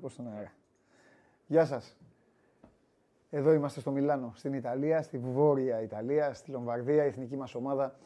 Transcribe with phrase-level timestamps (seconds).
[0.00, 0.52] το, μόλις θα το πω στον αέρα.
[1.46, 1.96] Γεια σας.
[3.30, 7.04] Εδώ είμαστε στο Μιλάνο, στην Ιταλία, στη Βόρεια Ιταλία, στη Λομβαρδία.
[7.04, 7.98] Η εθνική μας ομάδα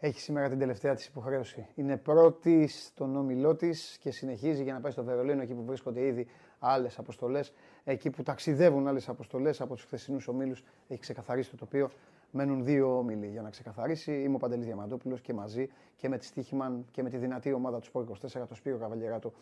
[0.00, 1.66] έχει σήμερα την τελευταία της υποχρέωση.
[1.74, 6.06] Είναι πρώτη στον όμιλό της και συνεχίζει για να πάει στο Βερολίνο, εκεί που βρίσκονται
[6.06, 6.26] ήδη
[6.58, 7.52] άλλες αποστολές,
[7.84, 10.64] εκεί που ταξιδεύουν άλλες αποστολές από τους χθεσινούς ομίλους.
[10.88, 11.90] Έχει ξεκαθαρίσει το τοπίο.
[12.30, 14.22] Μένουν δύο όμιλοι για να ξεκαθαρίσει.
[14.22, 17.78] Είμαι ο Παντελής Διαμαντόπουλος και μαζί και με τη Στίχημαν και με τη δυνατή ομάδα
[17.78, 19.32] του Σπόρ 24, το Σπύρο Καβαλιεράτο,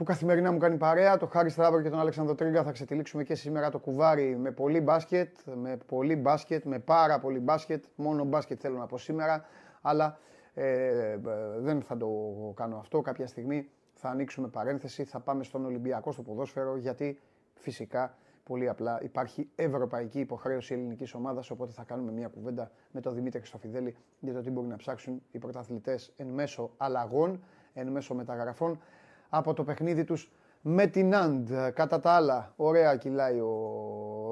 [0.00, 1.16] που καθημερινά μου κάνει παρέα.
[1.16, 4.80] Το Χάρη Στράβο και τον Αλέξανδρο Τρίγκα θα ξετυλίξουμε και σήμερα το κουβάρι με πολύ
[4.80, 7.84] μπάσκετ, με πολύ μπάσκετ, με πάρα πολύ μπάσκετ.
[7.94, 9.44] Μόνο μπάσκετ θέλω να πω σήμερα,
[9.80, 10.18] αλλά
[10.54, 11.18] ε, ε,
[11.58, 12.08] δεν θα το
[12.56, 13.00] κάνω αυτό.
[13.00, 17.20] Κάποια στιγμή θα ανοίξουμε παρένθεση, θα πάμε στον Ολυμπιακό στο ποδόσφαιρο, γιατί
[17.54, 18.14] φυσικά
[18.50, 21.50] Πολύ απλά υπάρχει ευρωπαϊκή υποχρέωση ελληνικής ομάδας.
[21.50, 25.22] Οπότε θα κάνουμε μια κουβέντα με τον Δημήτρη Χρυστοφιδέλη για το τι μπορεί να ψάξουν
[25.30, 27.42] οι πρωταθλητές εν μέσω αλλαγών,
[27.74, 28.80] εν μέσω μεταγραφών
[29.30, 31.50] από το παιχνίδι τους με την Αντ.
[31.74, 33.50] Κατά τα άλλα, ωραία κυλάει ο,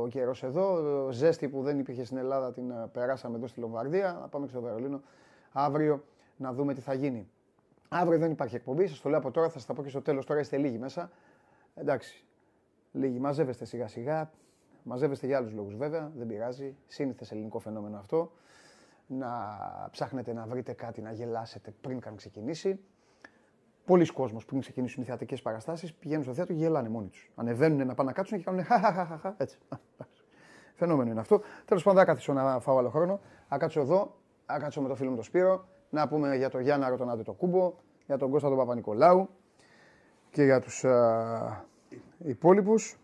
[0.03, 0.79] ο καιρός εδώ.
[1.11, 4.19] Ζέστη που δεν υπήρχε στην Ελλάδα την ε, περάσαμε εδώ στη Λομβαρδία.
[4.21, 5.01] Να πάμε και στο Βερολίνο
[5.53, 6.05] αύριο
[6.37, 7.29] να δούμε τι θα γίνει.
[7.89, 10.03] Αύριο δεν υπάρχει εκπομπή, σας το λέω από τώρα, θα σας τα πω και στο
[10.03, 10.27] τέλος.
[10.27, 11.11] Τώρα είστε λίγοι μέσα.
[11.75, 12.25] Εντάξει,
[12.93, 14.31] Λίγοι μαζεύεστε σιγά σιγά.
[14.83, 16.77] Μαζεύεστε για άλλους λόγους βέβαια, δεν πειράζει.
[16.87, 18.33] Σύνηθες ελληνικό φαινόμενο αυτό.
[19.07, 19.29] Να
[19.91, 22.81] ψάχνετε να βρείτε κάτι να γελάσετε πριν καν ξεκινήσει.
[23.89, 27.31] Πολλοί κόσμοι πριν ξεκινήσουν οι θεατρικές παραστάσεις πηγαίνουν στο θέατρο και γελάνε μόνοι τους.
[27.35, 29.35] Ανεβαίνουν να πάνε να κάτσουν και κάνουν χαχαχαχαχα.
[29.39, 29.59] Έτσι.
[30.75, 31.41] Φαινόμενο είναι αυτό.
[31.65, 33.21] Τέλος πάντων, δεν καθίσω να φάω άλλο χρόνο.
[33.49, 36.61] Να κάτσω εδώ, να κάτσω με το φίλο μου τον Σπύρο, να πούμε για τον
[36.61, 37.75] Γιάννα τον Άντε το Κούμπο,
[38.07, 39.29] για τον Κώστα τον Παπα-Νικολάου
[40.31, 40.83] και για τους
[41.89, 42.99] οι υπόλοιπους.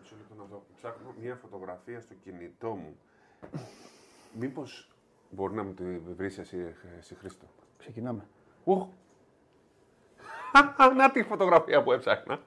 [0.00, 0.62] Μισό λεπτό να δω.
[0.76, 2.96] Ψάχνω μια φωτογραφία στο κινητό μου.
[4.32, 4.90] Μήπως
[5.30, 7.46] μπορεί να μου τη βρεις εσύ, εσύ Χρήστο;
[7.78, 8.26] Ξεκινάμε.
[8.64, 8.86] Οχ.
[10.96, 12.40] να τη φωτογραφία που έψαχνα.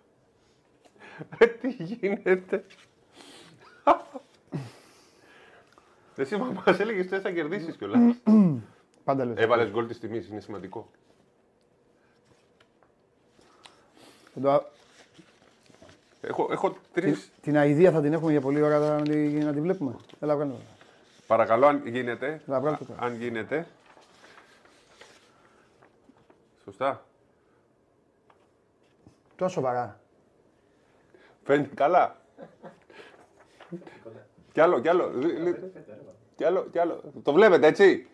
[1.61, 2.65] τι γίνεται.
[6.15, 8.15] Εσύ μα έλεγες θε να κερδίσεις κιόλας.
[9.03, 9.37] Πάντα λες.
[9.37, 10.89] Έβαλες γκολ της τιμής, είναι σημαντικό.
[16.21, 17.19] Έχω, έχω τρεις...
[17.19, 19.95] Την, την αηδία θα την έχουμε για πολλή ώρα να την, να την βλέπουμε.
[20.19, 20.59] Έλα, βγάλω.
[21.27, 22.41] Παρακαλώ, αν γίνεται.
[22.47, 23.67] Έλα, βγάλω α, αν γίνεται.
[26.63, 27.05] Σωστά.
[29.37, 29.99] Τόσο σοβαρά.
[31.43, 32.21] Φαίνεται καλά.
[34.51, 35.11] κι άλλο, κι άλλο.
[36.35, 37.03] Κι άλλο, κι άλλο.
[37.23, 38.07] Το βλέπετε, έτσι.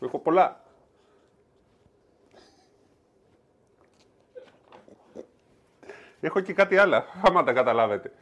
[0.00, 0.64] Έχω πολλά.
[6.20, 8.12] Έχω και κάτι άλλο, άμα τα καταλάβετε.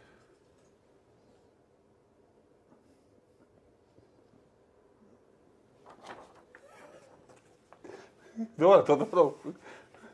[8.64, 9.36] Δω, το δω.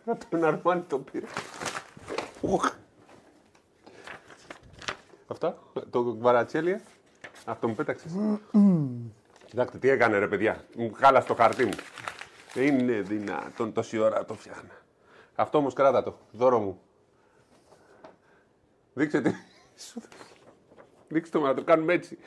[0.04, 1.26] Από τον Αρμάνι το πήρε.
[5.26, 5.58] Αυτά,
[5.90, 6.80] το βαρατσέλια.
[7.44, 8.08] Αυτό μου πέταξε.
[9.46, 10.64] Κοιτάξτε, τι έκανε ρε παιδιά.
[10.76, 11.74] Μου χάλασε το χαρτί μου.
[12.54, 14.74] Είναι δυνατόν τόση ώρα το φτιάχνα.
[15.34, 16.18] Αυτό όμως κράτα το.
[16.32, 16.80] Δώρο μου.
[18.94, 19.32] Δείξτε τι.
[21.08, 22.18] Δείξτε το να το κάνουμε έτσι.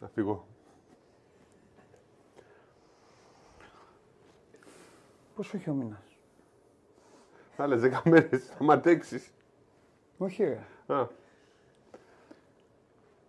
[0.00, 0.46] Να φύγω.
[5.46, 6.18] Πόσο έχει ο μήνας.
[7.56, 9.32] Άλλες δέκα μέρες, θα αντέξεις.
[10.18, 10.58] Όχι ρε.
[10.94, 11.06] Α.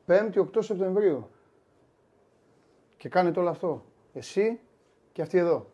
[0.07, 1.29] 5η 8 Σεπτεμβρίου.
[2.97, 3.85] Και κάνετε όλο αυτό.
[4.13, 4.59] Εσύ
[5.11, 5.71] και αυτή εδώ.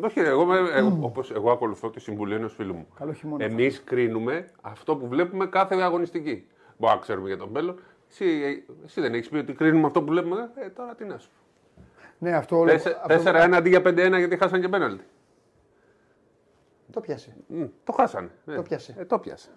[0.00, 2.86] Όχι, εγώ, εγώ, όπως εγώ ακολουθώ τη συμβουλή ενός φίλου μου.
[2.94, 3.44] Καλό χειμώνα.
[3.44, 6.46] Εμείς κρίνουμε αυτό που βλέπουμε κάθε αγωνιστική.
[6.78, 7.80] Μπορεί να ξέρουμε για τον μέλλον.
[8.08, 10.50] Εσύ, εσύ δεν έχεις πει ότι κρίνουμε αυτό που βλέπουμε.
[10.54, 11.30] Ε, τώρα τι να σου.
[12.18, 12.72] Ναι, αυτό όλο.
[13.06, 15.04] 4-1 αντί για 5-1 γιατί χάσαν και πέναλτι.
[16.92, 17.36] Το πιάσε.
[17.54, 18.30] Mm, το χάσανε.
[18.44, 18.94] Το πιάσε.
[18.98, 19.50] Ε, το πιάσε.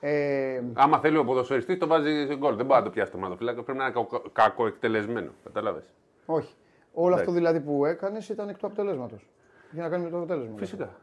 [0.00, 2.56] Ε, Άμα θέλει ο ποδοσφαιριστής, το βάζει σε γκολ.
[2.56, 3.62] Δεν μπορεί να το πιάσει το μάτοφυλάκιο.
[3.62, 5.30] Πρέπει να είναι κακό εκτελεσμένο.
[5.44, 5.84] Κατάλαβες.
[6.26, 6.54] Όχι.
[6.92, 9.28] Όλο αυτό δηλαδή που έκανες ήταν εκ του αποτελέσματος.
[9.70, 10.56] Για να κάνουμε το αποτέλεσμα.
[10.56, 10.96] Φυσικά.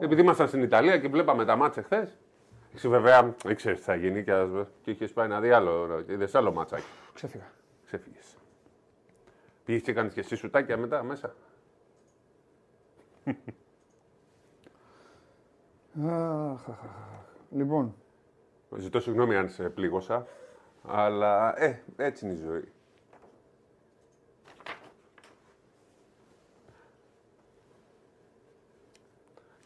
[0.00, 2.12] Επειδή ήμασταν στην Ιταλία και βλέπαμε τα μάτσα χθε.
[2.74, 4.46] Εσύ βέβαια ήξερε τι θα γίνει και,
[4.82, 6.04] και είχες πάει να δει άλλο.
[6.08, 6.84] Είδες άλλο ματσάκι.
[7.14, 7.52] Ξέφυγα.
[7.86, 8.36] Ξέφυγες.
[9.64, 11.34] Πήγες και έκανε και εσύ σουτάκια μετά μέσα.
[16.02, 16.68] Αχ,
[17.50, 17.94] Λοιπόν.
[18.76, 20.26] Ζητώ συγγνώμη αν σε πλήγωσα,
[20.86, 22.72] αλλά ε, έτσι είναι η ζωή.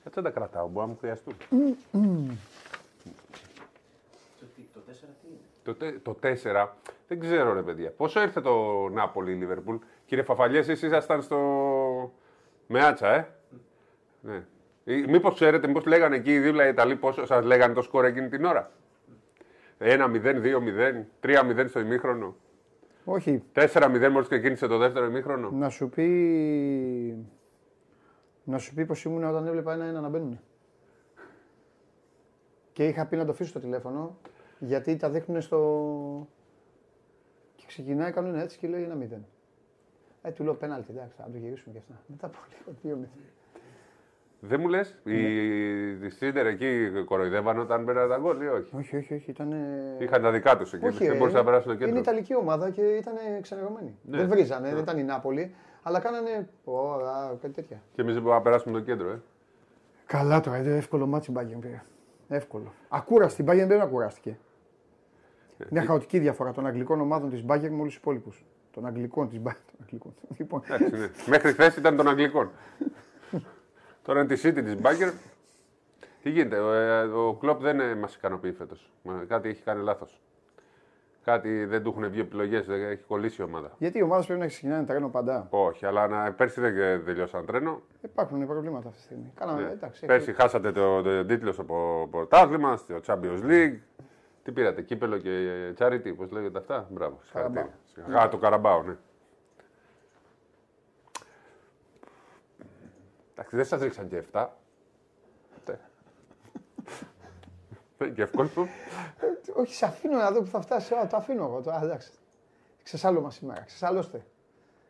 [0.04, 1.34] Έτσι δεν τα κρατάω, μπορεί να μου χρειαστούν.
[4.72, 5.38] Το 4 τι είναι.
[5.62, 6.68] Το, τε- το 4,
[7.08, 7.90] δεν ξέρω ρε παιδιά.
[7.90, 9.76] Πόσο ήρθε το Νάπολη η Λίβερπουλ.
[10.06, 11.38] Κύριε Φαφαλιές, εσείς ήσασταν στο...
[12.66, 13.28] Με άτσα, ε;
[14.20, 14.44] Ναι.
[14.88, 18.28] Ή- Μήπως ξέρετε, μήπως λέγανε εκεί δίπλα οι Ιταλοί πόσο σας λέγανε το σκορ εκείνη
[18.28, 18.70] την ώρα;
[19.78, 22.36] 1-0, 2-0, 3-0 στο ημίχρονο.
[23.04, 25.50] Όχι, 4-0 μόλις ξεκίνησε το δεύτερο ημίχρονο.
[25.50, 27.26] να σου πει.
[28.44, 30.40] Να σου πει πως ήμουν όταν έβλεπα ένα-ένα να μπαίνουν.
[32.72, 34.18] Και είχα πει να το αφήσω στο τηλέφωνο,
[34.58, 36.28] γιατί τα δείχνουν στο.
[37.56, 39.26] Και ξεκινάει κανένα έτσι και λέει ένα μηδέν.
[40.22, 42.02] Ε, του λέω πέναλτι, εντάξει, θα το γυρίσουμε και αυτά.
[42.06, 43.10] Μετά από λίγο, δύο μηδέν.
[44.40, 45.16] Δεν μου λες, οι
[46.06, 49.54] οι Σίντερ εκεί κοροϊδεύαν όταν μπαίνανε τα γκολ ή όχι; Όχι, όχι, όχι, ήταν.
[49.98, 51.90] Είχαν τα δικά τους εκεί, Όχι, δεν ε, μπορούσαν να είναι- περάσουν το κέντρο.
[51.90, 53.96] Είναι Ιταλική ομάδα και ήταν ξενερωμένοι.
[54.02, 54.16] Ναι.
[54.16, 56.48] Δεν βρίζανε, δεν ήταν η Νάπολη, αλλά κάνανε.
[56.64, 57.82] Ωραία, κάτι τέτοια.
[57.92, 59.20] Και εμείς δεν μπορούμε να περάσουμε το κέντρο, ε.
[60.06, 61.82] Καλά τώρα, είναι εύκολο μάτσι Μπάγκεν πήρε.
[62.28, 62.72] Εύκολο.
[62.88, 64.38] Ακούραστη, η Μπάγκεν δεν ακούραστηκε.
[65.70, 68.44] Μια χαοτική διαφορά των αγγλικών ομάδων της Μπάγκεν με όλους τους υπόλοιπους.
[68.70, 69.62] Των αγγλικών της Μπάγκεν.
[70.38, 71.08] Λοιπόν, Εντάξει, ναι.
[71.26, 72.50] Μέχρι χθες ήταν των Αγγλικών.
[74.08, 75.08] Τώρα είναι τη City της Μπάγκερ.
[76.22, 78.92] Τι γίνεται, ο, ε, ο Κλοπ δεν μας ικανοποιεί φέτος.
[79.28, 80.20] Κάτι έχει κάνει λάθος.
[81.24, 83.70] Κάτι δεν του έχουν βγει επιλογές, έχει κολλήσει η ομάδα.
[83.78, 85.46] γιατί οι ομάδε πρέπει να ξεκινάνε τρένο παντά.
[85.50, 87.80] Όχι, αλλά να, πέρσι δεν τελειώσαν τρένο.
[88.02, 89.32] Υπάρχουν προβλήματα αυτή τη στιγμή.
[89.34, 89.70] Κάναμε, Ναι.
[89.70, 90.06] εντάξει.
[90.06, 93.78] Πέρσι χάσατε το, το τίτλο στο πο- πρωτάθλημα, στο Champions League.
[94.42, 95.30] Τι πήρατε, κύπελο και
[95.78, 98.20] charity, πώς λέγεται αυτά; Μπράβο, συγχαρητήρια.
[98.22, 98.96] Α, το Καραμπάο, ναι.
[103.38, 104.46] Εντάξει, δεν σας ρίξαν και 7.
[105.58, 105.80] Ούτε.
[107.98, 108.48] Δεν και εύκολο.
[109.54, 110.94] Όχι, σε αφήνω να δω που θα φτάσει.
[110.94, 111.60] Α, το αφήνω εγώ.
[111.60, 112.10] Το, α, εντάξει.
[112.82, 113.60] Ξεσάλωμα σήμερα.
[113.60, 114.26] Ξεσάλωστε.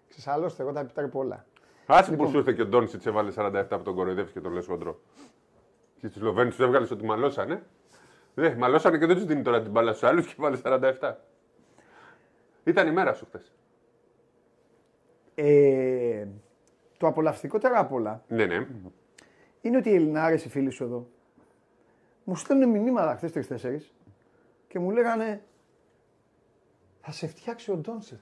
[0.09, 1.47] Ξεσάλωστε, εγώ τα επιτρέπω όλα.
[1.87, 4.67] Άσε που σου ήρθε και ο Ντόνσιτ έβαλε 47 από τον κοροϊδεύεις και τον λες
[4.67, 5.01] χοντρό.
[6.01, 7.63] Και του Σλοβαίνου του έβγαλες ότι μαλώσανε.
[8.35, 11.15] Ναι, μαλώσανε και δεν τους δίνει τώρα την μπάλα στους άλλους και βάλε 47.
[12.65, 13.53] Ήταν η μέρα σου χθες.
[15.35, 16.27] Ε,
[16.99, 18.67] το απολαυστικότερο απ' όλα Ναι, ναι.
[19.61, 21.07] είναι ότι οι Ελληνάρες, οι φίλοι σου εδώ,
[22.25, 23.87] μου στέλνουν μηνύματα χθες τρει-τέσσερι
[24.69, 25.43] και μου λέγανε
[27.01, 28.21] Θα σε φτιάξει ο Ντόνσιτ.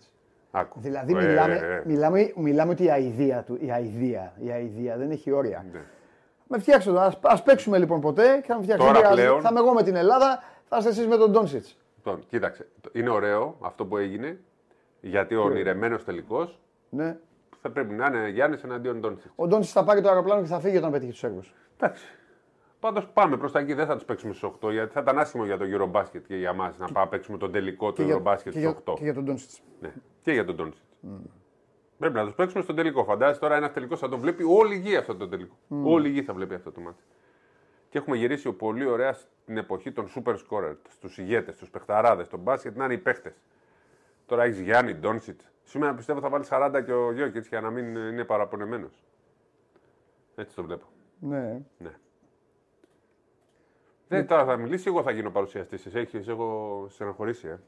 [0.50, 0.80] Άκου.
[0.80, 5.10] Δηλαδή, Ε, μιλάμε, ε, μιλάμε, μιλάμε ότι η αηδία του, η αηδία, η αηδία δεν
[5.10, 5.64] έχει όρια.
[5.72, 5.80] ναι.
[6.48, 7.00] Με φτιάξτε το.
[7.00, 8.86] Ας, ας παίξουμε λοιπόν ποτέ και θα με φτιάξει.
[8.86, 9.20] Τώρα Δεν πειράζει.
[9.22, 11.66] πλέον- Θα είμαι εγώ με την Ελλάδα, θα είστε εσείς με τον Ντόνσιτ.
[11.96, 12.68] Λοιπόν, κοίταξε.
[12.92, 14.40] Είναι ωραίο αυτό που έγινε.
[15.00, 17.16] Γιατί ο ονειρεμένος τελικός Ναι.
[17.66, 19.32] Θα πρέπει να είναι Γιάννης εναντίον Ντόνσιτς.
[19.34, 21.40] Ο Ντόνσιτς θα πάρει το αεροπλάνο και θα φύγει όταν πετύχει τους έργου.
[21.76, 22.04] Εντάξει.
[22.80, 25.44] Πάντως πάμε προς τα εκεί, δεν θα τους παίξουμε στους 8 γιατί θα ήταν άσχημο
[25.44, 28.50] για το Eurobasket και για μας να πάμε να παίξουμε τον τελικό του Eurobasket και,
[28.50, 28.94] στους για, 8.
[28.96, 29.62] και για τον Ντόνσιτς.
[29.80, 29.92] Ναι.
[30.22, 30.84] Και για τον Ντόνσιτς.
[31.98, 33.04] Πρέπει να τους παίξουμε στον τελικό.
[33.04, 35.56] Φαντάζεσαι τώρα ένας τελικός θα το βλέπει όλη η γη αυτό το τελικό.
[35.68, 37.02] Όλη η γη θα βλέπει αυτό το μάτι.
[37.88, 42.40] Και έχουμε γυρίσει πολύ ωραία στην εποχή των super scorer, στους ηγέτες, στους παιχταράδες, τον
[42.40, 43.34] μπάσκετ να είναι οι παίχτες.
[44.26, 45.50] Τώρα έχεις Γιάννη, Ντόνσιτς.
[45.68, 49.02] Σήμερα πιστεύω θα βάλει 40 και ο Γιώκητς για να μην είναι παραπονεμένος.
[50.34, 50.84] Έτσι το βλέπω.
[51.20, 51.60] Ναι.
[51.78, 51.90] Ναι.
[54.08, 55.86] Δεν, τώρα θα μιλήσει, εγώ θα γίνω παρουσιαστής.
[55.86, 57.58] Εσύ έχεις, έχω στεναχωρήσει, ε.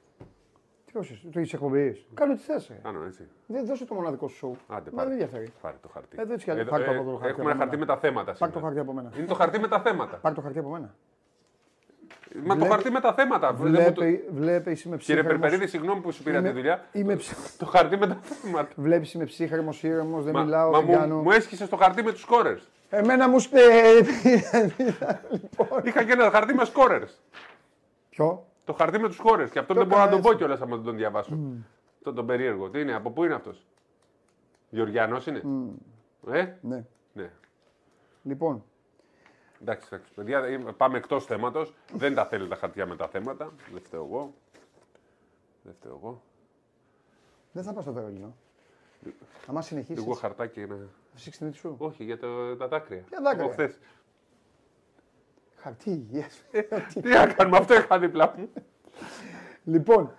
[0.85, 2.05] Τι όχι, το έχεις εκπομπή.
[2.15, 2.71] Κάνω τι θες.
[2.83, 3.29] Κάνω έτσι.
[3.47, 4.57] Δεν δώσε το μοναδικό σου σοου.
[4.69, 5.09] Άντε, Μα πάρε.
[5.09, 5.53] δεν ενδιαφέρει.
[5.61, 6.17] Πάρε το χαρτί.
[6.21, 7.87] Ε, δεν ξέρω, Εδώ, πάρε το από το χαρτί έχουμε από ένα χαρτί μένα.
[7.87, 8.61] με τα θέματα Πάρ το σήμερα.
[8.65, 9.13] χαρτί από μένα.
[9.17, 10.17] Είναι το χαρτί με τα θέματα.
[10.17, 10.95] Πάρ το χαρτί από μένα.
[12.45, 13.53] Μα το χαρτί με τα θέματα.
[13.53, 15.41] Δεν μου το- Βλέπει, βλέπεις, είμαι Κύριε ψύχρεμος.
[15.41, 16.85] Περπερίδη, συγγνώμη που σου πήρα τη δουλειά.
[16.93, 17.57] Είμαι ψ...
[17.57, 18.69] Το χαρτί με τα θέματα.
[18.77, 21.17] Βλέπεις είμαι ψύχρεμος, ήρεμος, δεν Μα, μιλάω, μα δεν μου, κάνω.
[21.23, 22.69] μου έσχισε το χαρτί με τους σκόρερς.
[22.91, 23.61] Εμένα μου στε...
[25.31, 25.81] λοιπόν.
[25.85, 27.21] Είχα και ένα χαρτί με σκόρερς.
[28.11, 29.51] Ποιο; Το χαρτί με τους σκόρερς.
[29.51, 31.39] Και αυτό Το δεν μπορώ να τον έκανα πω κιόλας άμα δεν τον διαβάσω.
[31.99, 32.69] Αυτό τον περίεργο.
[32.71, 33.67] Τι είναι, από πού είναι αυτός;
[34.71, 35.43] Γεωργιανός είναι;
[36.33, 36.85] Ε, Ναι.
[37.13, 37.31] ναι.
[38.23, 38.65] Λοιπόν,
[39.61, 41.75] Εντάξει, εντάξει, παιδιά, ε, πάμε εκτός θέματος.
[41.93, 43.53] Δεν τα θέλει τα χαρτιά με τα θέματα.
[43.73, 44.35] Δεν φταίω εγώ.
[45.63, 46.23] Δεν φταίω εγώ.
[47.53, 48.35] δεν θα πάω στο Βερολίνο.
[49.47, 50.77] Άμα συνεχίσεις, Εγώ χαρτάκι να.
[50.77, 53.01] θα σήξεις την μύτη σου; Όχι, για το, τα δάκρυα.
[53.01, 53.79] Ποια δάκρυα; Από χθες.
[55.57, 56.61] Χαρτί, yes.
[57.03, 58.49] Τι να κάνουμε, αυτό είχα δίπλα μου.
[59.65, 60.13] Λοιπόν,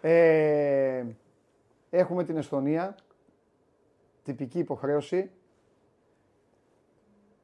[0.00, 1.04] ε,
[1.90, 2.94] έχουμε την Εστονία.
[4.22, 5.30] Τυπική υποχρέωση.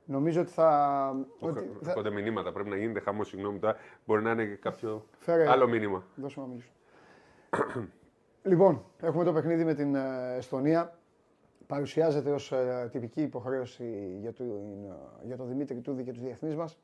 [0.07, 1.11] Νομίζω ότι θα...
[1.39, 1.91] ότι θα...
[1.91, 3.29] Έρχονται μηνύματα, πρέπει να γίνεται χαμός.
[3.29, 5.51] Συγγνώμη, τώρα μπορεί να είναι και κάποιο Φέρε.
[5.51, 6.05] άλλο μήνυμα.
[6.15, 6.71] Δώσε μου να μιλήσω.
[8.51, 10.99] λοιπόν, έχουμε το παιχνίδι με την ε, Εστονία.
[11.67, 14.47] Παρουσιάζεται ως ε, τυπική υποχρέωση για, τον,
[15.23, 16.79] ε, για τον Δημήτρη Τούδη και τους διεθνείς μας.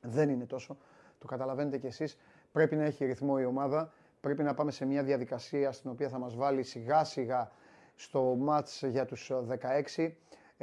[0.00, 0.76] Δεν είναι τόσο.
[1.18, 2.18] Το καταλαβαίνετε κι εσείς.
[2.52, 3.92] Πρέπει να έχει ρυθμό η ομάδα.
[4.20, 7.50] Πρέπει να πάμε σε μια διαδικασία στην οποία θα μας βάλει σιγά σιγά
[7.96, 9.34] στο μάτς για τους ε,
[9.96, 10.10] 16.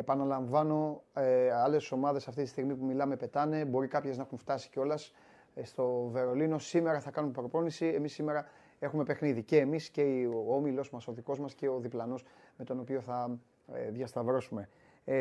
[0.02, 3.66] Επαναλαμβάνω, ε, άλλες ομάδες αυτή τη στιγμή που μιλάμε πετάνε.
[3.66, 5.14] Μπορεί κάποιες να έχουν φτάσει κιόλας
[5.56, 6.58] ε, στο Βερολίνο.
[6.58, 7.86] Σήμερα θα κάνουμε προπόνηση.
[7.86, 8.46] Εμείς σήμερα
[8.80, 9.44] έχουμε παιχνίδι.
[9.44, 12.26] Και εμείς και ο όμιλος μας, ο δικός μας και ο διπλανός
[12.58, 13.40] με τον οποίο θα
[13.74, 14.70] ε, διασταυρώσουμε.
[15.06, 15.16] Ε,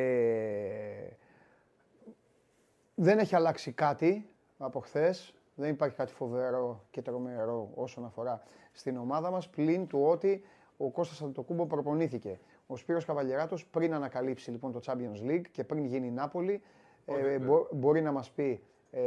[2.94, 5.34] δεν έχει αλλάξει κάτι από χθες.
[5.54, 10.44] Δεν υπάρχει κάτι φοβερό και τρομερό όσον αφορά στην ομάδα μας, πλην του ότι
[10.76, 12.38] ο Κώστας Αντιτοκούμπο προπονήθηκε.
[12.70, 16.62] Ο Σπύρος Καβαλιεράτος πριν ανακαλύψει λοιπόν το Champions League και πριν γίνει η Νάπολη,
[17.04, 19.00] ε, μπο, μπορεί να μας πει ε,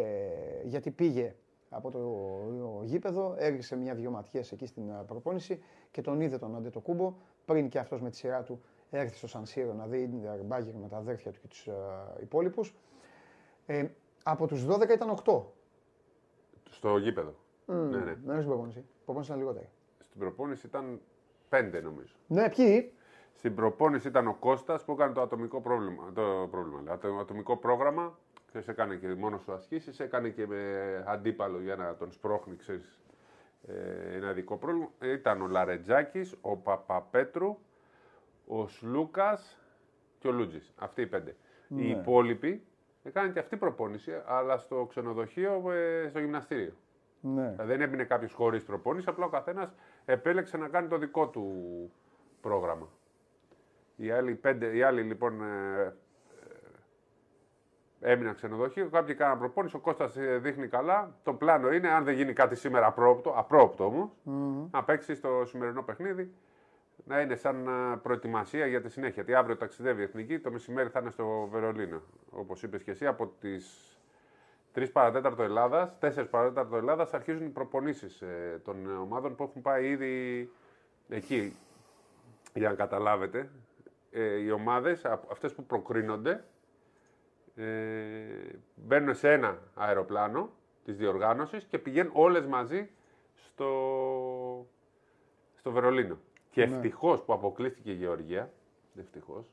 [0.64, 1.36] γιατί πήγε
[1.70, 7.14] από το γήπεδο, έριξε μια-δυο ματιές εκεί στην ε, προπόνηση και τον είδε τον Αντιτοκούμπο
[7.46, 10.88] πριν και αυτός με τη σειρά του έρθει στο Σανσίρο να δει την Μπάγκερ με
[10.88, 11.74] τα αδέρφια του και τους ε,
[12.22, 12.76] υπόλοιπους.
[13.66, 13.88] Ε,
[14.24, 15.42] από τους 12 ήταν 8.
[16.70, 17.36] Στο γήπεδο.
[17.68, 18.18] Mm, ναι, ναι.
[18.26, 18.86] Δεν στην προπόνηση.
[19.06, 19.70] Προπόνηση ήταν λιγότερη.
[20.08, 21.02] Στην προπόνηση ήταν
[21.50, 22.14] πέντε νομίζω.
[22.28, 22.94] Ναι, ποιοι;
[23.34, 26.12] Στην προπόνηση ήταν ο Κώστας που έκανε το ατομικό πρόβλημα.
[26.14, 28.18] Το, πρόβλημα το ατομικό πρόγραμμα.
[28.48, 33.00] Ξέρεις, έκανε και μόνος σου ασκήσεις, έκανε και με αντίπαλο για να τον σπρώχνει, ξέρεις,
[33.68, 34.90] ε, ένα δικό πρόβλημα.
[35.02, 37.58] Ήταν ο Λαρετζάκης, ο Παπαπέτρου,
[38.48, 39.60] ο Σλούκας
[40.20, 40.74] και ο Λούτζης.
[40.78, 41.36] Αυτοί οι πέντε.
[41.68, 41.82] Ναι.
[41.82, 42.64] Οι υπόλοιποι
[43.04, 46.74] έκανε και αυτή προπόνηση, αλλά στο ξενοδοχείο, ε, στο γυμναστήριο.
[47.22, 47.50] Ναι.
[47.50, 49.76] Δηλαδή, δεν έμεινε κάποιος χωρίς προπόνηση, απλά ο καθένας
[50.06, 51.52] επέλεξε να κάνει το δικό του
[52.42, 52.88] πρόγραμμα.
[53.96, 55.96] Οι άλλοι, πέντε, οι άλλοι λοιπόν ε,
[58.02, 61.16] ε, έμειναν ξενοδοχείο, κάποιοι κάναν προπόνηση, ο Κώστας ε, δείχνει καλά.
[61.24, 64.10] Το πλάνο είναι, αν δεν γίνει κάτι σήμερα απρόπτο, απρόπτο όμως,
[64.72, 66.34] να παίξει στο σημερινό παιχνίδι,
[67.06, 69.14] να είναι σαν ε, προετοιμασία για τη συνέχεια.
[69.14, 72.02] Γιατί αύριο ταξιδεύει η Εθνική, το μεσημέρι θα είναι στο Βερολίνο.
[72.30, 73.98] Όπως είπες και εσύ, από τις
[74.76, 79.90] 3 παρατέταρτο Ελλάδας, 4 παρατέταρτο Ελλάδας αρχίζουν οι προπονήσεις ε, των ομάδων που έχουν πάει
[79.90, 80.50] ήδη
[81.10, 81.58] εκεί.
[82.54, 83.50] Για να καταλάβετε,
[84.14, 86.44] ε, οι ομάδες, αυτές που προκρίνονται,
[87.56, 87.66] ε,
[88.76, 90.50] μπαίνουν σε ένα αεροπλάνο
[90.84, 92.90] της διοργάνωσης και πηγαίνουν όλες μαζί
[93.36, 94.68] στο,
[95.56, 96.18] στο Βερολίνο.
[96.52, 96.76] Και Ναι.
[96.76, 98.52] ευτυχώς που αποκλείστηκε η Γεωργία.
[99.00, 99.46] Ευτυχώς.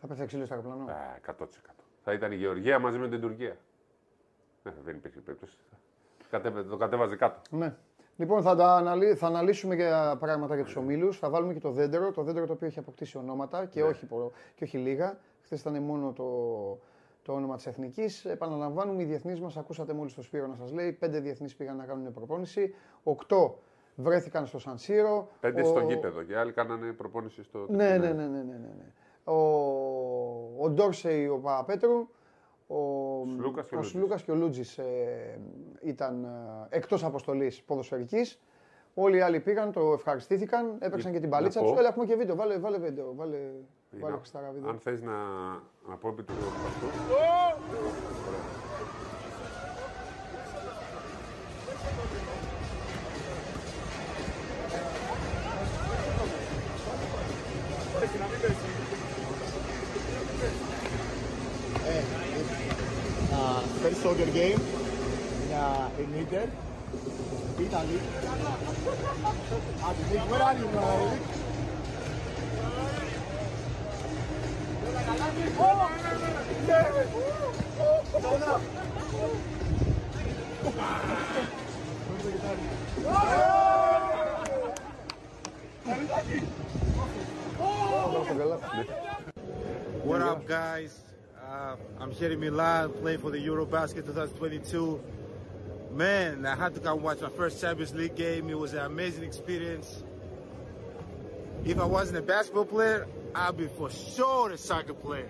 [0.00, 1.84] Θα πέφτει ξύλο στο αεροπλάνο; Ε, 100%.
[2.04, 3.56] Θα ήταν η Γεωργία μαζί με την Τουρκία.
[4.62, 5.56] Ναι, δεν υπήρχε περίπτωση.
[6.30, 7.40] Κατέβε, το κατέβαζε κάτω.
[7.50, 7.76] Ναι.
[8.16, 9.14] Λοιπόν, θα, τα αναλύ...
[9.14, 11.18] θα αναλύσουμε για πράγματα για τους ομίλους.
[11.18, 12.12] Θα βάλουμε και το δέντερο.
[12.12, 15.18] Το δέντερο το οποίο έχει αποκτήσει ονόματα και, όχι, πο- και όχι λίγα.
[15.42, 16.24] Χθες ήταν μόνο το,
[17.22, 18.24] το όνομα της Εθνικής.
[18.24, 21.84] Επαναλαμβάνουμε, οι διεθνείς μας, ακούσατε μόλις το Σπύρο να σας λέει, πέντε διεθνείς πήγαν να
[21.84, 22.74] κάνουν προπόνηση.
[23.02, 23.58] Οκτώ
[23.94, 25.28] βρέθηκαν στο Σανσίρο.
[25.40, 27.66] Πέντε Ο- στο γήπεδο και άλλοι κάνανε προπόνηση στο.
[27.68, 28.92] Ναι, ναι, ναι, ναι, ναι, ναι, ναι.
[29.24, 29.36] Ο,
[30.60, 32.08] ο Ντόρσεϊ, ο Παπαπέτρου,
[32.66, 32.76] ο
[33.36, 33.92] Σλούκας και ο ο Λούτζης.
[34.00, 35.38] Σλούκας και ο Λούτζης ε,
[35.82, 38.40] ήταν ε, εκτός αποστολής ποδοσφαιρικής.
[38.94, 41.66] Όλοι οι άλλοι πήγαν, το ευχαριστήθηκαν, έπαιξαν και την παλίτσα πω.
[41.66, 41.78] τους.
[41.78, 43.38] Έλα, έχουμε και βίντεο, βάλε, βάλε βίντεο, βάλε,
[43.90, 44.70] βάλε Να- Χριστάρα βίντεο.
[44.70, 45.12] Αν θες να,
[45.88, 46.32] να πω επί του
[46.66, 46.86] αυτού.
[90.04, 90.46] What up.
[90.46, 91.00] Guys?
[91.44, 95.00] Uh, I'm Sherry Milan, playing for the Eurobasket 2022.
[95.92, 98.48] Man, I had to come watch my first Champions League game.
[98.48, 100.02] It was an amazing experience.
[101.66, 105.28] If I wasn't a basketball player, I'd be for sure a soccer player.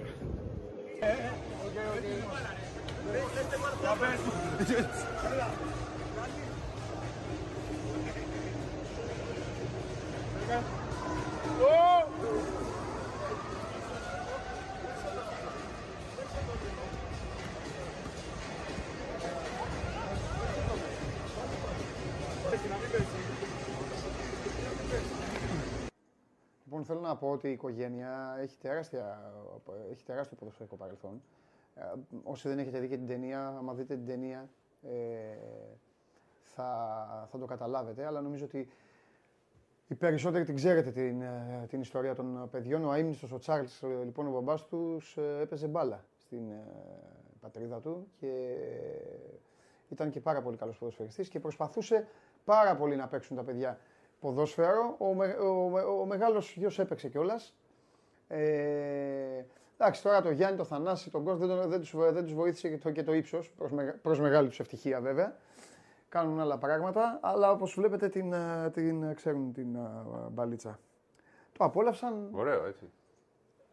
[26.83, 29.33] Λοιπόν, θέλω να πω ότι η οικογένεια έχει τεράστια,
[29.91, 31.23] έχει τεράστιο ποδοσφαιρικό παρελθόν.
[31.75, 31.83] Ε,
[32.23, 34.49] όσοι δεν έχετε δει και την ταινία, άμα δείτε την ταινία,
[34.83, 35.37] ε,
[36.43, 38.07] θα, θα το καταλάβετε.
[38.07, 38.69] Αλλά νομίζω ότι
[39.89, 42.85] οι περισσότεροι την ξέρετε την, ε, την ιστορία των παιδιών.
[42.85, 46.67] Ο αείμνηστος, ο Τσάρλς, ε, λοιπόν, ο μπαμπάς τους ε, έπαιζε μπάλα στην ε,
[47.41, 48.57] πατρίδα του και
[49.89, 52.07] ήταν και πάρα πολύ καλός ποδοσφαιριστής και προσπαθούσε
[52.45, 53.79] πάρα πολύ να παίξουν τα παιδιά
[54.23, 54.95] ποδόσφαιρο.
[54.99, 57.55] Ο, με, ο, ο, ο μεγάλος γιος έπαιξε κιόλας.
[58.29, 59.45] Ε,
[59.79, 62.69] Εντάξει, τώρα το Γιάννη, το Θανάση, τον Κώστα δεν, τον- δεν, τους, δεν τους βοήθησε
[62.69, 65.37] και το, και το ύψος, προς, μεγα- προς μεγάλη τους ευτυχία βέβαια.
[66.09, 69.81] Κάνουν άλλα πράγματα, αλλά όπως βλέπετε την, ε, την, ε, ξέρουν την ε,
[70.31, 70.79] μπαλίτσα.
[71.59, 72.29] Το απόλαυσαν.
[72.33, 72.91] Ωραίο, έτσι.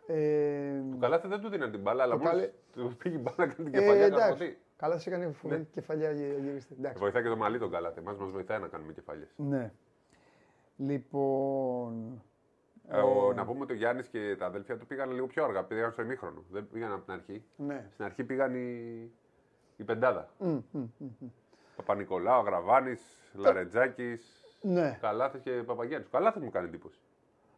[0.07, 3.21] Ε, Το καλάθι δεν του δίναν την μπάλα, αλλά Το μόλις καλέ- του πήγε η
[3.23, 4.57] μπάλα και την ε, κεφαλιά εντάξει, καρποτή.
[4.77, 6.75] καλά σε έκανε φοβερή κεφαλιά γυ- γυριστή.
[6.79, 6.99] Εντάξει.
[6.99, 7.99] Βοηθάει και το μαλλί τον καλάθι.
[7.99, 9.29] Εμάς μας βοηθάει να κάνουμε κεφαλιές.
[9.35, 9.71] Ναι.
[10.87, 12.21] Λοιπόν,
[12.91, 15.63] Ε, ο- να πούμε ότι ο Γιάννης και τα αδέλφια του πήγαν λίγο πιο αργά.
[15.63, 16.43] Πήγαν στο ημίχρονο.
[16.51, 17.43] Δεν πήγαν από την αρχή.
[17.55, 17.87] ναι.
[17.93, 19.11] Στην αρχή πήγαν η,
[19.77, 20.29] η πεντάδα.
[20.37, 21.25] Μμ, μμ, μ, μ.
[21.75, 23.01] Παπα-Νικολάου, Γραβάνης,
[23.33, 24.97] Λαρετζάκης, Ναι.
[25.01, 26.07] Καλάθι και Παπαγιάννης.
[26.07, 26.99] Ο Καλάθι μου κάνει εντύπωση.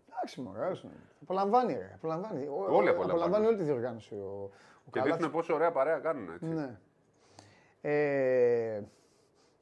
[0.09, 1.01] Εντάξει, μωρέ, άρεσε να είναι.
[1.21, 1.91] Απολαμβάνει, ρε.
[1.95, 2.45] Απολαμβάνει.
[2.47, 3.47] Ο- Όλοι ο- απολαμβάνουν.
[3.47, 4.13] όλη τη διοργάνωση.
[4.15, 4.49] Ο, ο
[4.83, 5.13] Και Καλάθης.
[5.15, 6.29] δείχνουν πόσο ωραία παρέα κάνουν.
[6.33, 6.45] Έτσι.
[6.53, 6.77] Ναι.
[7.81, 8.81] Ε,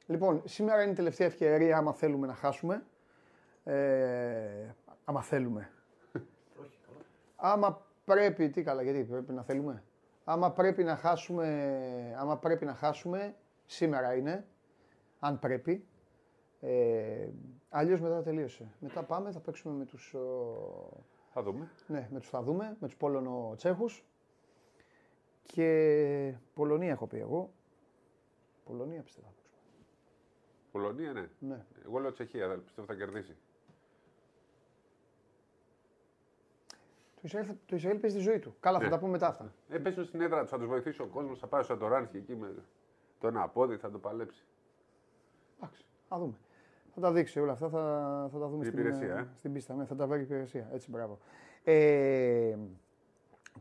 [0.06, 2.82] λοιπόν, σήμερα είναι η τελευταία ευκαιρία άμα θέλουμε να χάσουμε.
[3.70, 4.74] Ε,
[5.04, 5.70] άμα θέλουμε.
[6.62, 7.04] Όχι, καλά.
[7.36, 9.82] Άμα πρέπει, τι καλά, γιατί πρέπει να θέλουμε;
[10.24, 13.34] Άμα πρέπει να χάσουμε, άμα πρέπει να χάσουμε,
[13.66, 14.46] σήμερα είναι,
[15.18, 15.84] αν πρέπει.
[16.60, 17.28] Ε,
[17.68, 18.74] αλλιώς μετά τελείωσε.
[18.80, 21.70] Μετά πάμε, θα παίξουμε με τους, ο, Θα δούμε.
[21.86, 24.04] ναι, με τους θα δούμε, με τους Πόλωνο-Τσέχους.
[25.42, 27.52] Και Πολωνία έχω πει εγώ.
[28.64, 29.84] Πολωνία πιστεύω θα παίξουμε.
[30.72, 31.28] Πολωνία, ναι.
[31.38, 31.64] Ναι.
[31.84, 33.36] Εγώ λέω Τσεχία, δεν πιστεύω θα κερδίσει.
[37.20, 38.56] Το Ισραήλ, θα- το Ισραήλ παίζει τη ζωή του.
[38.60, 38.90] Καλά, θα Ναι.
[38.90, 39.52] τα πούμε μετά αυτά.
[39.68, 41.38] Ε, παίζουν στην έδρα τους, θα τους βοηθήσει ο κόσμος.
[41.38, 42.54] Θα πάει στο Σαντοράνσκι εκεί με
[43.20, 44.44] το ένα πόδι, θα το παλέψει.
[45.60, 46.34] Εντάξει, θα δούμε.
[46.94, 47.78] Θα τα δείξει όλα αυτά, θα,
[48.32, 49.26] θα τα δούμε Η στην, υπηρεσία, ε, ε.
[49.38, 49.74] στην πίστα.
[49.74, 50.68] Ναι, θα τα βρει η υπηρεσία.
[50.72, 51.18] Έτσι, μπράβο.
[51.64, 52.56] Ε,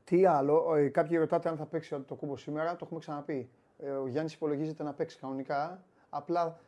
[0.03, 3.49] τι άλλο, ε, κάποιοι ρωτάτε αν θα παίξει το κούμπο σήμερα, το έχουμε ξαναπεί.
[3.77, 6.59] Ε, ο Γιάννης υπολογίζεται να παίξει κανονικά, απλά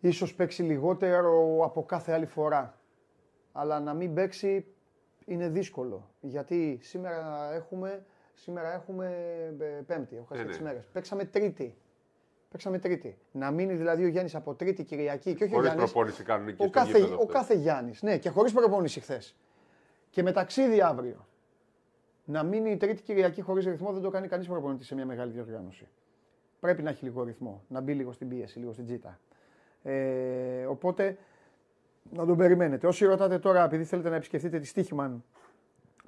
[0.00, 2.78] ίσως παίξει λιγότερο από κάθε άλλη φορά.
[3.52, 4.66] Αλλά να μην παίξει
[5.26, 9.06] είναι δύσκολο, γιατί σήμερα έχουμε, σήμερα έχουμε
[9.60, 10.64] ε, πέμπτη, έχω χάσει Ε, τις ναι.
[10.64, 10.86] μέρες.
[10.92, 11.74] Παίξαμε τρίτη.
[12.50, 13.18] Παίξαμε τρίτη.
[13.32, 15.90] Να μείνει δηλαδή ο Γιάννης από τρίτη Κυριακή και όχι ο Χωρίς Γιάννης.
[15.92, 17.12] προπόνηση κάνουν εκεί Ο στο κάθε, γήπεδο.
[17.12, 17.32] ο αυτός.
[17.34, 18.02] κάθε Γιάννης.
[18.02, 19.36] Ναι, και χωρίς προπόνηση χθες.
[20.10, 21.26] Και με ταξίδι αύριο.
[22.24, 25.32] Να μείνει η τρίτη Κυριακή χωρίς ρυθμό δεν το κάνει κανείς προπονητή σε μια μεγάλη
[25.32, 25.88] διοργάνωση.
[26.60, 27.62] Πρέπει να έχει λίγο ρυθμό.
[27.68, 29.18] Να μπει λίγο στην πίεση, λίγο στην τζίτα.
[29.82, 31.16] Ε, οπότε
[32.10, 32.86] να τον περιμένετε.
[32.86, 35.24] Όσοι ρωτάτε τώρα, επειδή θέλετε να επισκεφτείτε τη Στίχημαν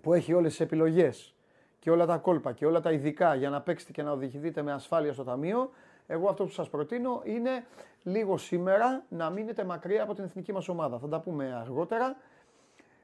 [0.00, 1.34] που έχει όλες τις επιλογές
[1.78, 4.72] και όλα τα κόλπα και όλα τα ειδικά για να παίξετε και να οδηγηθείτε με
[4.72, 5.70] ασφάλεια στο ταμείο,
[6.06, 7.64] εγώ αυτό που σας προτείνω είναι
[8.02, 10.98] λίγο σήμερα να μείνετε μακριά από την εθνική μας ομάδα.
[10.98, 12.16] Θα τα πούμε αργότερα.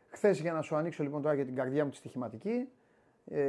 [0.09, 2.69] Χθες για να σου ανοίξω λοιπόν τώρα για την καρδιά μου τη στοιχηματική,
[3.31, 3.41] ε,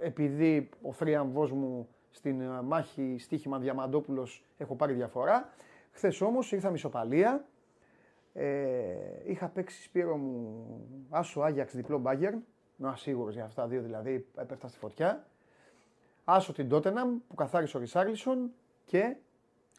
[0.00, 5.52] επειδή ο θρίαμβός μου στην ε, μάχη στοίχημα Διαμαντόπουλος έχω πάρει διαφορά,
[5.90, 7.44] χθες όμως ήρθα μισοπαλία,
[8.32, 14.26] ε, είχα παίξει Σπύρο μου Άσο Άγιαξ διπλό μπάγκερ, είμαι ασίγουρος για αυτά δύο δηλαδή
[14.36, 15.26] έπεφτα στη φωτιά.
[16.24, 18.52] Άσο την Τότεναμ που καθάρισε ο Ρισάγλισον
[18.84, 19.16] και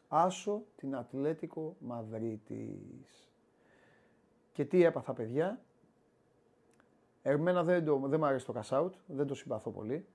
[0.08, 3.32] άσο την Ατλέτικο Μαδρίτης.
[4.52, 5.62] Και τι έπαθα παιδιά.
[7.22, 10.06] Εμένα δεν, το, δεν μου αρέσει το cash out, δεν το συμπαθώ πολύ.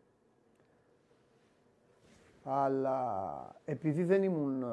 [2.49, 4.67] Αλλά επειδή δεν ήμουν ε,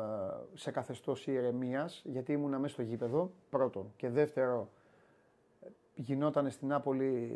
[0.54, 3.94] σε καθεστώς ηρεμίας, γιατί ήμουν μέσα στο γήπεδο, πρώτον.
[3.96, 4.70] Και δεύτερο,
[5.96, 7.32] γινόταν στην Νάπολη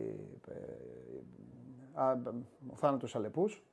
[0.48, 2.18] ε, α,
[2.72, 3.64] ο θάνατος Αλεπούς.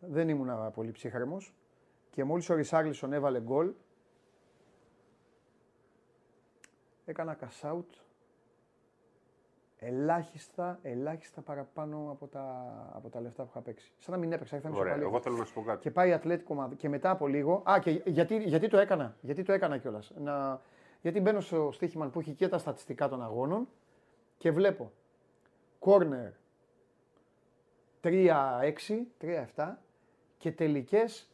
[0.00, 1.54] Δεν ήμουν πολύ ψύχρεμος.
[2.10, 3.72] Και μόλις ο Ρισάγλισον έβαλε γκολ,
[7.04, 8.09] έκανα cash out
[9.82, 12.64] ελάχιστα, ελάχιστα παραπάνω από τα,
[12.94, 13.92] από τα λεφτά που είχα παίξει.
[13.98, 15.06] Σαν να μην έπαιξα, ήρθα Ωραία, μισοπαλία.
[15.06, 15.80] εγώ θέλω να σου πω κάτι.
[15.80, 17.62] Και πάει η Ατλέτικο Μαδ- και μετά από λίγο.
[17.70, 20.12] Α, και γιατί, γιατί το έκανα, γιατί το έκανα κιόλας.
[20.18, 20.60] Να...
[21.02, 23.68] Γιατί μπαίνω στο στοίχημα που έχει και τα στατιστικά των αγώνων
[24.38, 24.92] και βλέπω
[25.78, 26.30] κόρνερ
[28.02, 28.32] 3-6,
[29.56, 29.68] 3-7
[30.38, 31.28] και τελικές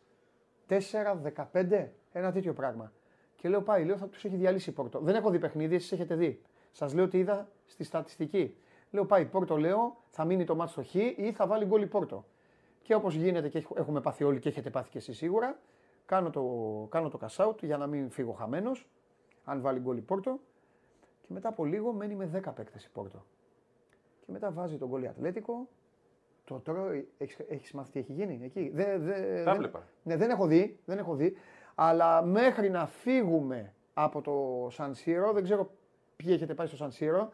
[0.68, 1.86] 4-15.
[2.12, 2.92] Ένα τέτοιο πράγμα.
[3.36, 5.00] Και λέω πάει, λέω θα τους έχει διαλύσει η Πόρτο.
[5.00, 6.42] Δεν έχω δει παιχνίδι, εσείς έχετε δει.
[6.76, 8.56] Σας λέω ότι είδα στη στατιστική.
[8.90, 11.86] Λέω πάει Πόρτο, λέω θα μείνει το μάτι στο χ ή θα βάλει γκολ η
[11.86, 12.24] Πόρτο.
[12.82, 15.58] Και όπως γίνεται και έχ- έχουμε πάθει όλοι και έχετε πάθει και εσείς σίγουρα,
[16.06, 16.42] κάνω το,
[16.90, 18.88] κάνω το cash out για να μην φύγω χαμένος.
[19.44, 20.38] Αν βάλει γκολ η Πόρτο.
[21.20, 23.24] Και μετά από λίγο μένει με 10 παίκτες η Πόρτο.
[24.26, 25.68] Και μετά βάζει τον γκολ η Ατλέτικο.
[26.44, 27.08] Το τρώει.
[27.18, 29.12] Έχεις, έχεις μάθει τι έχει γίνει εκεί; Δε, δε,
[29.44, 29.86] Τα δεν- βλέπα.
[30.02, 30.78] Ναι, δεν έχω δει.
[30.84, 31.36] Δεν έχω δει.
[31.74, 35.70] Αλλά μέχρι να φύγουμε από το Σαν Σύρο, δεν ξέρω
[36.16, 37.32] ποιοι έχετε πάει στο Σαν Σύρο,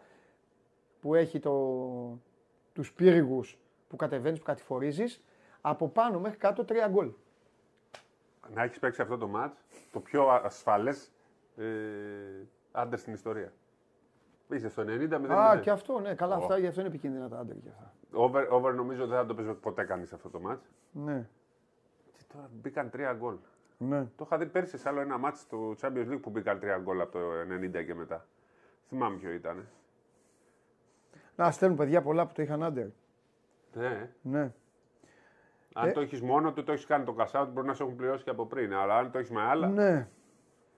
[1.01, 2.19] που έχει το,
[2.73, 5.23] τους πύργους που κατεβαίνεις, που κατηφορίζεις,
[5.61, 7.11] από πάνω μέχρι κάτω τρία γκολ.
[8.55, 9.53] Να έχεις παίξει αυτό το match
[9.93, 11.13] το πιο ασφαλές
[11.57, 11.65] ε,
[12.73, 13.53] άντερ στην ιστορία.
[14.49, 14.87] Είσαι στο 90
[15.21, 15.61] με Α, 0.
[15.61, 16.39] και αυτό, ναι, καλά, Ω.
[16.39, 17.93] αυτά, γι' αυτό είναι επικίνδυνα τα άντερ και αυτά.
[18.15, 20.71] Over, over νομίζω δεν θα το παίζει ποτέ κανείς αυτό το μάτς.
[20.93, 21.27] Ναι,
[22.13, 23.37] Και τώρα μπήκαν τρία γκολ.
[23.79, 24.07] ναι.
[24.17, 27.01] Το είχα δει πέρσι σε άλλο ένα μάτς του Champions League που μπήκαν τρία γκολ
[27.01, 27.21] από το
[27.81, 28.27] 90 και μετά.
[28.93, 29.69] Θυμάμαι ποιο ήταν.
[31.37, 32.87] Να στέλνουν παιδιά πολλά που το είχαν άντερ.
[33.75, 34.11] Ναι.
[34.23, 34.53] Ναι.
[35.75, 35.93] Αν Ε.
[35.93, 38.25] το έχεις μόνο του, το έχεις κάνει το cash out, μπορεί να σε έχουν πληρώσει
[38.25, 38.75] και από πριν.
[38.75, 39.69] Αλλά αν το έχεις με άλλα.
[39.69, 40.09] Ναι.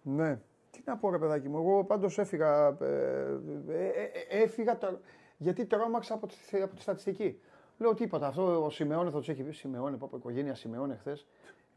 [0.03, 0.41] Ναι.
[0.71, 2.77] Τι να πω, ρε παιδάκι μου, εγώ πάντως έφυγα.
[2.81, 3.87] Ε, ε,
[4.29, 4.99] ε, έφυγα το,
[5.37, 7.41] γιατί τρόμαξα από τη, από τη στατιστική.
[7.79, 8.27] Λέω τίποτα.
[8.27, 9.53] Αυτό ο Σιμεώνε θα τους έχει πει.
[9.53, 11.27] Σιμεώνε, πω, πω, οικογένεια Σιμεώνε χθες.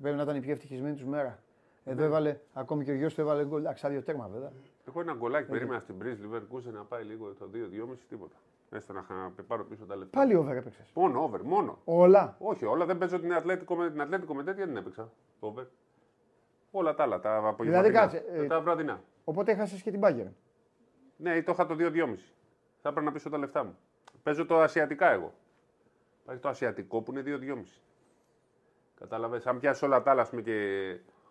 [0.01, 1.39] Πρέπει να ήταν η πιο ευτυχισμένη τους μέρα.
[1.83, 3.59] Εδώ έβαλε, ακόμη και ο γιος του έβαλε γκολ.
[3.61, 4.51] Εντάξει, άδειο τέρμα βέβαια.
[4.87, 8.35] Έχω ένα γκολάκι, περίμενα στην Breeze Leverkusen να πάει λίγο το 2-2,5 τίποτα.
[8.69, 10.19] Έστω να χα- πάρω πίσω τα λεφτά.
[10.19, 10.91] Πάλι over έπαιξες.
[10.93, 11.79] Μόνο over, μόνο.
[11.85, 12.35] Όλα.
[12.39, 15.11] Όχι, όλα δεν παίζω την Ατλέτικο με, την Ατλέτικο με τέτοια δεν έπαιξα.
[15.39, 15.63] Over.
[16.71, 17.99] Όλα τα άλλα, τα απογευματινά.
[17.99, 19.01] κάτσε, ε, τα βραδινά.
[19.23, 20.25] Οπότε έχασες και την Μπάγκερ.
[21.17, 22.33] Ναι, το είχα το 2-2,5.
[22.81, 23.77] Θα έπρεπε να πίσω τα λεφτά μου.
[24.23, 25.33] Παίζω το ασιατικά εγώ.
[26.23, 27.81] Υπάρχει το ασιατικό που είναι 2-2,5.
[28.99, 29.47] Κατάλαβες.
[29.47, 30.53] Αν πιάσεις όλα τα άλλα ας πούμε, και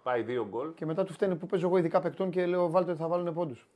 [0.06, 2.90] πάει 2 γκολ, Και μετά του φταίνε που παίζω εγώ ειδικά παικτών και λέω βάλτε
[2.90, 3.68] ότι θα βάλουν πόντους.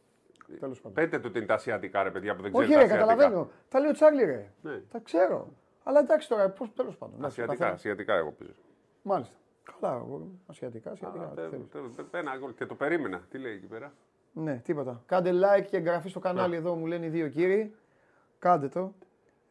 [0.60, 0.92] Τέλος πάντων.
[0.92, 2.82] πέτε του την τα ασιατικά ρε παιδιά που δεν Όχι, ξέρει.
[2.86, 3.50] ρε, καταλαβαίνω.
[3.68, 4.50] Τα λέει ο Τσάρλι, ρε.
[4.62, 4.76] Ναι.
[4.92, 5.48] Τα ξέρω.
[5.82, 7.14] Αλλά εντάξει τώρα, πώς τέλος πάντων.
[7.18, 8.52] εντάξει, Ασιατικά, καθένα- ασιατικά εγώ παίζω.
[9.02, 9.34] Μάλιστα.
[9.80, 11.24] Καλά, εγώ ασιατικά, ασιατικά.
[11.24, 11.68] Α, τι τε- θέλεις.
[11.70, 13.20] τε- τε- Ένα γκολ και το περίμενα.
[13.30, 13.92] Τι λέει εκεί πέρα;
[14.32, 15.02] Ναι, τίποτα.
[15.06, 17.74] Κάντε like και εγγραφή στο κανάλι εδώ, μου λένε οι δύο κύριοι.
[18.38, 18.92] Κάντε το.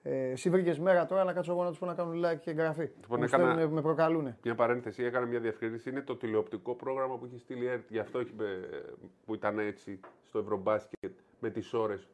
[0.03, 2.49] Ε, εσύ βρήκες μέρα τώρα να κάτσω εγώ να τους πω να κάνουν like και
[2.49, 2.81] εγγραφή.
[3.01, 4.35] Λοιπόν, Μου έκανα- στέλνουνε, με προκαλούν.
[4.43, 5.89] Μια παρένθεση, έκανε μια διευκρίνηση.
[5.89, 7.89] Είναι το τηλεοπτικό πρόγραμμα που έχει στείλει η ΕΡΤ.
[7.91, 8.77] Γι' αυτό έχει, ε,
[9.25, 12.07] που ήταν έτσι στο Ευρωμπάσκετ με τις ώρες.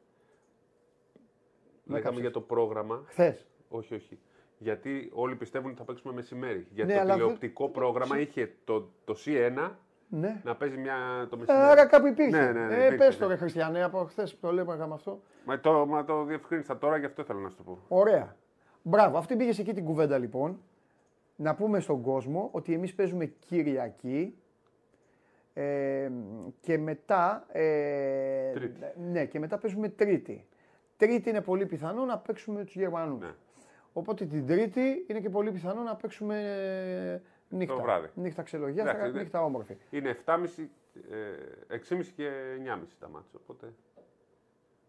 [1.86, 2.22] Λέγαμε κάψες.
[2.22, 3.04] για το πρόγραμμα.
[3.08, 3.48] Χθες.
[3.70, 4.20] Όχι, όχι.
[4.58, 6.68] Γιατί όλοι πιστεύουν ότι θα παίξουμε μεσημέρι.
[6.74, 9.78] Γιατί Ναι, το αλλά δεν- τηλεοπτικό πρόγραμμα είχε το, το C1
[10.20, 10.42] Ναι.
[10.44, 11.66] να παίζει μια, το μεσημέρι.
[11.66, 12.38] Άρα κάπου υπήρχε.
[12.38, 13.34] Ναι, ναι, ναι, ε, υπήρχε, πες το ναι.
[13.34, 15.22] ρε Χριστιανέ, από χθες το λέγαμε αυτό.
[15.46, 17.80] Μα το, μα το διευκρίνησα τώρα, γι' αυτό ήθελα να σου το πω.
[17.88, 18.36] Ωραία.
[18.82, 19.18] Μπράβο.
[19.18, 20.60] Αυτή πήγες εκεί την κουβέντα λοιπόν.
[21.36, 24.36] Να πούμε στον κόσμο ότι εμείς παίζουμε Κυριακή
[25.54, 26.12] ε,
[26.62, 28.80] και μετά ε, Τρίτη.
[29.12, 30.48] ναι, και μετά παίζουμε Τρίτη.
[30.98, 33.22] Τρίτη είναι πολύ πιθανό να παίξουμε τους Γερμανούς.
[33.22, 33.34] Ναι.
[33.94, 37.76] Οπότε την Τρίτη είναι και πολύ πιθανό να παίξουμε ε, νύχτα.
[37.76, 38.08] Το βράδυ.
[38.14, 39.78] Νύχτα ξελογιάστρα, Εντάξει, νύχτα όμορφη.
[39.90, 40.70] Είναι 7,5,
[41.70, 43.40] ε, 6,5 και 9,5 τα μάτια.
[43.44, 43.74] Οπότε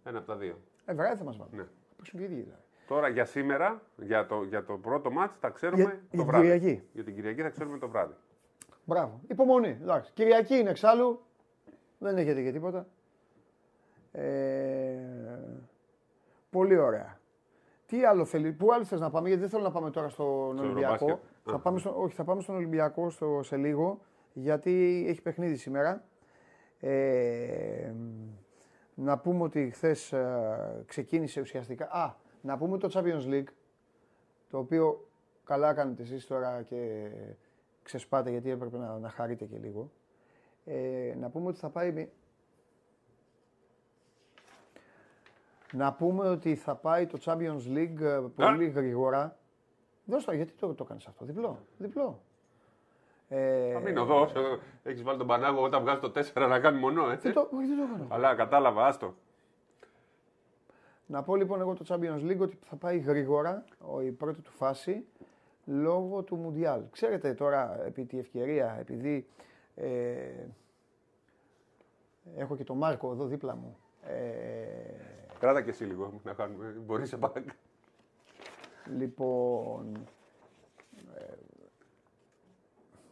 [0.04, 0.58] ένα από τα δύο.
[0.84, 1.54] Ε, βράδυ θα μας βάλουν.
[1.56, 1.62] Ναι.
[1.62, 2.60] Θα παίξουν και οι ίδιοι δηλαδή.
[2.86, 6.24] Τώρα για σήμερα, για το, για το πρώτο μάτς, θα ξέρουμε Για- το για την
[6.26, 6.44] βράδυ.
[6.46, 6.82] Κυριακή.
[6.92, 8.14] Για την Κυριακή θα ξέρουμε το βράδυ.
[8.84, 9.20] Μπράβο.
[9.28, 9.78] Υπομονή.
[9.82, 10.12] Εντάξει.
[10.12, 11.20] Κυριακή είναι εξάλλου.
[11.98, 12.86] Δεν έχετε και τίποτα.
[14.12, 14.98] Ε,
[16.50, 17.18] πολύ ωραία.
[17.86, 20.58] Τι άλλο θέλει, πού άλλο θες να πάμε, γιατί δεν θέλω να πάμε τώρα στον
[20.58, 21.20] Ολυμπιακό.
[21.46, 21.50] Ευρωμπάσκετ.
[21.50, 21.58] Θα Α.
[21.58, 24.00] πάμε, στο, όχι, θα πάμε στον Ολυμπιακό στο, σε λίγο,
[24.32, 26.04] γιατί έχει παιχνίδι σήμερα.
[26.80, 27.92] Ε,
[28.94, 30.14] να πούμε ότι χθες
[30.86, 31.88] ξεκίνησε ουσιαστικά.
[31.92, 33.48] Α, να πούμε το Champions League,
[34.50, 35.08] το οποίο
[35.44, 37.10] καλά κάνετε εσείς τώρα και
[37.82, 39.90] ξεσπάτε γιατί έπρεπε να, να χαρείτε και λίγο.
[40.64, 41.92] Ε, να πούμε ότι θα πάει...
[41.92, 42.10] με-
[45.72, 49.36] Να πούμε ότι θα πάει το Champions League ε, πολύ γρήγορα.
[50.06, 52.20] Δώσ' το, γιατί το, το κάνεις αυτό, διπλό, διπλό.
[53.28, 54.28] Ε, Θα μείνω εδώ.
[54.82, 57.32] Έχεις βάλει τον Πανάγο όταν βγάζεις το 4 να κάνει μονό, έτσι.
[57.32, 58.06] δεν το, όχι, δεν το έκανα.
[58.14, 59.14] Αλλά κατάλαβα, άστο.
[61.06, 64.50] Να πω λοιπόν εγώ το Champions League ότι θα πάει γρήγορα ο- η πρώτη του
[64.50, 65.06] φάση
[65.64, 66.82] λόγω του Μουντιάλ.
[66.90, 69.26] Ξέρετε τώρα επί τη ευκαιρία, επειδή
[69.74, 70.18] ε,
[72.36, 73.76] έχω και τον Μάρκο εδώ δίπλα μου.
[74.02, 74.14] Ε,
[75.38, 76.74] Κράτα και εσύ λίγο να κάνουμε.
[76.86, 77.46] Μπορείς σε παρακαλώ.
[78.90, 80.06] Λοιπόν,
[81.18, 81.24] ε,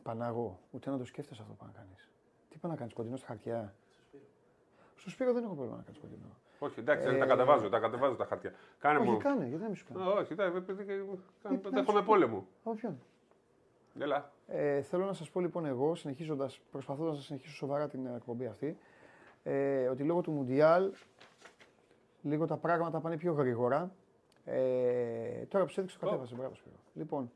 [0.03, 2.09] Παναγό, ούτε να το σκέφτεσαι αυτό που να κάνεις.
[2.49, 3.75] Τι πάει να κάνεις κοντινό στα χαρτιά;
[4.97, 6.27] Στο Σπύρο δεν έχω πρόβλημα να κάνεις κοντινό.
[6.59, 8.53] Όχι, εντάξει, τα κατεβάζω, τα κατεβάζω τα χαρτιά.
[8.79, 9.17] Κάνε Όχι, μου.
[9.17, 10.11] κάνε, γιατί να μην σου κάνω.
[10.11, 11.03] Α, Όχι, τα- επειδή και-
[11.43, 12.47] να δέχομαι πόλεμο.
[12.63, 12.99] Όποιον.
[13.99, 14.31] Έλα.
[14.47, 18.47] Ε, θέλω να σας πω λοιπόν εγώ, συνεχίζοντας, προσπαθώντας να συνεχίσω σοβαρά την ε, εκπομπή
[18.47, 18.79] αυτή,
[19.43, 20.93] ε, ότι λόγω του Μουντιάλ
[22.23, 23.91] λίγο τα πράγματα πάνε πιο γρήγορα.
[24.45, 26.77] Ε, τώρα που σου έδειξε το κατέβασε, μπράβο Σπύρο.
[26.95, 27.31] Λοιπόν,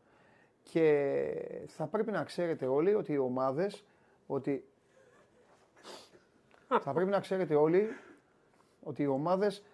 [0.62, 3.84] και θα πρέπει να ξέρετε όλοι ότι οι ομάδες,
[4.26, 4.64] ότι
[6.68, 7.88] θα πρέπει να ξέρετε όλοι
[8.82, 9.64] ότι οι ομάδες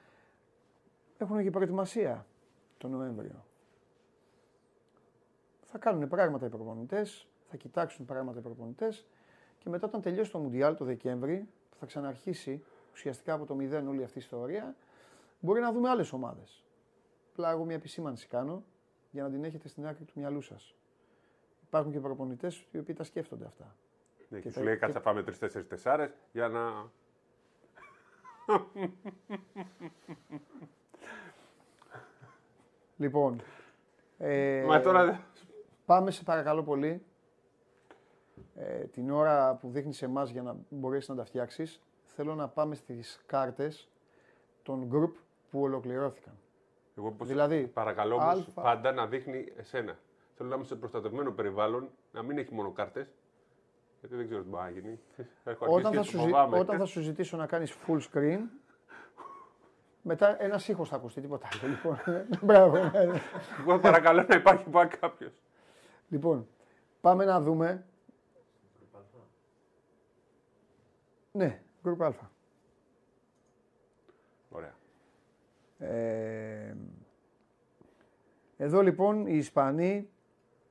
[1.19, 2.27] έχουν και προετοιμασία
[2.79, 3.45] τον Νοέμβριο.
[5.65, 9.07] Θα κάνουν πράγματα οι προπονητές, θα κοιτάξουν πράγματα οι προπονητές
[9.59, 13.89] και μετά, όταν τελειώσει το Μουντιάλ το Δεκέμβρη, που θα ξαναρχίσει ουσιαστικά από το μηδέν
[13.89, 14.75] όλη αυτή η ιστορία,
[15.41, 16.64] μπορεί να δούμε άλλες ομάδες.
[17.37, 18.65] Απλά εγώ μια επισήμανση κάνω
[19.11, 20.75] για να την έχετε στην άκρη του μυαλού σας.
[21.67, 23.77] Υπάρχουν και προπονητές οι οποίοι τα σκέφτονται αυτά.
[24.29, 26.91] Ναι, Και και θα- σου λέει και- κάτσε να φάμε τρει-τέσσερι τεσσάρες για να.
[32.97, 33.41] Λοιπόν,
[34.19, 35.27] ε, Μα τώρα.
[35.87, 37.05] πάμε σε παρακαλώ πολύ.
[38.57, 42.75] Ε, την ώρα που δείχνεις εμάς για να μπορέσεις να τα φτιάξεις, θέλω να πάμε
[42.75, 43.89] στις κάρτες
[44.63, 45.13] των group
[45.51, 46.35] που ολοκληρώθηκαν.
[46.97, 49.99] Εγώ πως Δηλαδή, παρακαλώ όμως αλφα- πάντα να δείχνει εσένα.
[50.37, 53.15] Θέλω να είμαι σε προστατευμένο περιβάλλον, να μην έχει μόνο κάρτες.
[54.01, 55.01] Γιατί δεν ξέρω τι μπορεί να γίνει.
[55.45, 56.59] Έχω Όταν θα, αρχίσει σου, και ζη- φοβάμαι.
[56.59, 58.39] όταν θα σου ζητήσω να κάνεις full screen,
[60.03, 61.73] μετά ένας ήχος θα ακουστεί, τίποτα άλλο.
[61.73, 61.99] Λοιπόν,
[62.49, 62.77] μπράβο.
[62.77, 63.21] ναι, ναι.
[63.61, 65.31] Εγώ παρακαλώ να υπάρχει πάνω κάποιο.
[66.09, 66.49] λοιπόν,
[67.01, 67.85] πάμε να δούμε.
[71.33, 72.13] Ναι, group Α.
[74.51, 74.75] Ωραία.
[75.79, 76.75] Ε,
[78.57, 80.09] εδώ λοιπόν οι Ισπανοί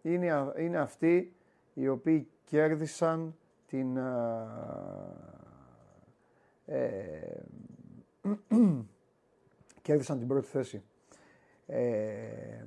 [0.02, 1.36] είναι, α- είναι αυτοί
[1.74, 3.36] οι οποίοι κέρδισαν
[3.68, 4.00] την...
[4.00, 4.48] α,
[6.66, 7.44] ε,
[9.82, 10.84] κέρδισαν την πρώτη θέση.
[11.66, 12.66] Ε,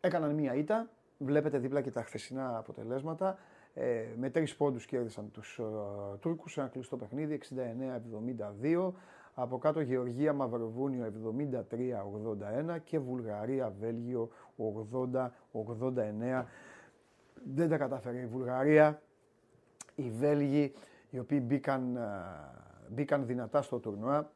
[0.00, 0.90] έκαναν μία ήττα.
[1.18, 3.38] Βλέπετε δίπλα και τα χθεσινά αποτελέσματα.
[3.74, 5.62] Ε, με τρεις πόντους κέρδισαν τους ε,
[6.20, 7.40] Τούρκους σε ένα κλειστό παιχνίδι,
[8.62, 8.92] 69-72.
[9.34, 11.12] Από κάτω Γεωργία Μαυροβούνιο
[12.74, 14.28] 73-81 και Βουλγαρία Βέλγιο
[15.52, 16.44] 80-89.
[17.54, 19.02] Δεν τα κατάφερε η Βουλγαρία.
[19.94, 20.72] Οι Βέλγοι
[21.10, 22.54] οι οποίοι μπήκαν, α,
[22.88, 24.30] μπήκαν δυνατά στο τουρνουά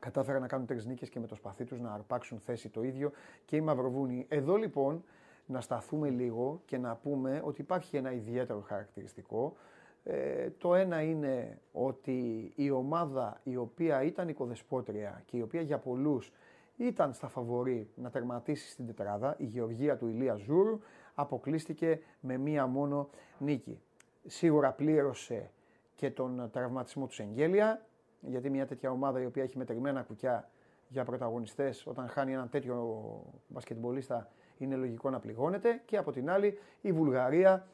[0.00, 3.10] κατάφεραν να κάνουν τρεις νίκες και με το σπαθί τους να αρπάξουν θέση το ίδιο
[3.44, 4.26] και οι Μαυροβούνοι.
[4.28, 5.04] Εδώ λοιπόν
[5.46, 9.56] να σταθούμε λίγο και να πούμε ότι υπάρχει ένα ιδιαίτερο χαρακτηριστικό.
[10.04, 15.78] Ε, το ένα είναι ότι η ομάδα η οποία ήταν οικοδεσπότρια και η οποία για
[15.78, 16.32] πολλούς
[16.76, 20.80] ήταν στα φαβορή να τερματίσει στην τετράδα, η Γεωργία του Ηλία Ζούρου,
[21.14, 23.08] αποκλείστηκε με μία μόνο
[23.38, 23.80] νίκη.
[24.26, 25.50] Σίγουρα πλήρωσε
[25.94, 27.86] και τον τραυματισμό του Σεγγέλια,
[28.20, 30.50] γιατί μια τέτοια ομάδα η οποία έχει μετρημένα κουκιά
[30.88, 33.06] για πρωταγωνιστές, όταν χάνει έναν τέτοιο
[33.48, 35.82] μπασκετμπολίστα είναι λογικό να πληγώνεται.
[35.84, 37.66] Και από την άλλη η Βουλγαρία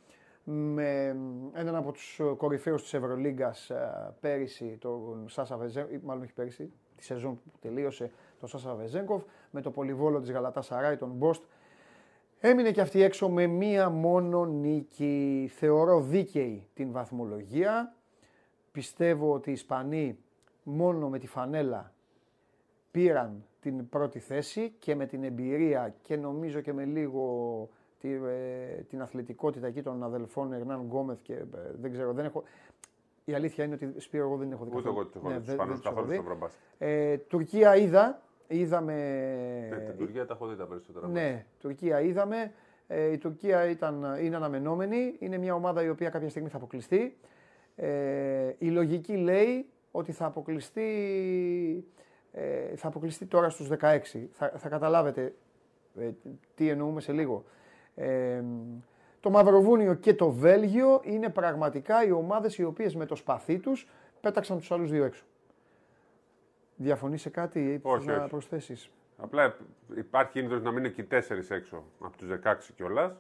[0.49, 1.17] με
[1.53, 7.05] έναν από τους κορυφαίους της Ευρωλίγκας ε, πέρυσι, τον Σάσα Βεζέγκοφ, μάλλον όχι πέρυσι, τη
[7.05, 11.43] σεζόν που τελείωσε, τον Σάσα Βεζέγκοφ, με το πολυβόλο της Γαλατά Σαράι, τον Μπόστ,
[12.41, 15.51] Έμεινε και αυτή έξω με μία μόνο νίκη.
[15.55, 17.95] Θεωρώ δίκαιη την βαθμολογία.
[18.73, 20.19] Πιστεύω ότι οι Ισπανοί
[20.63, 21.93] μόνο με τη φανέλα
[22.91, 27.25] πήραν την πρώτη θέση και με την εμπειρία και νομίζω και με λίγο
[27.59, 27.76] τη, ε,
[28.89, 31.45] την αθλητικότητα εκεί των αδελφών Ερνάν Γκόμεθ και ε,
[31.81, 32.43] δεν ξέρω, δεν έχω...
[33.25, 34.99] Η αλήθεια είναι ότι Σπύρο εγώ δεν έχω δει Ούτε καθόλου.
[35.01, 36.15] εγώ τους έχω Ναι, δει τους δεν- Ισπανούς δεν τους έχω καθόλου δει.
[36.15, 36.61] στο Ευρωμπάσκετ.
[36.79, 38.95] Ε, Τουρκία είδα, είδαμε...
[39.71, 41.09] Ναι, την Τουρκία τα έχω δει τα περισσότερα.
[41.09, 42.53] Ναι, Τουρκία είδαμε.
[42.87, 45.15] Ε, η Τουρκία ήταν, είναι αναμενόμενη.
[45.19, 47.17] Είναι μια ομάδα η οποία κάποια στιγμή θα αποκλειστεί.
[47.77, 50.85] Ε, η λογική λέει ότι θα αποκλειστεί,
[52.33, 54.29] ε, θα αποκλειστεί τώρα στους 16.
[54.33, 55.35] Θα, θα καταλάβετε
[55.99, 56.11] ε,
[56.55, 57.45] τι εννοούμε σε λίγο.
[57.97, 58.43] Ε,
[59.21, 63.87] το Μαυροβούνιο και το Βέλγιο είναι πραγματικά οι ομάδες οι οποίες με το σπαθί τους
[64.21, 65.25] πέταξαν τους άλλους δύο έξω.
[66.77, 68.29] Διαφωνείς σε κάτι ή θες Όχι, να όχι.
[68.29, 69.57] προσθέσεις; Απλά
[69.97, 73.13] υπάρχει κίνδυνος να μείνουν και οι τέσσερις έξω από τους 16 κιόλας.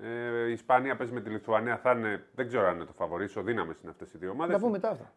[0.00, 3.24] Ε, η Ισπανία παίζει με τη Λιθουανία, θα είναι, δεν ξέρω αν είναι το φαβορή,
[3.24, 4.54] ισοδύναμες είναι αυτές οι δύο ομάδες.
[4.54, 5.12] Θα τα πούμε μετά αυτά.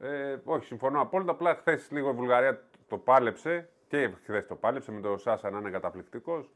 [0.00, 1.30] Ε, όχι, συμφωνώ απόλυτα.
[1.32, 5.58] Απλά χθες λίγο η Βουλγαρία το πάλεψε και χθες το πάλεψε με τον Σάσα να
[5.58, 6.50] είναι καταπληκτικός.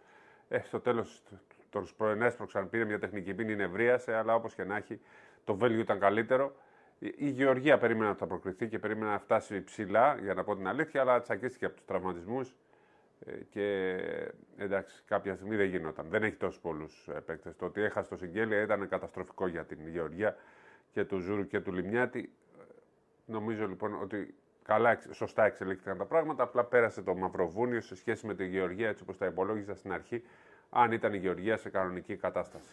[0.48, 1.22] Ε, στο τέλος
[1.70, 5.00] τον προενέσπρωξαν, πήρε μια τεχνική πίνη, νευρίασε, αλλά όπως και να έχει,
[5.44, 6.56] το Βέλγιο ήταν καλύτερο.
[6.98, 10.56] Η, η Γεωργία περίμενα ότι θα προκριθεί και περίμενα να φτάσει ψηλά, για να πω
[10.56, 12.54] την αλήθεια, αλλά τσακίστηκε από τους τραυματισμούς.
[13.26, 13.96] Ε, και
[14.56, 16.06] εντάξει, κάποια στιγμή δεν γινόταν.
[16.08, 17.56] Δεν έχει τόσους πολλούς παίκτες.
[17.56, 20.36] Το ότι έχασε το Συγγέλια ήταν καταστροφικό για την Γεωργία
[20.92, 22.32] και του Ζούρου και του Λιμιάτη.
[23.24, 24.34] Νομίζω λοιπόν ότι
[24.68, 26.42] καλά, εξ- σωστά εξελίχθηκαν τα πράγματα.
[26.42, 30.22] Απλά πέρασε το Μαυροβούνιο σε σχέση με τη Γεωργία έτσι όπως τα υπολόγιζα στην αρχή.
[30.70, 32.68] Αν ήταν η Γεωργία σε κανονική κατάσταση.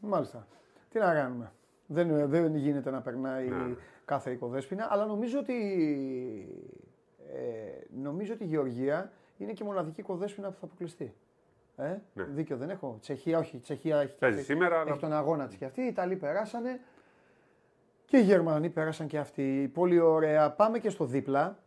[0.00, 0.46] Μάλιστα.
[0.90, 1.52] Τι να κάνουμε.
[1.86, 3.74] Δεν, δεν γίνεται να περνάει Ναι.
[4.04, 5.54] κάθε οικοδέσποινα, αλλά νομίζω ότι,
[7.32, 11.14] ε, νομίζω ότι η Γεωργία είναι και η μοναδική οικοδέσποινα που θα αποκλειστεί.
[11.76, 12.24] Ε, Ναι.
[12.24, 12.98] Δίκιο δεν έχω.
[13.00, 13.58] Τσεχία, όχι.
[13.58, 15.80] Τσεχία έχει, Παίζει έχει- σήμερα, έχει αλλά- τον αγώνα της και αυτή.
[15.82, 16.80] Οι Ιταλοί περάσανε
[18.12, 19.70] και οι Γερμανοί πέρασαν και αυτοί.
[19.74, 20.50] Πολύ ωραία.
[20.50, 21.58] Πάμε και στο δίπλα.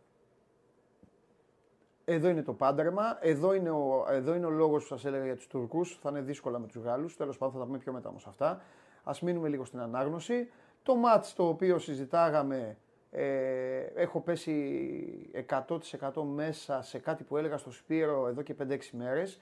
[2.04, 3.18] Εδώ είναι το πάντρεμα.
[3.20, 5.98] Εδώ είναι ο, εδώ είναι ο λόγος που σας έλεγα για τους Τουρκούς.
[6.02, 7.16] Θα είναι δύσκολα με τους Γάλλους.
[7.16, 8.60] Τέλος πάντων θα τα πούμε πιο μετά όμως αυτά.
[9.04, 10.48] Ας μείνουμε λίγο στην ανάγνωση.
[10.82, 12.76] Το μάτς το οποίο συζητάγαμε
[13.10, 19.40] ε, έχω πέσει 100% μέσα σε κάτι που έλεγα στο Σπύρο εδώ και 5-6 μέρες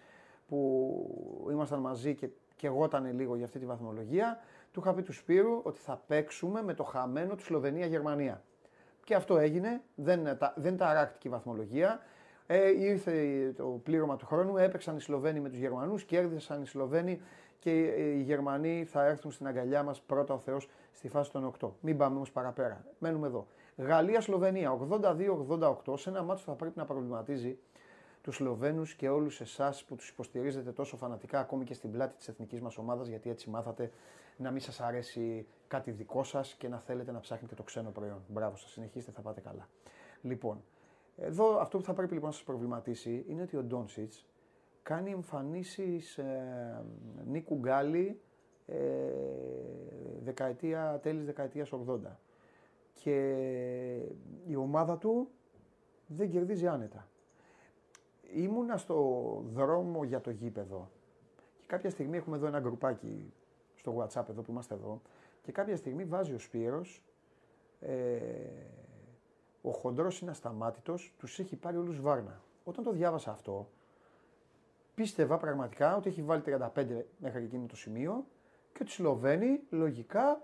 [0.48, 4.38] που ήμασταν μαζί και, και εγώ ήταν λίγο για αυτή τη βαθμολογία.
[4.74, 8.42] Του είχα πει του Σπύρου ότι θα παίξουμε με το χαμένο του Σλοβενία-Γερμανία.
[9.04, 9.82] Και αυτό έγινε.
[9.94, 12.00] Δεν, τα, δεν ταράχτηκε η βαθμολογία.
[12.46, 13.12] Ε, ήρθε
[13.56, 17.20] το πλήρωμα του χρόνου, έπαιξαν οι Σλοβαίνοι με τους Γερμανούς, κέρδισαν οι Σλοβαίνοι
[17.58, 21.68] και οι Γερμανοί θα έρθουν στην αγκαλιά μας πρώτα ο Θεός στη φάση των 8.
[21.80, 22.84] Μην πάμε όμως παραπέρα.
[22.98, 23.46] Μένουμε εδώ.
[23.76, 24.78] Γαλλία-Σλοβενία
[25.86, 27.58] 82-88 σε ένα μάτσο που θα πρέπει να προβληματίζει
[28.22, 32.28] τους Σλοβαίνους και όλους εσάς που τους υποστηρίζετε τόσο φανατικά, ακόμη και στην πλάτη της
[32.28, 33.90] εθνικής μας ομάδας, γιατί έτσι μάθατε
[34.36, 38.24] να μην σας αρέσει κάτι δικό σας και να θέλετε να ψάχνετε το ξένο προϊόν.
[38.28, 39.68] Μπράβο σας, συνεχίστε, θα πάτε καλά.
[40.22, 40.64] Λοιπόν,
[41.16, 44.26] εδώ αυτό που θα πρέπει λοιπόν να σας προβληματίσει είναι ότι ο Ντόνσιτς
[44.82, 46.84] κάνει εμφανίσεις ε,
[47.26, 48.20] Νίκου Γκάλι
[48.66, 48.76] ε,
[50.24, 51.98] δεκαετία, τέλης δεκαετίας 80
[52.94, 53.16] και
[54.46, 55.28] η ομάδα του
[56.06, 57.08] δεν κερδίζει άνετα.
[58.34, 60.90] Ήμουνα στο δρόμο για το γήπεδο
[61.60, 63.32] και κάποια στιγμή έχουμε εδώ ένα γκρουπάκι
[63.84, 65.00] στο WhatsApp εδώ που είμαστε εδώ
[65.42, 67.02] και κάποια στιγμή βάζει ο Σπύρος
[67.80, 68.26] ε,
[69.62, 72.40] ο χοντρός είναι ασταμάτητος, τους έχει πάρει όλους βάρνα.
[72.64, 73.68] Όταν το διάβασα αυτό,
[74.94, 78.26] πίστευα πραγματικά ότι έχει βάλει 35 μέχρι εκείνο το σημείο
[78.72, 80.42] και ότι οι Σλοβαίνοι λογικά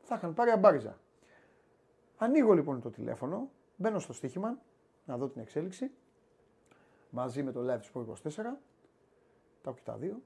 [0.00, 0.98] θα είχαν πάρει αμπάριζα.
[2.16, 4.58] Ανοίγω λοιπόν το τηλέφωνο, μπαίνω στο στοίχημα
[5.04, 5.90] να δω την εξέλιξη
[7.10, 8.32] μαζί με το live του 24.
[8.34, 10.20] Τα έχω και τα δύο.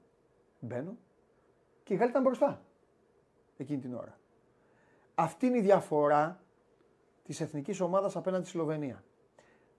[0.59, 0.97] Μπαίνω
[1.89, 2.61] και η Γάλλη ήταν μπροστά
[3.57, 4.19] εκείνη την ώρα.
[5.15, 6.39] Αυτή είναι η διαφορά
[7.23, 9.03] της εθνικής ομάδας απέναντι στη Σλοβενία.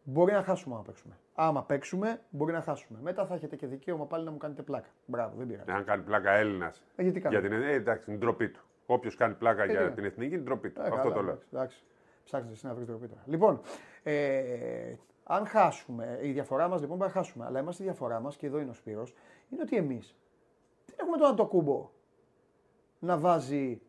[0.03, 1.19] Μπορεί να χάσουμε άμα παίξουμε.
[1.35, 2.99] Άμα παίξουμε, μπορεί να χάσουμε.
[3.03, 4.89] Μετά θα έχετε και δικαίωμα πάλι να μου κάνετε πλάκα.
[5.07, 5.71] Μπράβο, δεν πειράζει.
[5.71, 6.83] Αν κάνει πλάκα Έλληνας.
[6.97, 8.61] Ε, γιατί για την, ε, εντάξει, την ντροπή του.
[8.87, 9.91] Όποιος κάνει πλάκα Ε, για ναι.
[9.91, 10.81] την εθνική, την ντροπή του.
[10.81, 11.31] Ε, Αυτό καλά, το λέω.
[11.31, 11.83] εντάξει, Εντάξει.
[12.25, 13.23] Ψάχνετε εσύ να βρει τροπή τώρα.
[13.27, 13.61] Λοιπόν,
[14.03, 14.95] ε,
[15.25, 17.45] αν χάσουμε, η διαφορά μας λοιπόν μπορεί να χάσουμε.
[17.45, 19.15] Αλλά είμαστε η διαφορά μας και εδώ είναι ο Σπύρος,
[19.51, 20.17] είναι ότι εμείς
[20.87, 21.91] δεν έχουμε τον Αντοκούμπο;
[23.01, 23.81] Να βάζει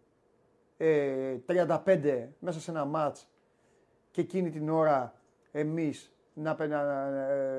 [0.78, 3.30] ε, 35 μέσα σε ένα μάτς
[4.12, 5.14] και εκείνη την ώρα
[5.52, 7.10] εμείς να, πε- να,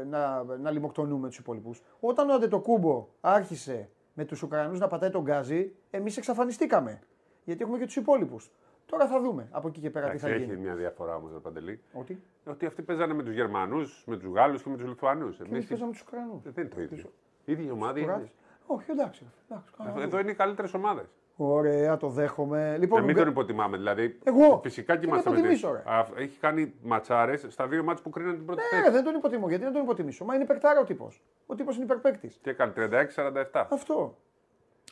[0.05, 1.83] να, να λιμοκτονούμε τους υπόλοιπους.
[2.01, 7.01] Όταν ο Αντετοκούμπο άρχισε με τους Ουκρανούς να πατάει τον γκάζι, εμείς εξαφανιστήκαμε.
[7.45, 8.51] Γιατί έχουμε και τους υπόλοιπους.
[8.87, 10.61] Τώρα θα δούμε από εκεί και πέρα τι Εντάξει, θα έχει γίνει.
[10.61, 11.81] μια διαφορά όμως, Παντελή.
[11.93, 15.37] Ότι; Ότι αυτοί παίζανε με τους Γερμανούς, με τους Γάλλους και με τους Λιθουανούς.
[15.37, 16.43] και εμείς παίζαμε τους Ουκρανούς.
[16.43, 17.13] Δεν είναι το ίδιο.
[17.45, 18.07] Η ίδια ομάδα είναι.
[18.11, 18.31] Ουκρανούς.
[18.67, 19.27] Όχι, εντάξει.
[19.51, 21.07] εντάξει καλά, Εδώ είναι οι καλύτερες ομάδες.
[21.37, 22.77] Ωραία, το δέχομαι.
[22.79, 23.77] Λοιπόν, Να μην Ουγγα- τον υποτιμάμε.
[23.77, 24.61] Δηλαδή, Εγώ.
[24.63, 25.83] φυσικά και Και είμαστε να με το τη- τιμήσω, ρε.
[25.93, 28.91] Α, Έχει κάνει ματσάρες στα δύο μάτς που κρίναν την πρώτη Ναι, θέση.
[28.93, 29.49] δεν τον υποτιμώ.
[29.49, 30.25] Γιατί να τον υποτιμήσω.
[30.25, 31.23] Μα είναι υπερτάρα ο τύπος.
[31.47, 32.33] Ο τύπος είναι υπερπαίκτη.
[32.41, 33.67] Και έκανε 36-47.
[33.71, 34.17] Αυτό.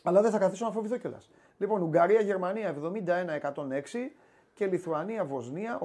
[0.02, 1.30] Αλλά δεν θα καθίσω να φοβηθώ κιόλας.
[1.58, 4.16] Λοιπόν, Ουγγαρία-Γερμανία 71-106
[4.54, 5.78] και Λιθουανία-Βοσνία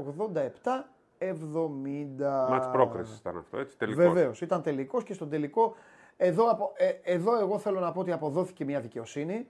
[1.17, 2.47] 87-70.
[2.49, 3.77] Μάτς πρόκρισης ήταν αυτό, έτσι.
[3.77, 4.05] Τελικός.
[4.05, 5.75] Βεβαίως, ήταν τελικός και στον τελικό.
[6.17, 9.47] Εδώ, απο- ε, εδώ εγώ θέλω να πω ότι αποδόθηκε μια δικαιοσύνη.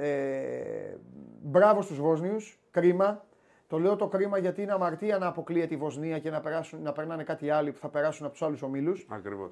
[0.00, 0.96] Ε,
[1.42, 3.24] μπράβο στους Βόσνιους, κρίμα.
[3.66, 6.92] Το λέω το κρίμα γιατί είναι αμαρτία να αποκλείεται η Βοσνία και να, περάσουν, να
[6.92, 9.06] περνάνε κάτι άλλοι που θα περάσουν από τους άλλους ομίλους.
[9.08, 9.50] Ακριβώς.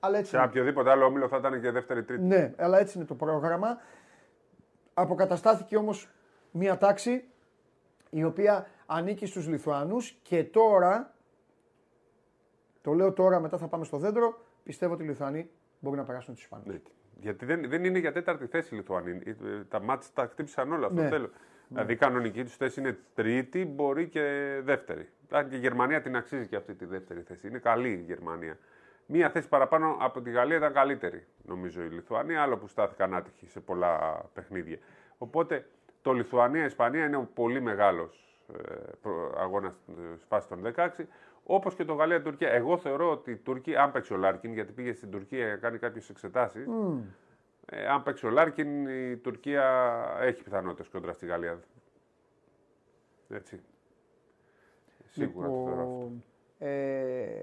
[0.00, 0.46] Αλλά έτσι Σε είναι.
[0.46, 2.22] οποιοδήποτε άλλο όμιλο θα ήταν και δεύτερη-τρίτη.
[2.22, 3.78] Ναι, αλλά έτσι είναι το πρόγραμμα.
[4.94, 6.08] Αποκαταστάθηκε όμως
[6.50, 7.24] μια τάξη
[8.10, 11.14] η οποία ανήκει στους Λιθουανούς και τώρα,
[12.82, 16.34] το λέω τώρα μετά θα πάμε στο δέντρο, πιστεύω ότι οι Λιθουανοί μπορεί να περάσουν
[16.34, 16.66] τους Ισπανούς.
[17.18, 17.24] Ναι.
[17.24, 19.20] Γιατί δεν, δεν είναι για τέταρτη θέση η Λιθουανοί.
[19.26, 19.32] Ε,
[19.68, 20.86] Τα μάτς τα χτύπησαν όλα.
[20.86, 21.08] Αυτό Ναι.
[21.08, 21.30] θέλω.
[21.68, 24.20] Δηλαδή η κανονική τους θέση είναι τρίτη, μπορεί και
[24.64, 25.08] δεύτερη.
[25.30, 27.48] Αν και η Γερμανία την αξίζει και αυτή τη δεύτερη θέση.
[27.48, 28.58] Είναι καλή η Γερμανία.
[29.06, 33.46] Μία θέση παραπάνω από τη Γαλλία ήταν καλύτερη, νομίζω, η Λιθουανία, άλλο που στάθηκαν άτυχοι
[33.46, 34.78] σε πολλά παιχνίδια.
[35.18, 35.66] Οπότε
[36.02, 38.40] το Λιθουανία-Ισπανία είναι ο πολύ μεγάλος
[39.38, 39.74] αγώνας
[40.16, 40.88] στη φάση των 16.
[41.50, 42.48] Όπως και το Γαλλία-Τουρκία.
[42.50, 45.56] Εγώ θεωρώ ότι η Τουρκία, αν παίξει ο Λάρκιν, γιατί πήγε στην Τουρκία για να
[45.56, 46.66] κάνει κάποιες εξετάσεις.
[47.66, 51.60] Ε, αν παίξει ο Λάρκιν, η Τουρκία έχει πιθανότητες κόντρα στη Γαλλία.
[53.28, 53.60] Έτσι.
[55.04, 55.92] Σίγουρα το θεωρώ αυτό.
[55.92, 56.24] Λοιπόν,
[56.58, 57.36] ε,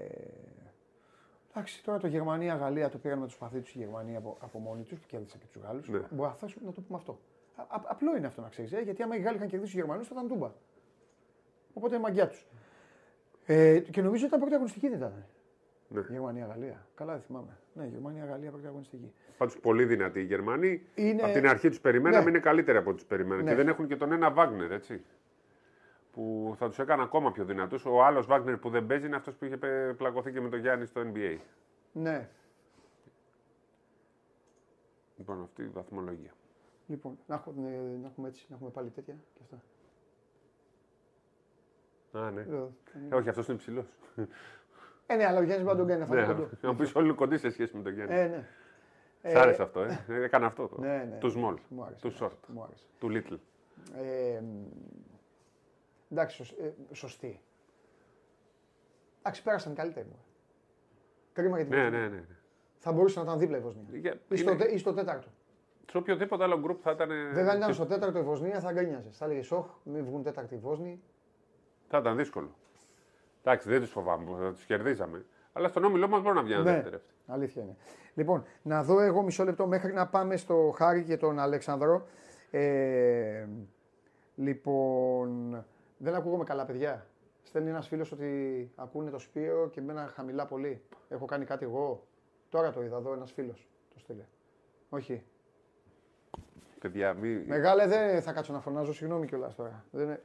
[1.50, 4.82] εντάξει, τώρα το Γερμανία-Γαλλία το πήραν με το σπαθί του η Γερμανία από, από μόνοι
[4.82, 5.88] τους που κέρδισαν και τους Γάλλους.
[5.88, 5.98] Ναι.
[6.10, 7.18] Μπορεί να, θέσουμε- να το πούμε αυτό.
[7.56, 9.80] Α, α- απλό είναι αυτό να ξέρεις, ε, γιατί άμα οι Γάλλοι είχαν κερδίσει τους
[9.80, 10.50] Γερμανούς θα ήταν τούμπα.
[11.74, 12.46] Οπότε είναι μαγκιά τους.
[13.46, 15.24] Ε, και νομίζω ότι ήταν πρώτη αγωνιστική, δεν ήταν.
[15.88, 16.00] Ναι.
[16.10, 16.86] Γερμανία-Γαλλία.
[16.94, 17.58] Καλά δεν θυμάμαι.
[17.74, 19.12] Ναι, Γερμανία-Γαλλία πρώτη αγωνιστική.
[19.36, 20.82] Πάντως πολύ δυνατοί οι Γερμανοί.
[20.94, 22.30] Είναι- Από την αρχή τους περιμέναμε, Ναι.
[22.30, 23.42] είναι καλύτεροι από τους περιμέναμε.
[23.42, 23.50] Ναι.
[23.50, 25.02] Και δεν έχουν και τον ένα Βάγνερ, έτσι.
[26.12, 27.84] Που θα τους έκανε ακόμα πιο δυνατούς.
[27.84, 30.58] Ο άλλος Βάγνερ που δεν παίζει είναι αυτός που είχε πε- πλακωθεί και με τον
[30.60, 31.36] Γιάννη στο NBA.
[31.92, 32.28] Ναι.
[35.16, 36.30] Λοιπόν, αυτή η βαθμολογία.
[36.86, 37.70] Λοιπόν, να, έχουμε,
[38.02, 39.62] να έχουμε έτσι, να έχουμε πάλι τέτοια και αυτά.
[42.12, 42.40] Α, ναι.
[42.40, 42.72] Εδώ.
[43.10, 43.86] Ε, όχι, αυτός είναι ψηλός.
[45.06, 46.14] Ε, ναι, αλλά ο Γιάννης μπορεί να τον κάνει αυτό.
[46.14, 46.48] ναι, το κοντό.
[46.60, 48.14] να μου πει όλοι είναι κοντοί σε σχέση με τον Γιάννη.
[48.14, 48.48] Ε, ναι.
[49.32, 50.04] Σ' άρεσε αυτό, ε.
[50.08, 50.68] Ε, Έκανα αυτό.
[50.68, 51.16] Το, Ναι, ναι.
[51.18, 52.00] Του small, Μου άρεσε.
[52.08, 52.84] του short, Μου άρεσε.
[52.98, 53.38] του little.
[53.96, 54.64] Ε, μ,
[56.10, 57.40] Εντάξει, σωσ- ε, σωστή.
[59.18, 60.06] Εντάξει, πέρασαν καλύτεροι.
[60.06, 60.24] μου.
[61.32, 62.00] Κρίμα για την Ναι, Βοσνία.
[62.00, 62.14] ναι, ναι.
[62.16, 62.24] ναι.
[62.78, 63.84] Θα μπορούσε να ήταν δίπλα η Βοσνία.
[63.92, 65.28] Για- Ή στο, είναι- τε- ή στο τέταρτο.
[65.90, 67.08] Σε οποιοδήποτε άλλο γκρουπ θα ήταν.
[67.08, 69.16] Βέβαια, αν ήταν στο τέταρτο η Βοσνία θα γκρίνιαζες.
[69.16, 71.02] Θα έλεγες Σοχ, μην βγουν τέταρτη οι Βόσνοι.
[71.88, 72.54] Θα ήταν δύσκολο.
[73.42, 75.24] Εντάξει, δεν τους φοβάμαι, θα τους κερδίζαμε.
[75.52, 76.96] Αλλά στον όμιλό μας μπορεί να βγει ένα δεύτερο.
[77.26, 77.76] Ναι, αλήθεια είναι.
[78.14, 82.06] Λοιπόν, να δω εγώ μισό λεπτό μέχρι να πάμε στο Χάρη και τον Αλέξανδρο.
[82.50, 83.46] Ε,
[84.34, 85.64] λοιπόν,
[85.96, 87.06] δεν ακούγομαι καλά, παιδιά.
[87.42, 90.82] Στέλνει ένας φίλος ότι ακούνε το Σπύρο και μένα χαμηλά πολύ.
[91.08, 92.06] Έχω κάνει κάτι εγώ.
[92.48, 93.68] Τώρα το είδα εδώ ένας φίλος.
[93.92, 94.24] Το στείλε.
[94.88, 95.22] Όχι.
[96.78, 97.44] Παιδιά, μη...
[97.46, 99.84] Μεγάλε δεν θα κάτσω να φωνάζω, συγγνώμη κιόλας τώρα.
[99.90, 100.20] Δεν είναι...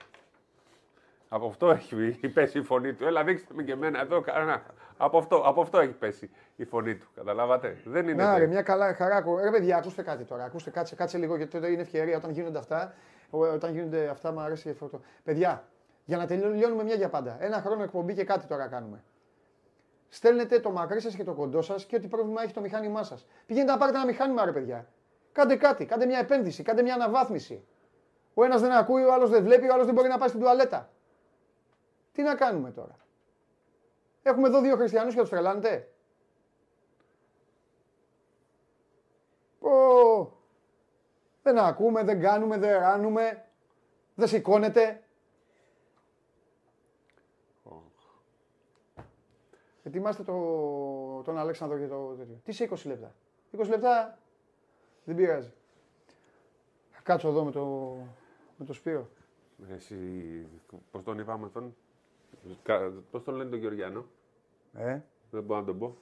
[1.33, 1.95] Από αυτό έχει
[2.33, 3.05] πέσει η φωνή του.
[3.05, 4.21] Έλα, δείξτε με και εμένα εδώ.
[4.21, 4.61] Κανένα.
[4.97, 7.07] Από αυτό, από αυτό έχει πέσει η φωνή του.
[7.15, 8.23] Καταλάβατε; Δεν είναι.
[8.23, 8.47] Να, ρε, τέτοιο.
[8.47, 9.39] μια καλά χαράκο.
[9.39, 10.43] Ρε, παιδιά, ακούστε κάτι τώρα.
[10.43, 12.93] Ακούστε, κάτσε, κάτσε λίγο γιατί τότε είναι ευκαιρία όταν γίνονται αυτά.
[13.29, 15.01] ο- Όταν γίνονται αυτά, μου αρέσει αυτό.
[15.23, 15.63] Παιδιά,
[16.05, 17.37] για να τελειώνουμε μια για πάντα.
[17.39, 19.03] Ένα χρόνο εκπομπή και κάτι τώρα κάνουμε.
[20.09, 23.27] Στέλνετε το μακρύ σας και το κοντό σας και ό,τι πρόβλημα έχει το μηχάνημά σας.
[23.45, 24.87] Πηγαίνετε να πάρετε ένα μηχάνημα, ρε παιδιά.
[25.31, 27.63] Κάντε κάτι, κάντε μια επένδυση, κάντε μια αναβάθμιση.
[28.33, 30.39] Ο ένας δεν ακούει, ο άλλος δεν βλέπει, ο άλλος δεν μπορεί να πάει στην
[30.39, 30.89] τουαλέτα.
[32.21, 32.97] Τι να κάνουμε τώρα;
[34.23, 35.93] Έχουμε εδώ δύο χριστιανούς και τους τρελάνετε;
[39.59, 40.37] Πω.
[41.43, 43.45] Δεν ακούμε, δεν κάνουμε, δεν ράνουμε,
[44.15, 45.03] δεν σηκώνεται.
[49.83, 50.33] Ετοιμάστε το,
[51.23, 52.41] τον Αλέξανδρο για το τέτοιο.
[52.43, 53.15] Τι σε 20 λεπτά;
[53.57, 54.17] 20 λεπτά
[55.03, 55.53] δεν πειράζει.
[56.89, 57.95] Θα κάτσω εδώ με το,
[58.57, 59.09] με το Σπύρο.
[59.69, 60.47] Εσύ,
[60.91, 61.75] πώς τον είπαμε αυτόν;
[63.11, 64.05] Πώς τον λένε τον Γεωργιάνο.
[64.73, 64.99] Ε,
[65.31, 65.97] Δεν μπορώ να τον πω.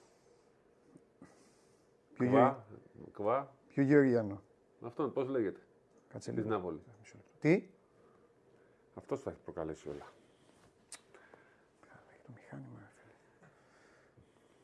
[2.13, 2.43] ποιο, Γεωργ...
[2.43, 2.65] Κβά.
[3.11, 3.53] Κβά.
[3.67, 4.41] ποιο Γεωργιάνο.
[4.81, 5.59] Αυτόν πώς λέγεται;
[6.07, 6.55] Κάτσε Της λίγο.
[6.55, 6.81] Νάπολης.
[7.39, 7.69] Τι;
[8.95, 10.05] Αυτός θα έχει προκαλέσει όλα.
[12.25, 12.79] Το μηχάνημα.
[12.79, 13.49] ρε φίλε.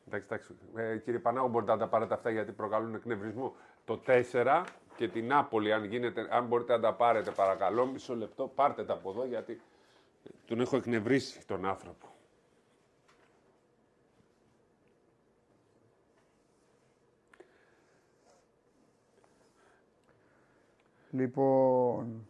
[0.06, 0.54] Εντάξει, εντάξει.
[0.92, 3.54] Ε, κύριε Πανάγο, μπορείτε να τα πάρετε αυτά γιατί προκαλούν εκνευρισμό.
[3.84, 4.64] Το 4
[4.96, 8.92] και την Νάπολη, αν, γίνεται, αν μπορείτε να τα πάρετε, παρακαλώ, μισό λεπτό, πάρτε τα
[8.92, 9.60] από εδώ γιατί
[10.46, 12.06] τον έχω εκνευρίσει τον άνθρωπο.
[21.10, 22.26] Λοιπόν.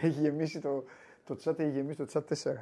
[0.00, 0.84] έχει γεμίσει το,
[1.24, 2.54] το chat, έχει γεμίσει το chat 4.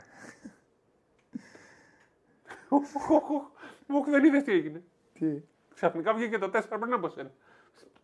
[3.86, 4.82] Μου δεν είδες τι έγινε.
[5.12, 5.42] Τι;
[5.74, 7.32] Ξαφνικά βγήκε το 4 πριν από σένα.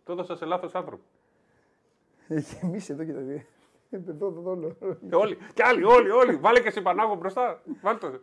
[0.04, 1.04] Το έδωσα σε λάθος άνθρωπο.
[2.28, 3.42] Έχει γεμίσει εδώ και τα δύο.
[3.90, 4.96] Εδώ, εδώ, εδώ.
[5.08, 6.36] Και όλοι, και άλλοι, όλοι, όλοι.
[6.36, 7.62] Βάλε και εσύ Πανάγο μπροστά.
[7.80, 8.20] Βάλε το.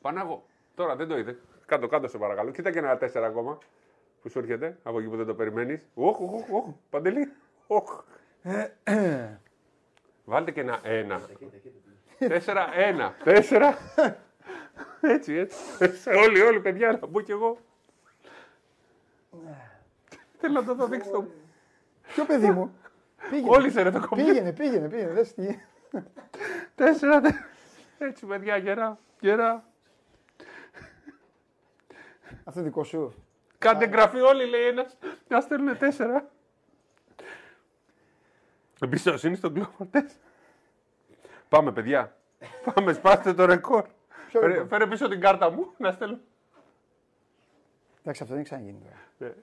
[0.00, 1.38] Πανάγο, τώρα δεν το είδε.
[1.66, 2.50] Κάτω, κάτω σε παρακαλώ.
[2.50, 3.58] Κοίτα και ένα 4 ακόμα
[4.22, 5.86] που σου έρχεται από εκεί που δεν το περιμένεις.
[5.94, 7.32] Οχ, οχ, οχ, παντελή.
[7.66, 8.02] Οχ.
[10.24, 11.20] Βάλτε και ένα 1.
[12.18, 13.14] 4, 1.
[13.24, 13.74] 4.
[15.00, 16.10] Έτσι, έτσι.
[16.10, 17.58] όλοι, όλοι, παιδιά, να μπω κι εγώ.
[20.38, 21.26] Θέλω να το δω, δείξτε το.
[22.02, 22.74] Ποιο παιδί μου;
[23.30, 23.56] Πήγαινε.
[23.56, 24.24] Όλοι σε ρε το κομπιούτερ.
[24.34, 25.12] Πήγαινε, πήγαινε, πήγαινε.
[25.12, 25.58] Δες τι.
[26.74, 27.20] Τέσσερα.
[27.20, 27.34] τε-
[27.98, 29.64] Έτσι, παιδιά, γερά, γερά.
[32.44, 33.14] Αυτό δικό σου.
[33.58, 34.96] Κάντε εγγραφή όλοι, λέει ένας.
[35.28, 36.28] Να στέλνουν τέσσερα.
[38.80, 39.86] Εμπιστοσύνη στον κλόπο.
[39.90, 40.20] Τέσσερα.
[41.48, 42.16] Πάμε, παιδιά.
[42.74, 43.84] Πάμε, σπάστε το ρεκόρ.
[44.28, 46.18] Ποιο Φέρε, ρεκόρ; φέρε πίσω την κάρτα μου να στέλνω.
[48.00, 49.30] Εντάξει, αυτό δεν έχει ξαναγίνει τώρα.
[49.32, 49.36] Ε,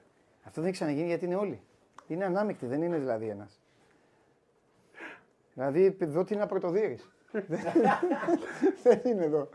[0.44, 1.60] Αυτό δεν έχει ξαναγίνει γιατί είναι όλοι.
[2.06, 3.60] Είναι ανάμεικτοι, δεν είναι δηλαδή ένας.
[5.54, 6.98] Δηλαδή, εδώ τι να πρωτοδείρει.
[8.82, 9.48] δεν είναι εδώ.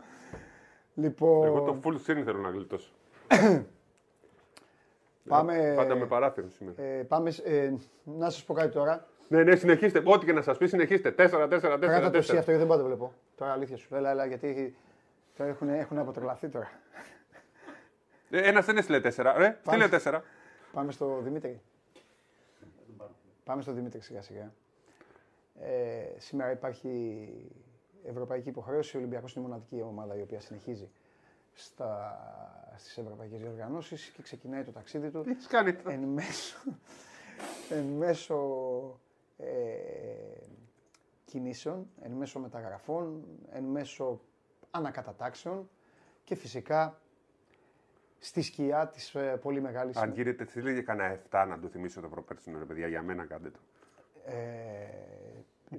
[0.94, 2.90] Λοιπόν, Εγώ το full screen θέλω να γλιτώσω.
[5.28, 6.82] πάμε, Πάντα με παράθυρο σήμερα.
[6.82, 7.74] ε, πάμε σ- ε,
[8.04, 9.06] να σας πω κάτι τώρα.
[9.28, 10.02] Ναι, ναι, συνεχίστε.
[10.04, 11.10] Ό,τι και να σας πει, συνεχίστε.
[11.10, 11.98] Τέσσερα, τέσσερα, τέσσερα.
[11.98, 12.38] Κράτα το εσύ τέσσερα.
[12.38, 13.12] αυτό γιατί δεν πάω το βλέπω.
[13.36, 13.94] Τώρα αλήθεια σου.
[13.94, 14.76] Έλα, έλα, γιατί
[15.36, 16.70] τώρα έχουν, έχουν αποτρελαθεί τώρα.
[18.30, 19.32] Ένας δεν έστειλε τέσσερα.
[19.38, 20.22] Ρε, στείλε τέσσερα;
[20.72, 21.60] Πάμε στο Δημήτρη.
[23.44, 24.52] Πάμε στο Δημήτρη σιγά σιγά.
[25.60, 27.28] Ε, σήμερα υπάρχει
[28.04, 28.96] ευρωπαϊκή υποχρέωση.
[28.96, 30.90] Ο Ολυμπιακός είναι η μοναδική ομάδα η οποία συνεχίζει
[31.52, 32.18] στα,
[32.76, 36.56] στις ευρωπαϊκές διοργανώσεις και ξεκινάει το ταξίδι του Τι έχεις κάνει τώρα; εν μέσω,
[37.70, 39.00] εν μέσω
[39.38, 39.46] ε,
[41.24, 44.20] κινήσεων, εν μέσω μεταγραφών, εν μέσω
[44.70, 45.68] ανακατατάξεων
[46.24, 47.00] και φυσικά
[48.18, 52.00] στη σκιά της ε, πολύ μεγάλης Αν γύρετε, στείλε για κανένα 7 να του θυμίσω
[52.00, 52.86] το προπέρσινο, ρε παιδιά.
[52.88, 53.58] Για μένα κάντε το.
[54.24, 55.17] ε,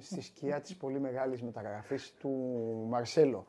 [0.00, 2.30] στη σκιά της πολύ μεγάλης μεταγραφής του
[2.88, 3.44] Μαρσέλο.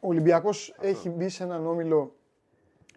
[0.00, 2.14] Ο Ολυμπιακός έχει μπει σε έναν όμιλο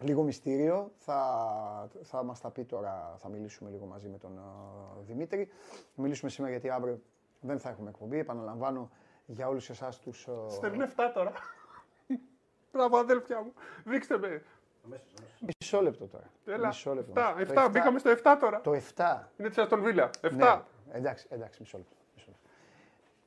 [0.00, 0.92] λίγο μυστήριο.
[0.98, 5.48] Θα, θα μας τα πει τώρα, θα μιλήσουμε λίγο μαζί με τον ε, Δημήτρη.
[5.94, 7.00] Θα μιλήσουμε σήμερα γιατί αύριο
[7.40, 8.18] Δεν θα έχουμε εκπομπή.
[8.18, 8.90] Επαναλαμβάνω
[9.26, 10.28] για όλους εσάς τους.
[10.48, 11.32] Στέλνει 7 τώρα.
[12.72, 13.52] Μπράβο, αδέλφια μου.
[13.84, 14.42] Δείξτε με.
[15.60, 16.30] Μισό λεπτό τώρα.
[16.46, 16.66] Έλα.
[16.66, 17.12] Μισό λεπτό.
[17.12, 18.60] 7, Το 7, εφτά- μπήκαμε στο 7 τώρα.
[18.60, 19.28] Το 7.
[19.38, 20.10] Είναι της Αστον Βίλα.
[20.22, 20.30] 7.
[20.32, 20.62] Ναι.
[20.92, 21.94] Εντάξει, εντάξει, μισό λεπτό.
[21.96, 21.96] Μισό λεπτό.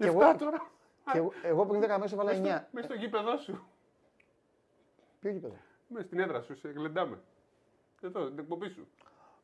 [0.01, 0.67] Και 7 εγώ, τώρα.
[1.11, 2.67] και εγώ, εγώ πριν 10 μέρε έβαλα 9.
[2.71, 3.63] Μέσα στο γήπεδο σου.
[5.19, 5.55] Ποιο γήπεδο;
[5.87, 7.21] Μέσα στην έδρα σου, σε γλεντάμε.
[8.01, 8.87] Εδώ, την εκπομπή σου.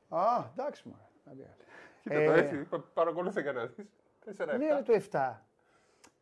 [0.09, 1.01] Α, εντάξει, μωρέ.
[1.23, 1.55] Δεν πειράζει.
[2.03, 3.85] Κοίτα Ε, το έτσι, πα- παρακολούθε και να δεις.
[4.25, 4.57] 4-7.
[4.57, 5.41] Ναι, αλλά το 7.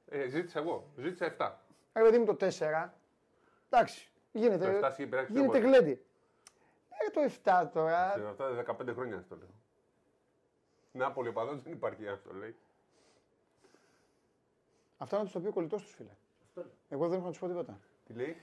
[0.10, 1.52] Ε, ζήτησα εγώ, ζήτησα 7.
[1.94, 2.94] Ρε παιδί μου το 4.
[3.70, 5.70] Εντάξει, γίνεται, Το 7 έχει περάσει πιο γίνεται πολύ.
[5.70, 6.06] γλέντι.
[6.90, 8.12] Ε, το 7 τώρα.
[8.12, 9.48] Σε αυτά 15 χρόνια στο λέω.
[10.92, 12.56] Νάπολη οπαδός δεν υπάρχει, αν το λέει.
[15.06, 16.10] Αυτό να τους το πει ο κολλητός τους, φίλε.
[16.90, 17.80] Εγώ δεν έχω να τους πω τίποτα.
[18.08, 18.36] Τι λέει;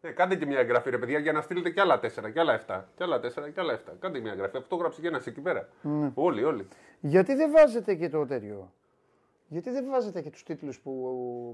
[0.00, 2.64] Ε, κάντε και μια εγγραφή, ρε παιδιά, για να στείλετε κι άλλα 4, κι άλλα
[2.66, 3.92] 7, κι άλλα 4, κι άλλα 7.
[3.98, 4.56] Κάντε μια εγγραφή.
[4.56, 5.68] Αυτό γράψε και ένας εκεί πέρα.
[5.82, 6.10] Ναι.
[6.14, 6.68] Όλοι, όλοι.
[7.00, 8.72] Γιατί δεν βάζετε και το τέτοιο;
[9.48, 10.92] Γιατί δεν βάζετε και τους τίτλους που,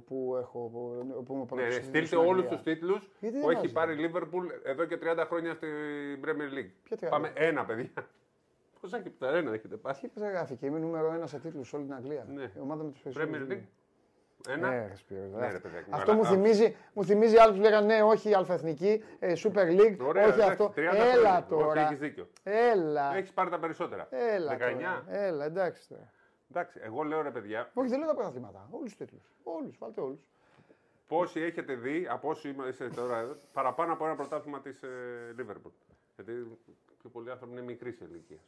[0.06, 0.58] που έχω.
[0.58, 3.50] Που, που μου Ναι, πρότεινε ναι, στην στείλτε Αγγλία; όλου τους τίτλους Γιατί δεν που
[3.50, 5.68] έχει βάζετε; πάρει η Λίβερπουλ εδώ και 30 χρόνια στην
[6.24, 6.70] Premier League.
[6.82, 7.10] Ποια 30?
[7.10, 7.90] Πάμε ένα, παιδιά.
[8.80, 9.98] Πόσα έχει ένα έχετε πάρει.
[9.98, 12.26] Τι δεν γράφει και είμαι νούμερο ένα σε τίτλους σε όλη την Αγγλία.
[12.28, 12.42] Ναι.
[12.42, 13.36] Η ομάδα με τους περισσότερους.
[13.48, 13.64] Premier League.
[14.48, 14.68] Ένα.
[14.68, 15.52] Ναι, ρε, Σπύρο, Ναι, δηλαδή.
[15.52, 19.04] ρε, παιδάκι μου, αυτό αλλά- μου θυμίζει, μου θυμίζει άλλους που λέγανε ναι, όχι αλφαεθνική,
[19.18, 20.72] ε, Super League, Ωραία, όχι εντάξει, αυτό.
[20.76, 21.46] 30 Έλα χρόνια.
[21.48, 21.66] τώρα.
[21.66, 22.28] Όχι, έχεις δίκιο.
[22.42, 23.14] Έλα.
[23.16, 24.06] Έχεις πάρει τα περισσότερα.
[24.10, 24.50] Έλα.
[24.56, 25.02] 19.
[25.06, 25.18] Τώρα.
[25.24, 26.12] Έλα, εντάξει τώρα.
[26.50, 28.68] Εντάξει, εγώ λέω ρε παιδιά, Όχι, δεν λέω τα πρωταθλήματα.
[28.70, 29.32] Όλους τους τίτλους.
[29.42, 30.18] Όλους, βάλτε όλους.
[31.06, 34.80] πόσοι έχετε δει από όσοι είστε τώρα εδώ, παραπάνω από ένα πρωτάθλημα της
[35.36, 35.72] Λίβερπουλ.
[36.14, 36.32] Γιατί
[36.98, 38.38] πιο πολλοί άνθρωποι είναι μικρή ηλικία.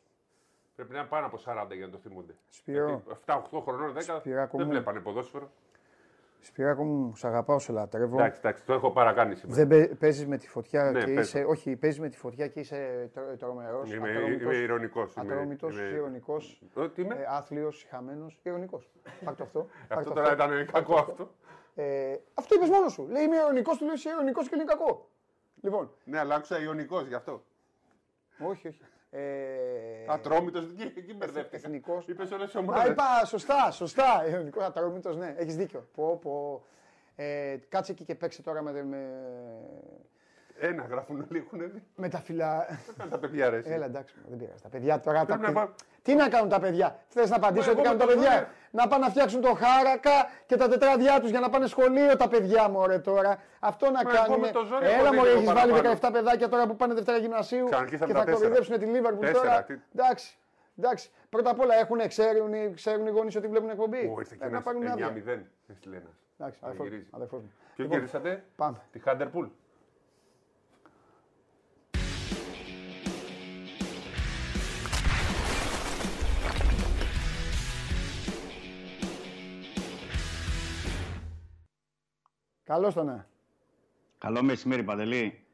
[0.76, 2.34] Πρέπει να είναι πάνω από 40 για να το θυμούνται.
[2.48, 3.02] Σπύρο.
[3.26, 4.72] 7-8 χρονών, 10 Σπυράκο δεν μου.
[4.72, 5.50] βλέπανε ποδόσφαιρο.
[6.40, 8.16] Σπυράκο μου, σ' αγαπάω, σε λατρεύω.
[8.18, 9.56] Εντάξει, εντάξει, το έχω παρακάνει σήμερα.
[9.64, 11.20] Δεν παί, παίζεις με τη φωτιά Ναι, και παίζω.
[11.20, 11.44] είσαι.
[11.48, 13.92] Όχι, παίζεις με τη φωτιά και είσαι τρο, τρομερός.
[13.92, 14.10] Είμαι,
[14.40, 15.16] είμαι ηρωνικός.
[15.16, 16.62] Ατρόμητος, ηρωνικός.
[16.94, 18.26] Τι είμαι; Ε, Άθλιος, συχαμένο.
[18.42, 18.90] Ηρωνικός.
[19.24, 19.66] Πάρ' το αυτό.
[19.88, 21.30] πάρ' Αυτό το τώρα ήταν κακό αυτό.
[21.74, 23.06] Ε, αυτό είπες μόνος σου.
[23.10, 25.08] Λέει είμαι ηρωνικός, του λέει είσαι ηρωνικός και είναι κακό.
[25.60, 27.44] Λοιπόν, Ναι, αλλά άκουσα ιωνικό γι' αυτό.
[28.38, 28.80] όχι, όχι.
[29.14, 31.56] Ε, Ατρόμητος, εκεί, εκεί μπερδεύτηκα.
[31.56, 32.08] εθνικός.
[32.08, 32.90] Είπες όλες τις Α, ομάδες.
[32.90, 34.26] είπα σωστά, σωστά.
[34.28, 35.88] Ηρωνικό, ατρόμητος, ναι, έχεις δίκιο.
[35.94, 36.64] Πω, πω.
[37.16, 38.98] Ε, κάτσε εκεί και παίξε τώρα με, με,
[40.58, 41.82] Ένα γράφουν όλοι, έχουν δει.
[41.96, 42.66] με τα φυλά.
[42.98, 43.56] Κάνε τα παιδιά ρε.
[43.56, 43.70] εσύ.
[43.72, 44.62] Έλα εντάξει, δεν πειράζει.
[44.62, 45.18] Τα παιδιά τώρα.
[45.18, 45.24] Τα...
[45.26, 47.82] Πρέπει να παιδιά- πά- Τι να κάνουν τα παιδιά; Θες να απαντήσω Μα τι εγώ
[47.82, 48.50] κάνουν τα με το παιδιά; δούλευα.
[48.70, 50.10] Να πάνε να φτιάξουν το χάρακα
[50.46, 53.38] και τα τετράδια τους για να πάνε σχολείο τα παιδιά μου, ωραία τώρα.
[53.60, 54.40] Αυτό να Μα εγώ κάνουν.
[54.40, 55.98] με το ζόρι Έλα έχω μου, δει έχεις λίγο βάλει παραπάνω.
[56.02, 58.48] 17 παιδάκια τώρα που πάνε Δευτέρα Γυμνασίου Ξαναρχίσαμε και τα θα τέσσερα.
[58.48, 59.62] κοροϊδέψουν τη Λίβερπουλ Τέσσερα, τώρα.
[59.62, 60.36] τι- Εντάξει.
[60.78, 61.10] Εντάξει.
[61.30, 64.40] Πρώτα απ' όλα έχουν, ξέρουν, ξέρουν οι γονείς ότι βλέπουν εκπομπή; Ω, ήρθε και Πρέπει
[64.40, 65.06] να ένας πάρουν άδεια.
[65.06, 65.46] 9-0.
[65.70, 66.14] Έστειλε ένας.
[66.38, 67.06] Εντάξει, Να αδερφός- γυρίζει.
[67.10, 67.52] αδερφός μου.
[67.74, 68.76] Ποιο Λοιπόν, κερδίσατε, Πάμε.
[68.92, 69.46] τη Χάντερπουλ.
[82.72, 83.26] Καλώς το να.
[84.18, 85.44] Καλό μεσημέρι, Παντελή.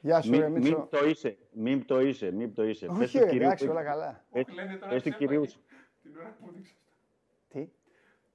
[0.00, 0.78] Γεια σου, ρε Μην, Μίτσο.
[0.78, 2.86] μην το είσαι, μην το είσαι, μην το είσαι.
[2.86, 4.24] Πες Όχι, του ρε, κυρίου εντάξει, που- όλα καλά.
[4.32, 5.56] πες- Λένε τώρα πες του της κυρίου έφαγε.
[6.02, 6.76] Την ώρα που δείξες.
[7.48, 7.58] Τι,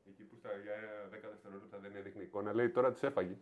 [0.10, 0.74] Εκεί που στα για
[1.10, 3.36] 10 δευτερόλεπτα δεν έδειχνε εικόνα, λέει τώρα τη έφαγε.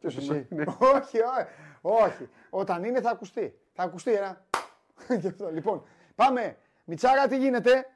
[0.00, 0.64] ποιος εσύ; Ναι.
[0.78, 1.46] όχι, όχι,
[1.80, 2.28] όχι.
[2.50, 3.58] Όταν είναι θα ακουστεί.
[3.72, 4.44] Θα ακουστεί ένα.
[5.20, 5.50] Γι' αυτό.
[5.50, 5.82] Λοιπόν,
[6.14, 6.56] πάμε.
[6.84, 7.95] Μιτσάρα, τι γίνεται;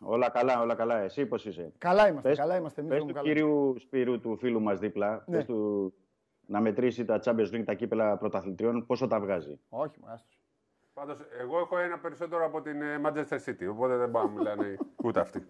[0.00, 0.98] Όλα καλά, όλα καλά.
[1.00, 2.80] Εσύ πώς είσαι; Καλά είμαστε, Πες- καλά είμαστε.
[2.80, 3.32] Εμείς Πες λέμε του καλά.
[3.34, 5.36] κυρίου Σπύρου, του φίλου μας δίπλα, Ναι.
[5.36, 5.92] πες του
[6.46, 9.60] να μετρήσει τα Champions League, τα κύπελα πρωταθλητριών, πόσο τα βγάζει.
[9.68, 10.40] Όχι, μου άστος.
[10.94, 14.76] Πάντως, εγώ έχω ένα περισσότερο από την ε, Manchester City, οπότε δεν πάω να μιλάνε
[15.04, 15.46] ούτε αυτοί.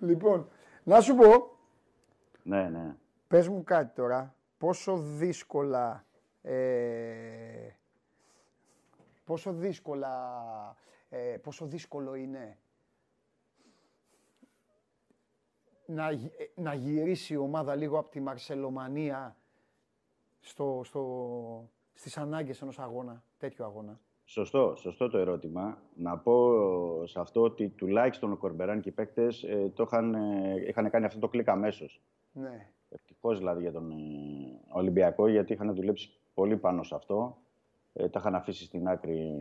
[0.00, 0.48] Λοιπόν,
[0.82, 1.56] να σου πω,
[2.42, 2.94] Ναι, ναι.
[3.28, 6.04] πες μου κάτι τώρα, πόσο δύσκολα,
[6.42, 7.68] ε,
[9.24, 10.12] πόσο δύσκολα,
[11.08, 12.58] ε, πόσο δύσκολο είναι
[15.86, 19.36] να, γυ- ε, να γυρίσει η ομάδα λίγο από τη Μαρσελομανία
[20.40, 25.78] στο, στο, στις ανάγκες ενός αγώνα, τέτοιο αγώνα; Σωστό, σωστό το ερώτημα.
[25.94, 30.64] Να πω σε αυτό ότι τουλάχιστον ο Κορμπεράν και οι παίκτες ε, το είχαν, ε,
[30.68, 32.02] είχαν κάνει αυτό το κλικ αμέσως.
[32.32, 32.68] Ναι.
[32.88, 33.94] Ευτυχώς δηλαδή για τον ε,
[34.68, 37.36] Ολυμπιακό, γιατί είχαν δουλέψει πολύ πάνω σε αυτό.
[37.96, 39.34] Ε, τα είχαν αφήσει στην άκρη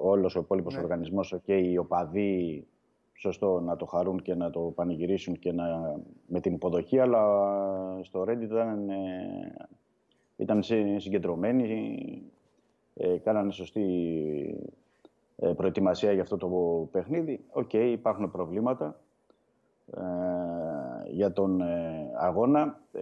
[0.00, 0.80] όλος ο υπόλοιπος Ναι.
[0.80, 2.66] οργανισμός και οι οπαδοί
[3.14, 7.22] σωστό να το χαρούν και να το πανηγυρίσουν και να, με την υποδοχή, αλλά
[8.02, 9.54] στο Reddit ήταν, ε,
[10.36, 12.22] ήταν συ- συγκεντρωμένοι,
[12.94, 13.84] ε, κάνανε σωστή
[15.36, 16.48] ε, προετοιμασία για αυτό το
[16.92, 17.44] παιχνίδι.
[17.50, 19.00] Οκ, υπάρχουν προβλήματα
[19.96, 20.00] ε,
[21.18, 22.80] για τον ε, αγώνα.
[22.92, 23.00] Ε,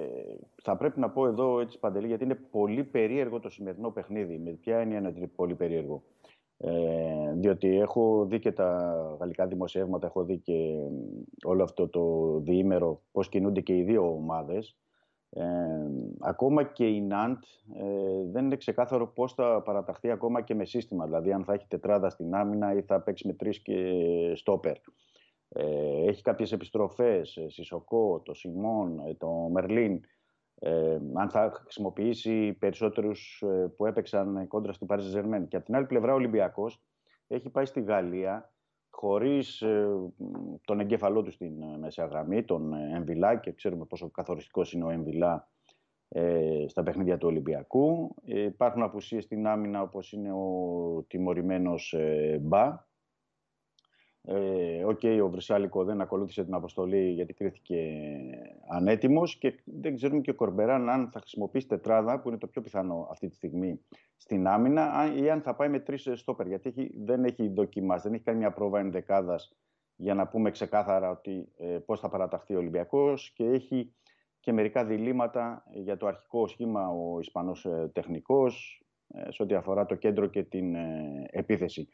[0.62, 4.39] θα πρέπει να πω εδώ έτσι Παντελή, γιατί είναι πολύ περίεργο το σημερινό παιχνίδι.
[4.39, 6.03] Με ποια έννοια είναι ότι είναι πολύ περίεργο;
[6.59, 6.71] Ε,
[7.35, 10.77] διότι έχω δει και τα γαλλικά δημοσιεύματα, έχω δει και
[11.45, 12.03] όλο αυτό το
[12.39, 14.77] διήμερο πώς κινούνται και οι δύο ομάδες.
[15.31, 15.45] Ε,
[16.21, 17.43] ακόμα και η Ναντ
[17.75, 17.85] ε,
[18.31, 21.05] δεν είναι ξεκάθαρο πώς θα παραταχθεί ακόμα και με σύστημα.
[21.05, 23.75] Δηλαδή αν θα έχει τετράδα στην άμυνα ή θα παίξει με τρεις και
[24.35, 24.77] στόπερ.
[25.59, 30.01] Ε, έχει κάποιες επιστροφές, ε, Σισοκό, το Σιμών, ε, το Μερλίν.
[30.59, 33.45] Ε, αν θα χρησιμοποιήσει περισσότερους
[33.77, 35.49] που έπαιξαν κόντρα στην Paris Ζερμέν.
[35.49, 36.83] Και από την άλλη πλευρά ο Ολυμπιακός
[37.27, 38.53] έχει πάει στη Γαλλία
[38.91, 39.63] χωρίς
[40.65, 45.49] τον εγκέφαλό του στην μέσα γραμμή, τον Εμβιλά και ξέρουμε πόσο καθοριστικός είναι ο Εμβιλά
[46.67, 48.15] στα παιχνίδια του Ολυμπιακού.
[48.25, 51.95] υπάρχουν απουσίες στην άμυνα όπως είναι ο τιμωρημένος
[52.41, 52.86] Μπα
[54.27, 58.01] ε, okay, ο Βρσάλικο δεν ακολούθησε την αποστολή γιατί κρίθηκε
[58.68, 62.62] ανέτοιμος και δεν ξέρουμε και ο Κορμπεράν αν θα χρησιμοποιήσει τετράδα, που είναι το πιο
[62.62, 63.81] πιθανό αυτή τη στιγμή
[64.16, 66.47] στην άμυνα, ή αν θα πάει με τρεις στόπερ.
[66.47, 69.57] Γιατί έχει, δεν έχει δοκιμάσει, δεν έχει κάνει μια πρόβα ενδεκάδας
[69.97, 73.95] για να πούμε ξεκάθαρα ότι, ε, πώς θα παραταχθεί ο Ολυμπιακός και έχει
[74.41, 79.87] και μερικά διλήμματα για το αρχικό σχήμα ο Ισπανός ε, τεχνικός ε, σε ό,τι αφορά
[79.87, 81.89] το κέντρο και την ε, επίθεση.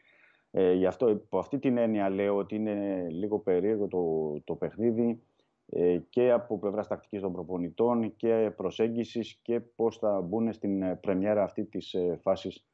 [0.55, 5.23] Ε, γι' αυτό, από αυτή την έννοια λέω ότι είναι λίγο περίεργο το, το παιχνίδι
[5.67, 10.95] ε, και από πλευράς τακτικής των προπονητών και προσέγγισης και πώς θα μπουν στην ε,
[10.95, 12.67] πρεμιέρα αυτή της ε, φάσης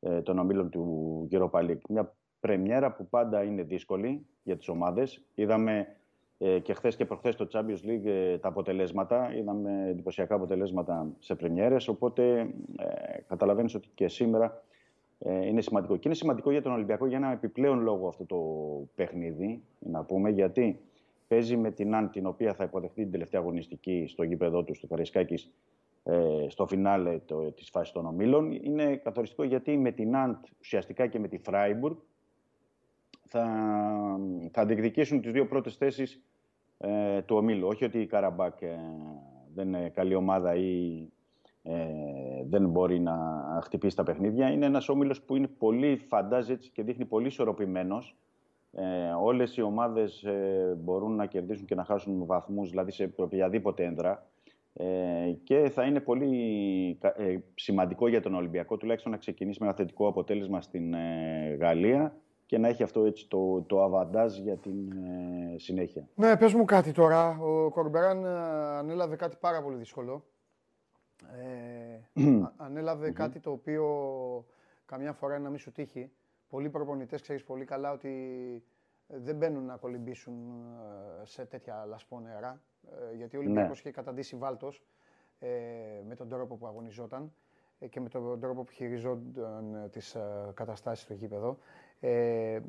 [0.00, 1.80] ε, των ομίλων του Europa League.
[1.88, 5.24] Μια πρεμιέρα που πάντα είναι δύσκολη για τις ομάδες.
[5.34, 5.96] Είδαμε
[6.38, 9.34] ε, και χθες και προχθές στο Champions League ε, τα αποτελέσματα.
[9.34, 12.38] Είδαμε εντυπωσιακά αποτελέσματα σε πρεμιέρες, οπότε
[12.76, 14.74] ε, καταλαβαίνεις ότι και σήμερα ε,
[15.18, 15.96] είναι σημαντικό.
[15.96, 18.38] Και είναι σημαντικό για τον Ολυμπιακό για ένα επιπλέον λόγο αυτό το
[18.94, 20.80] παιχνίδι, να πούμε, γιατί
[21.28, 24.86] παίζει με την Αν, την οποία θα υποδεχτεί την τελευταία αγωνιστική στο γήπεδό του, στο
[24.86, 25.50] Καρισκάκης,
[26.02, 28.52] ε, στο φινάλε το, της φάσης των ομίλων.
[28.52, 31.96] Είναι καθοριστικό γιατί με την Αντ ουσιαστικά και με τη Φράιμπουργκ
[33.28, 33.46] θα,
[34.50, 36.22] θα διεκδικήσουν τις δύο πρώτες θέσεις
[36.78, 37.66] ε, του ομίλου.
[37.66, 38.76] Όχι ότι η Καραμπάκ ε,
[39.54, 41.02] δεν είναι καλή ομάδα ή
[41.68, 43.16] ε, δεν μπορεί να
[43.62, 44.48] χτυπήσει τα παιχνίδια.
[44.48, 48.16] Είναι ένας όμιλος που είναι πολύ φαντάζει και δείχνει πολύ ισορροπημένος.
[48.72, 53.84] Ε, όλες οι ομάδες ε, μπορούν να κερδίσουν και να χάσουν βαθμούς, δηλαδή σε οποιαδήποτε
[53.84, 54.26] ένδρα.
[54.72, 59.76] Ε, και θα είναι πολύ ε, σημαντικό για τον Ολυμπιακό τουλάχιστον να ξεκινήσει με ένα
[59.76, 64.92] θετικό αποτέλεσμα στην ε, Γαλλία και να έχει αυτό έτσι το, το αβαντάζ για την
[64.92, 66.08] ε, συνέχεια.
[66.14, 67.38] Ναι, πες μου κάτι τώρα.
[67.38, 68.26] Ο Κορμπεράν
[68.78, 70.24] ανέλαβε κάτι πάρα πολύ δύσκολο.
[71.22, 72.22] Ε,
[72.56, 73.84] ανέλαβε κάτι το οποίο
[74.86, 76.10] καμιά φορά είναι να μην σου τύχει.
[76.48, 78.12] Πολλοί προπονητές ξέρεις πολύ καλά ότι
[79.06, 80.34] δεν μπαίνουν να κολυμπήσουν
[81.22, 82.60] ε, σε τέτοια λασπό νερά.
[83.10, 83.80] Ε, γιατί ο Ολυμπιακός ναι.
[83.80, 84.84] είχε καταντήσει βάλτος
[85.38, 85.48] ε,
[86.08, 87.32] με τον τρόπο που αγωνιζόταν
[87.90, 90.16] και με τον τρόπο που χειριζόταν τις
[90.54, 91.58] καταστάσεις στο γήπεδο.
[92.00, 92.60] Ε,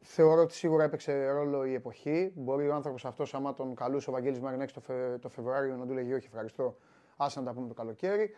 [0.00, 2.32] θεωρώ ότι σίγουρα έπαιξε ρόλο η εποχή.
[2.34, 4.80] Μπορεί ο άνθρωπος αυτός, άμα τον καλούσε ο Βαγγέλης Μαρινέξ το,
[5.20, 6.76] το Φεβρουάριο, να του λέγει όχι ευχαριστώ,
[7.16, 8.34] άσε να τα πούμε το καλοκαίρι.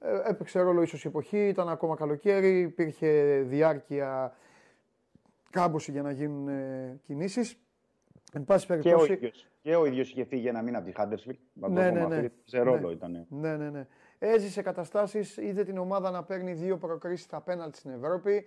[0.00, 4.36] Ε, έπαιξε ρόλο ίσως η εποχή, ήταν ακόμα καλοκαίρι, υπήρχε διάρκεια
[5.50, 7.56] κάμποση για να γίνουν ε, κινήσεις.
[8.32, 9.06] Εν πάση περιπτώσει...
[9.06, 11.36] Και ο ίδιος, και ο ίδιος είχε φύγει ένα μήνα από τη Χάντερσβιλ.
[11.52, 12.28] Ναι, ναι, ναι.
[12.44, 12.92] Σε ρόλο ναι.
[12.92, 13.26] ήταν.
[13.28, 13.86] Ναι, ναι, ναι.
[14.18, 18.46] Έζησε καταστάσεις, είδε την ομάδα να παίρνει δύο προκρίσεις στα πέναλτ στην Ευρώπη.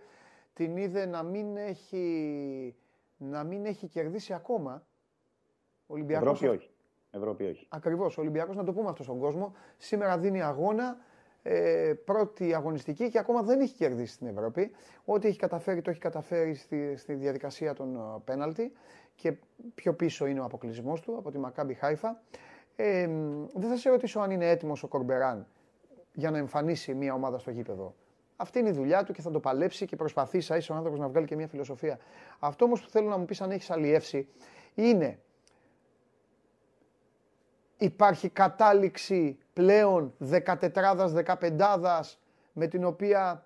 [0.54, 2.76] Την είδε να μην έχει,
[3.18, 4.86] να μην έχει κερδίσει ακόμα.
[5.88, 6.42] Ολυμπιακός...
[6.42, 6.70] Ευρώπη όχι.
[7.16, 7.68] Ευρώπη όχι.
[7.70, 8.18] Ακριβώς.
[8.18, 10.97] Ο Ολυμπιακός, να το πούμε αυτό στον κόσμο, σήμερα δίνει αγώνα.
[11.47, 14.72] Ε, πρώτη αγωνιστική και ακόμα δεν έχει κερδίσει στην Ευρώπη.
[15.05, 18.72] Ό,τι έχει καταφέρει, το έχει καταφέρει στη, στη διαδικασία των uh, πέναλτι
[19.16, 19.34] και
[19.76, 22.22] πιο πίσω είναι ο αποκλεισμός του από τη Μακάμπι Χάιφα.
[22.76, 23.07] Ε,
[23.53, 25.47] δεν θα σε ρωτήσω αν είναι έτοιμος ο Κορμπεράν
[26.13, 27.95] για να εμφανίσει μια ομάδα στο γήπεδο.
[28.36, 31.07] Αυτή είναι η δουλειά του και θα το παλέψει και προσπαθεί σαν ο άνθρωπος να
[31.07, 31.99] βγάλει και μια φιλοσοφία.
[32.39, 34.28] Αυτό όμως που θέλω να μου πεις αν έχεις αλλιεύσει
[34.76, 35.20] είναι
[37.78, 40.46] υπάρχει κατάληξη πλέον 14
[41.40, 42.00] 15
[42.54, 43.46] με την οποία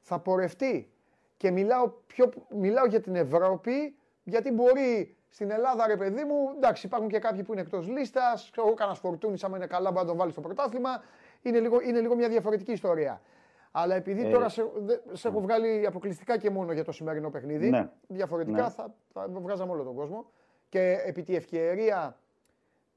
[0.00, 0.90] θα πορευτεί.
[1.36, 6.86] Και μιλάω, πιο, μιλάω για την Ευρώπη, γιατί μπορεί στην Ελλάδα, ρε παιδί μου, εντάξει,
[6.86, 8.50] υπάρχουν και κάποιοι που είναι εκτός λίστας.
[8.56, 11.02] Εγώ κανένας φορτούνης, άμα είναι καλά, μπορεί να τον βάλεις στο πρωτάθλημα.
[11.42, 13.20] Είναι λίγο, είναι λίγο μια διαφορετική ιστορία.
[13.70, 14.70] Αλλά επειδή ε, τώρα σε,
[15.12, 18.68] σε έχω βγάλει αποκλειστικά και μόνο για το σημερινό παιχνίδι, ναι, διαφορετικά ναι.
[18.68, 20.30] Θα, θα βγάζαμε όλο τον κόσμο.
[20.68, 22.16] Και επί τη ευκαιρία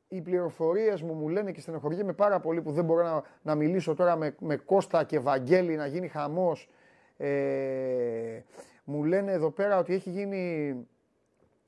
[0.09, 3.95] οι πληροφορίες μου μου λένε και στενοχωριέμαι πάρα πολύ που δεν μπορώ να, να μιλήσω
[3.95, 6.69] τώρα με, με Κώστα και Βαγγέλη να γίνει χαμός.
[7.17, 8.41] Ε,
[8.83, 10.75] μου λένε εδώ πέρα ότι έχει γίνει,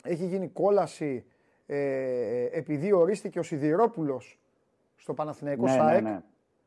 [0.03, 1.25] έχει γίνει κόλαση
[1.65, 4.39] ε, επειδή ορίστηκε ο Σιδηρόπουλος
[4.95, 6.01] στο Παναθηναϊκό ναι, ΣΑΕΚ.
[6.01, 6.21] Ναι,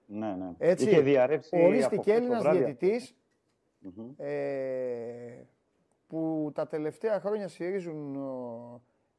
[0.07, 0.27] ναι.
[0.27, 0.51] ναι, ναι.
[0.59, 3.17] Έτσι, Είχε διαρρεύσει ορίστηκε Έλληνας διαιτητής.
[4.17, 4.33] ε,
[6.07, 8.17] που τα τελευταία χρόνια συρίζουν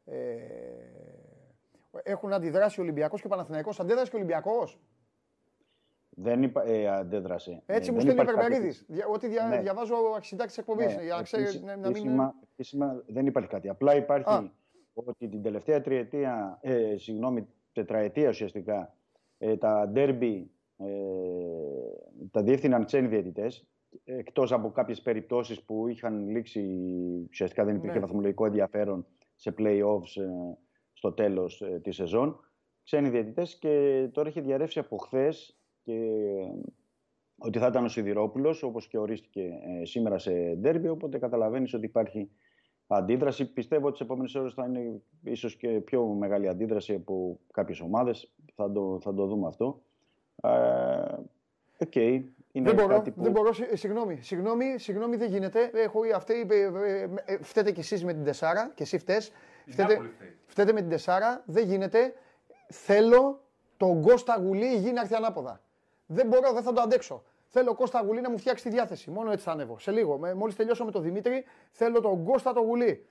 [0.06, 0.16] ε,
[2.04, 3.80] έχουν αντιδράσει ο Ολυμπιακός και ο Παναθηναϊκός.
[3.80, 4.80] Αντέδρασε και ο Ολυμπιακός.
[6.18, 6.64] Δεν υπα...
[6.68, 7.62] ε, αντέδρασε.
[7.66, 8.86] Έτσι Ε, μου δεν στέλνει ο υπάρχει Περπερίδης.
[8.88, 9.62] κάτι- Ό,τι δια, Ναι.
[9.62, 10.96] διαβάζω αρχισυντάξει εκπομπής.
[10.96, 11.98] Ναι, για να ξέρει επίση- να, να μην είναι.
[12.00, 13.70] επίσημα- επίσημα δεν υπάρχει κάτι.
[13.70, 14.52] Απλά υπάρχει Α.
[14.94, 18.96] ότι την τελευταία τριετία, ε, συγγνώμη, τετραετία ουσιαστικά,
[19.38, 20.86] ε, τα ντέρμπι ε,
[22.32, 23.68] τα διεύθυναν ξένοι διαιτητές,
[24.04, 26.62] εκτός από κάποιες περιπτώσεις που είχαν λήξει,
[27.30, 28.02] ουσιαστικά δεν υπήρχε Ναι.
[28.02, 30.58] βαθμολογικό ενδιαφέρον σε play-offs ε,
[30.96, 32.40] στο τέλος ε, της σεζόν,
[32.84, 36.52] ξένοι διαιτητές και τώρα έχει διαρρεύσει από χθες και ε,
[37.38, 39.42] ότι θα ήταν ο Σιδηρόπουλος, όπως και ορίστηκε
[39.82, 42.30] ε, σήμερα σε ντέρμπι, οπότε καταλαβαίνεις ότι υπάρχει
[42.88, 43.54] αντίδραση.
[43.54, 48.34] Πιστεύω ότι τις επόμενες ώρες θα είναι ίσως και πιο μεγάλη αντίδραση από κάποιες ομάδες.
[48.56, 49.82] Θα το, θα το δούμε αυτό.
[50.42, 51.16] Ε,
[51.78, 51.96] Οκ.
[51.96, 53.22] Είναι Δεν μπορώ, κάτι που...
[53.22, 55.72] δεν μπορώ, συ- ε, συγγνώμη, συγγνώμη, συγγνώμη, δεν γίνεται.
[55.74, 59.32] Έχω, αυτή, ε, ε, ε, φταίτε κι εσείς με την τεσσάρα και εσύ φταίς.
[59.68, 60.38] Φταίτε, Νάπολι φταίει.
[60.46, 62.14] φταίτε με την τεσσάρα, δεν γίνεται.
[62.68, 63.42] Θέλω
[63.78, 65.62] τον Κώστα Γουλή η γη να έρθει ανάποδα.
[66.06, 67.24] Δεν μπορώ, δεν θα το αντέξω.
[67.48, 69.12] Θέλω ο Κώστα Γουλή να μου φτιάξει τη διάθεση.
[69.12, 69.80] Μόνο έτσι θα ανέβω.
[69.80, 70.20] Σε λίγο.
[70.36, 73.06] Μόλις τελειώσω με τον Δημήτρη, θέλω τον Κώστα το Γουλή.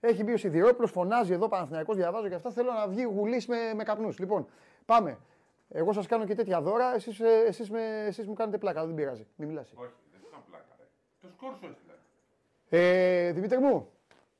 [0.00, 2.50] Έχει μπει ο Σιδηρόπουλος, φωνάζει εδώ Παναθηναϊκός, διαβάζω και αυτά.
[2.50, 4.18] Θέλω να βγει γουλής με, με καπνούς.
[4.18, 4.46] Λοιπόν,
[4.84, 5.18] πάμε.
[5.68, 9.26] Εγώ σας κάνω και τέτοια δώρα, εσείς εσείς με, εσείς μου κάνετε πλάκα, δεν πειράζει.
[9.36, 9.72] Μην μιλάς.
[9.76, 10.76] Όχι, δεν σου κάνω πλάκα.
[10.78, 10.84] ρε.
[11.20, 11.94] Το σκόρ σου έστειλα.
[12.68, 13.90] Ε, Δημήτρη μου,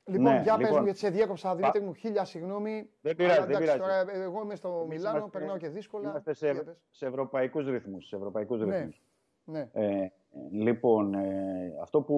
[0.05, 0.77] λοιπόν, Ναι, για πες λοιπόν.
[0.77, 2.89] μου γιατί σε διέκοψα, Δημήτρη μου, χίλια συγγνώμη.
[3.01, 4.05] Δεν πειράζει, Αλλά δεν εντάξει, πειράζει.
[4.07, 6.09] Τώρα, ε, εγώ είμαι στο Εμείς Μιλάνο, είμαστε- περνάω και δύσκολα.
[6.09, 6.75] Είμαστε Για σε, πες.
[6.89, 8.07] σε ευρωπαϊκούς ρυθμούς.
[8.07, 9.01] Σε ευρωπαϊκούς Ναι, ρυθμούς.
[9.43, 9.69] ναι.
[9.73, 10.07] Ε,
[10.51, 12.17] λοιπόν, ε, αυτό που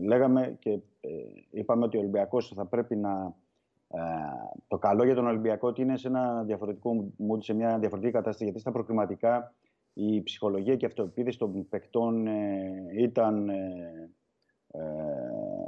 [0.00, 1.08] ε, λέγαμε και ε,
[1.50, 3.34] είπαμε ότι ο Ολυμπιακός θα πρέπει να...
[3.88, 3.98] ε,
[4.68, 8.44] το καλό για τον Ολυμπιακό ότι είναι σε ένα διαφορετικό mood, σε μια διαφορετική κατάσταση,
[8.44, 9.54] γιατί στα προκριματικά
[9.92, 13.50] η ψυχολογία και η αυτοεπίδηση των παικτών ε, ήταν
[14.70, 14.84] ε, ε,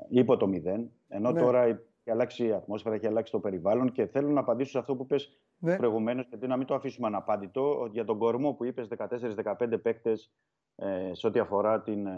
[0.09, 1.41] υπό το μηδέν, ενώ Ναι.
[1.41, 4.97] τώρα έχει αλλάξει η ατμόσφαιρα, έχει αλλάξει το περιβάλλον και θέλω να απαντήσω σε αυτό
[4.97, 5.77] που είπες Ναι.
[5.77, 10.33] προηγουμένως, γιατί να μην το αφήσουμε αναπάντητο, ότι για τον κορμό που είπες 14-15 παίκτες
[10.77, 12.17] ε, σε ό,τι αφορά την ε,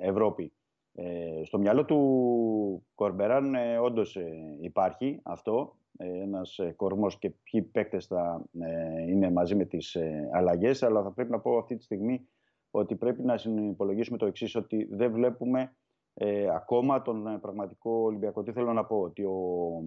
[0.00, 0.52] Ευρώπη.
[0.98, 4.18] Ε, στο μυαλό του Κορμπεράν ε, όντως
[4.60, 9.94] υπάρχει αυτό, ε, ένας ε, κορμός και ποιοι παίκτες θα ε, είναι μαζί με τις
[9.94, 12.28] ε, αλλαγές, αλλά θα πρέπει να πω αυτή τη στιγμή
[12.70, 15.76] ότι πρέπει να συνυπολογίσουμε το εξής, ότι δεν βλέπουμε
[16.18, 18.42] ε, ακόμα τον ε, πραγματικό Ολυμπιακό.
[18.42, 19.82] Τι θέλω να πω, ότι ο,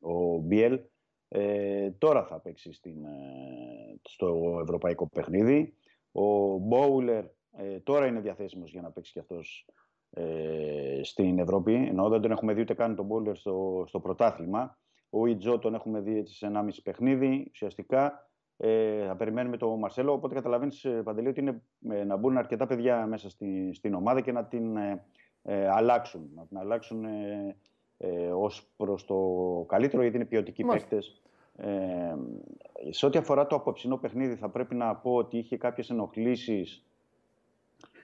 [0.00, 0.80] ο Μπιέλ
[1.28, 5.74] ε, τώρα θα παίξει στην, ε, στο ευρωπαϊκό παιχνίδι.
[6.12, 7.24] Ο Μπόουλερ
[7.56, 9.66] ε, τώρα είναι διαθέσιμος για να παίξει και αυτός
[10.10, 11.74] ε, στην Ευρώπη.
[11.74, 14.78] Ενώ δεν τον έχουμε δει ούτε καν τον Μπόουλερ στο, στο πρωτάθλημα.
[15.10, 17.46] Ο Ιτζό τον έχουμε δει έτσι σε 1,5 παιχνίδι.
[17.50, 20.12] Ουσιαστικά ε, θα περιμένουμε τον Μαρσέλο.
[20.12, 24.32] Οπότε καταλαβαίνεις, Παντελή, ότι είναι ε, να μπουν αρκετά παιδιά μέσα στη, στην ομάδα και
[24.32, 25.04] να την ε,
[25.44, 26.30] ε, αλλάξουν.
[26.34, 27.56] Να την αλλάξουν ε,
[27.98, 29.16] ε, ως προς το
[29.68, 30.88] καλύτερο, γιατί είναι ποιοτικοί Μάλιστα.
[30.88, 31.22] παίκτες.
[31.56, 32.14] Ε,
[32.90, 36.84] σε ό,τι αφορά το απόψινό παιχνίδι, θα πρέπει να πω ότι είχε κάποιες ενοχλήσεις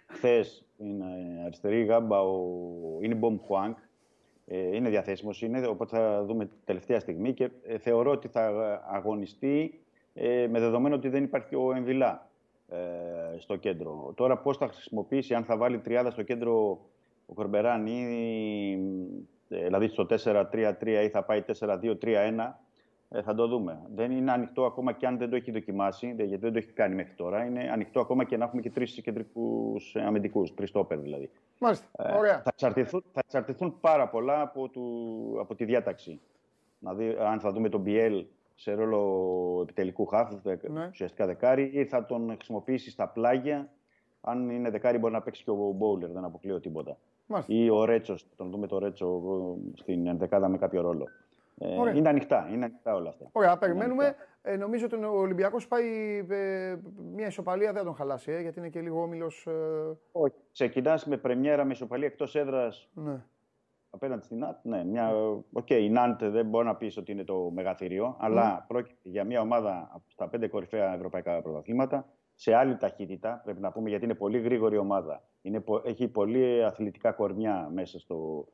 [0.07, 2.39] χθες στην ε, αριστερή γάμπα ο
[3.01, 3.77] Ινιμπομ Χουάνκ.
[4.47, 8.47] Ε, είναι διαθέσιμος, είναι, οπότε θα δούμε τελευταία στιγμή και ε, θεωρώ ότι θα
[8.91, 9.81] αγωνιστεί
[10.15, 12.31] ε, με δεδομένο ότι δεν υπάρχει ο Εμβιλά
[12.69, 14.13] ε, στο κέντρο.
[14.17, 16.81] Τώρα πώς θα χρησιμοποιήσει, αν θα βάλει τριάδα στο κέντρο
[17.31, 18.03] ο Κορμπεράν ή
[19.49, 22.53] ε, δηλαδή στο 4-3-3 ή θα πάει 4-2-3-1
[23.13, 23.81] ε, θα το δούμε.
[23.95, 26.73] Δεν είναι ανοιχτό ακόμα και αν δεν το έχει δοκιμάσει, δε- γιατί δεν το έχει
[26.73, 27.45] κάνει μέχρι τώρα.
[27.45, 31.31] Είναι ανοιχτό ακόμα και να έχουμε και τρεις κεντρικούς αμυντικούς, τρεις τόπερ δηλαδή.
[31.59, 32.35] Μάλιστα, Ε, ωραία.
[32.43, 36.21] Θα εξαρτηθούν, θα εξαρτηθούν πάρα πολλά από, του, από τη διάταξη.
[36.79, 38.25] Δηλαδή, αν θα δούμε τον Μπιέλ
[38.55, 40.87] σε ρόλο επιτελικού χάφ, δε- Ναι.
[40.91, 43.69] ουσιαστικά δεκάρι, ή θα τον χρησιμοποιήσει στα πλάγια.
[44.21, 46.97] Αν είναι δεκάρι, μπορεί να παίξει και ο Μπόουλερ, δεν αποκλείω τίποτα.
[47.31, 47.53] Μάλιστα.
[47.55, 49.23] Ή ο Ρέτσος, τον δούμε το Ρέτσο
[49.75, 51.09] ε, στην ενδεκάδα με κάποιο ρόλο.
[51.59, 51.95] Ε, Ωραία.
[51.95, 53.29] είναι ανοιχτά, είναι ανοιχτά όλα αυτά.
[53.33, 54.05] Ωραία, Είναι περιμένουμε.
[54.05, 54.25] ανοιχτά.
[54.43, 56.77] Ε, νομίζω ότι ο Ολυμπιακός πάει ε,
[57.15, 59.47] μια ισοπαλία, δεν θα τον χαλάσει, ε, γιατί είναι και λίγο όμιλος.
[59.47, 60.35] Ε, Όχι.
[60.53, 63.23] Ξεκινάς με πρεμιέρα με ισοπαλία εκτός έδρας ναι.
[63.91, 64.65] απέναντι στην Ναντ.
[64.65, 65.13] Ναι, μια...
[65.53, 69.41] Οκ, η Ναντ δεν μπορεί να πεις ότι είναι το μεγαθύριο, αλλά πρόκειται για μια
[69.41, 72.07] ομάδα από τα πέντε κορυφαία ευρωπαϊκά πρωταθλήματα
[72.41, 75.23] σε άλλη ταχύτητα, πρέπει να πούμε, γιατί είναι πολύ γρήγορη ομάδα.
[75.43, 78.47] Είναι, πο- έχει πολύ αθλητικά κορμιά μέσα στο,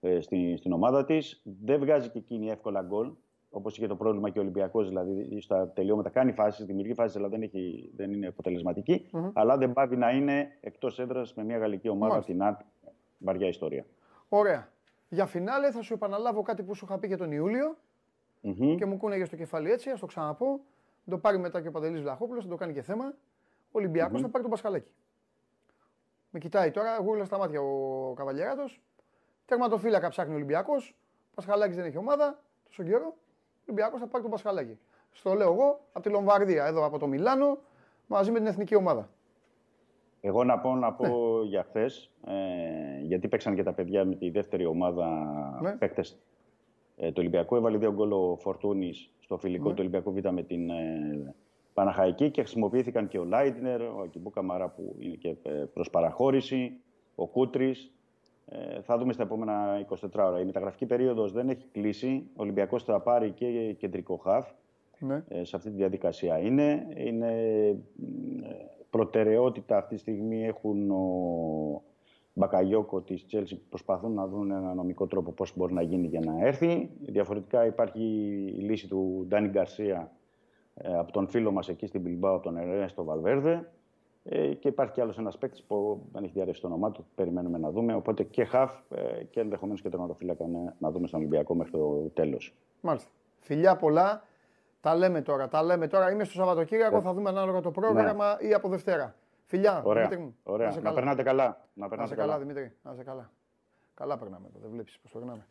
[0.00, 1.42] ε, στη, στην ομάδα της.
[1.64, 3.12] Δεν βγάζει και εκείνη εύκολα γκολ.
[3.50, 7.28] Όπως είχε το πρόβλημα και ο Ολυμπιακός, δηλαδή στα τελειώματα κάνει φάσεις, δημιουργεί φάσεις, αλλά
[7.28, 9.10] δεν, έχει, δεν είναι αποτελεσματική.
[9.32, 12.32] Αλλά δεν πάβει να είναι εκτός έδρας με μια γαλλική ομάδα, Μάλιστα.
[12.32, 12.60] την ΑΤ.
[13.18, 13.84] Βαριά ιστορία.
[14.28, 14.68] Ωραία.
[15.08, 17.76] Για φινάλε θα σου επαναλάβω κάτι που σου είχα πει και τον Ιούλιο
[18.40, 18.74] Μμμ.
[18.76, 20.60] και μου κούνεγε στο κεφάλι έτσι, ας το ξαναπώ.
[21.10, 23.14] Το πάρει μετά και ο Παντελής Βλαχόπουλος, θα το κάνει και θέμα.
[23.70, 24.90] Ο Ολυμπιακός θα πάρει τον Πασχαλάκη.
[26.30, 28.64] Με κοιτάει τώρα, γούρλα στα μάτια ο Καβαλιέράτο.
[29.44, 30.96] Τερματοφύλακα ψάχνει ο Ολυμπιακός.
[31.34, 33.06] Πασχαλάκης δεν έχει ομάδα τόσο καιρό.
[33.06, 34.78] Ο Ολυμπιακός θα πάρει τον Πασχαλάκη.
[35.12, 37.58] Στο λέω εγώ από τη Λομβαρδία, εδώ από το Μιλάνο,
[38.06, 39.08] μαζί με την εθνική ομάδα.
[40.20, 44.30] Εγώ να πω, να πω για χθες, ε, γιατί παίξαν και τα παιδιά με τη
[44.30, 45.08] δεύτερη ομάδα
[45.62, 45.72] Ναι.
[45.72, 46.18] παίκτες
[46.96, 47.56] ε, του Ολυμπιακού.
[47.56, 49.70] Έβαλε δύο γκολ ο Φορτούνης στο φιλικό Ναι.
[49.74, 51.34] του Ολυμπιακού Β με την ε,
[51.78, 56.72] Παναχαϊκή και χρησιμοποιήθηκαν και ο Λάιτνερ, ο Ακιμπού Καμαρά που είναι και ε, προς παραχώρηση,
[57.14, 57.92] ο Κούτρης.
[58.46, 60.40] Ε, θα δούμε στα επόμενα 24 ώρα.
[60.40, 62.26] Η μεταγραφική περίοδος δεν έχει κλείσει.
[62.28, 64.50] Ο Ολυμπιακός θα πάρει και κεντρικό χαφ
[64.98, 65.24] Ναι.
[65.28, 66.86] ε, σε αυτή τη διαδικασία είναι.
[66.96, 67.32] Είναι
[67.94, 71.82] μ, ε, προτεραιότητα αυτή τη στιγμή έχουν ο
[72.32, 76.20] Μπακαγιώκο της Chelsea που προσπαθούν να δουν ένα νομικό τρόπο πώς μπορεί να γίνει για
[76.20, 76.90] να έρθει.
[77.00, 78.02] Διαφορετικά υπάρχει
[78.58, 80.17] η λύση του Ντάνι Γκαρσία ε,
[80.84, 83.70] από τον φίλο μας εκεί στην Μπιλμπάου, από τον Ερέστο Βαλβέρδε.
[84.24, 87.58] Ε, και υπάρχει κι άλλος ένας παίκτης που δεν έχει διαρρεύσει το όνομά του, περιμένουμε
[87.58, 87.94] να δούμε.
[87.94, 92.10] Οπότε και χαφ ε, και ενδεχομένως και τερματοφύλακα να, να δούμε στον Ολυμπιακό μέχρι το
[92.14, 92.54] τέλος.
[92.80, 93.10] Μάλιστα.
[93.38, 94.22] Φιλιά πολλά.
[94.80, 95.48] Τα λέμε τώρα.
[95.48, 96.10] Τα λέμε τώρα.
[96.10, 97.00] Είμαι στο Σαββατοκύριακο.
[97.00, 99.14] Θα δούμε ανάλογα το πρόγραμμα ή από Δευτέρα.
[99.44, 99.82] Φιλιά.
[99.84, 100.02] Ωραία.
[100.08, 100.36] Δημήτρη μου.
[100.42, 100.66] Ωραία.
[100.66, 100.94] Να, σε Να, καλά.
[100.94, 101.44] περνάτε καλά.
[101.44, 102.32] Να Να περνάτε σε καλά.
[102.32, 102.72] καλά, Δημήτρη.
[102.82, 103.30] Να σε καλά.
[103.94, 104.58] Καλά περνάμε εδώ.
[104.62, 105.46] Δεν βλέπεις πώς περνάμε.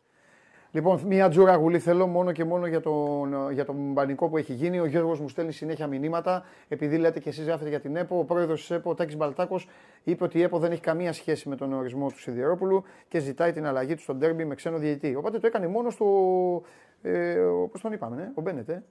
[0.70, 4.52] Λοιπόν, μια τζούρα γουλή θέλω μόνο και μόνο για τον, για τον μπανικό που έχει
[4.52, 4.80] γίνει.
[4.80, 6.44] Ο Γιώργος μου στέλνει συνέχεια μηνύματα.
[6.68, 9.68] Επειδή λέτε και εσείς γράφετε για την ΕΠΟ, ο πρόεδρος της ΕΠΟ, ο Τάκης Μπαλτάκος,
[10.04, 13.52] είπε ότι η ΕΠΟ δεν έχει καμία σχέση με τον ορισμό του Σιδηρόπουλου και ζητάει
[13.52, 15.14] την αλλαγή του στον τέρμπι με ξένο διαιτητή.
[15.14, 16.64] Οπότε το έκανε μόνο του.
[17.02, 17.34] Ε,
[17.72, 18.68] Πώ τον είπαμε, ναι, ο Μπένετ.
[18.68, 18.82] Ε.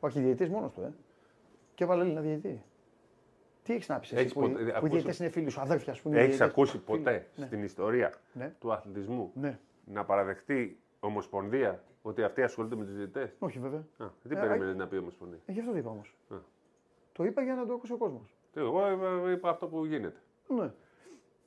[0.00, 0.92] Ο αρχιδιαιτητή μόνος του, ε.
[1.74, 2.62] Και έβαλε Έλληνα διαιτητή.
[3.62, 5.60] Τι έχεις να πεις εσύ Έχεις που, ποτέ- που οι ακούσει- διαιτητές είναι φίλοι σου,
[5.60, 6.02] αδέρφια σου.
[6.02, 6.52] που είναι Έχεις διαιτητές.
[6.64, 7.46] ακούσει ποτέ Ναι.
[7.46, 8.52] στην ιστορία Ναι.
[8.60, 9.58] του αθλητισμού; Ναι.
[9.84, 13.84] Να παραδεχτεί ομοσπονδία ότι αυτοί ασχολούνται με τους διαιτητές; Όχι βέβαια.
[13.98, 16.14] Τι Ε, περίμενε να πει η ομοσπονδία; Ε, γι' αυτό το είπα όμως.
[16.28, 16.36] Α.
[17.12, 18.34] Το είπα για να το ακούσει ο κόσμος.
[18.52, 20.20] Τι, Εγώ είπα- είπα αυτό που γίνεται.
[20.48, 20.72] Ναι.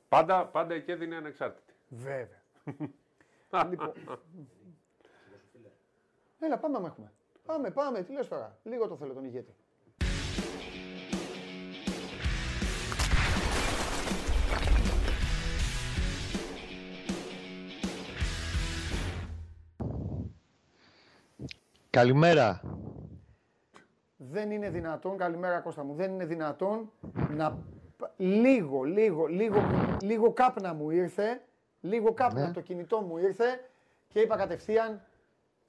[0.09, 1.73] Πάντα, πάντα εκεί έδινε ανεξάρτητη.
[1.89, 2.41] Βέβαια.
[3.69, 3.91] λοιπόν.
[6.39, 7.11] Έλα, πάμε άμα έχουμε.
[7.45, 8.03] Πάμε, πάμε.
[8.03, 8.57] Τι λες τώρα.
[8.63, 9.55] Λίγο το θέλω τον ηγέτη.
[21.95, 22.61] Καλημέρα.
[24.17, 26.91] Δεν είναι δυνατόν, καλημέρα Κώστα μου, δεν είναι δυνατόν
[27.29, 27.57] να
[28.17, 29.61] λίγο, λίγο, λίγο,
[30.01, 31.41] λίγο κάπνα μου ήρθε,
[31.81, 32.45] λίγο κάπνα Ναι.
[32.45, 33.45] από το κινητό μου ήρθε
[34.07, 35.01] και είπα κατευθείαν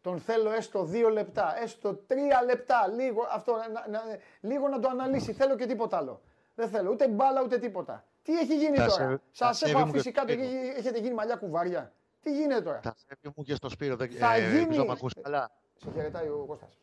[0.00, 4.00] τον θέλω έστω δύο λεπτά, έστω τρία λεπτά, λίγο, αυτό, να, να,
[4.40, 6.20] λίγο να το αναλύσει, θέλω και τίποτα άλλο.
[6.54, 8.04] Δεν θέλω ούτε μπάλα ούτε τίποτα.
[8.22, 10.34] Τι έχει γίνει Τα τώρα, σε- σας τα σέβη έχω μου και αφήσει στο κάτω
[10.34, 10.76] και Σπύρο.
[10.76, 11.92] έχετε γίνει μαλλιά κουβάρια.
[12.20, 13.96] Τι γίνεται τώρα; Τα σέβη μου και στο Σπύρο.
[13.96, 15.50] Δεν Θα ε, γίνει- ελπίζω να μ' ακούς καλά.
[15.76, 16.78] Σε χαιρετάει ο Κώστας.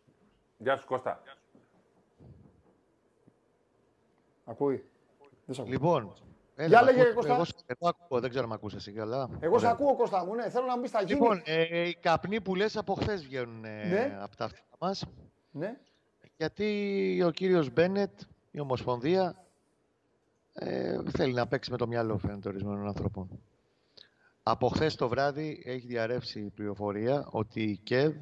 [0.57, 1.21] Γεια σου Κώστα.
[4.45, 4.83] Ακούει.
[5.45, 5.73] Δεν σε ακούει.
[5.73, 6.13] Λοιπόν,
[6.55, 7.33] έλα, Για μ' λέγε, ακούς; Κώστα.
[7.33, 9.29] Εγώ, σε- εγώ ακούω, δεν ξέρω αν ακούς εσύ καλά.
[9.39, 9.71] Εγώ σε Ωραία.
[9.71, 11.19] ακούω Κώστα μου, ναι, θέλω να μου πεις θα γίνει.
[11.19, 14.17] Λοιπόν, ε, οι καπνοί που λες από χθες βγαίνουν ε, Ναι.
[14.21, 15.05] από τα αυτιά μας.
[15.51, 15.77] Ναι.
[16.37, 18.19] Γιατί ο κύριος Μπένετ,
[18.51, 19.45] η Ομοσπονδία,
[20.53, 23.29] ε, θέλει να παίξει με το μυαλό φαίνεται ορισμένων ανθρώπων.
[24.43, 28.15] Από χθες το βράδυ έχει διαρρεύσει η πληροφορία ότι η ΚΕΔ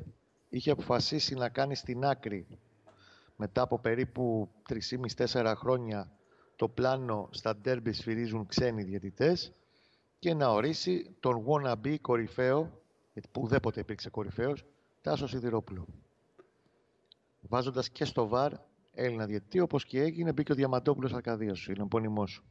[0.52, 2.48] είχε αποφασίσει να κάνει στην άκρη
[3.36, 4.50] μετά από περίπου
[5.16, 6.12] 3,5-4 χρόνια
[6.56, 9.54] το πλάνο στα ντέρμπις σφυρίζουν ξένοι διαιτητές
[10.20, 12.82] και να ορίσει τον wannabe κορυφαίο,
[13.14, 14.66] γιατί που ουδέποτε υπήρξε κορυφαίος,
[15.02, 15.86] Τάσο Σιδηρόπουλο.
[17.42, 18.54] Βάζοντας και στο βαρ
[18.94, 22.44] Έλληνα διαιτητή, όπως και έγινε, μπήκε ο Διαμαντόπουλος Αρκαδίας σου, είναι επώνυμός σου.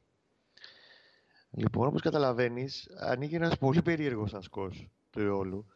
[1.51, 5.67] Λοιπόν, όπως καταλαβαίνεις, ανοίγει ένας πολύ περίεργος ασκός του όλου.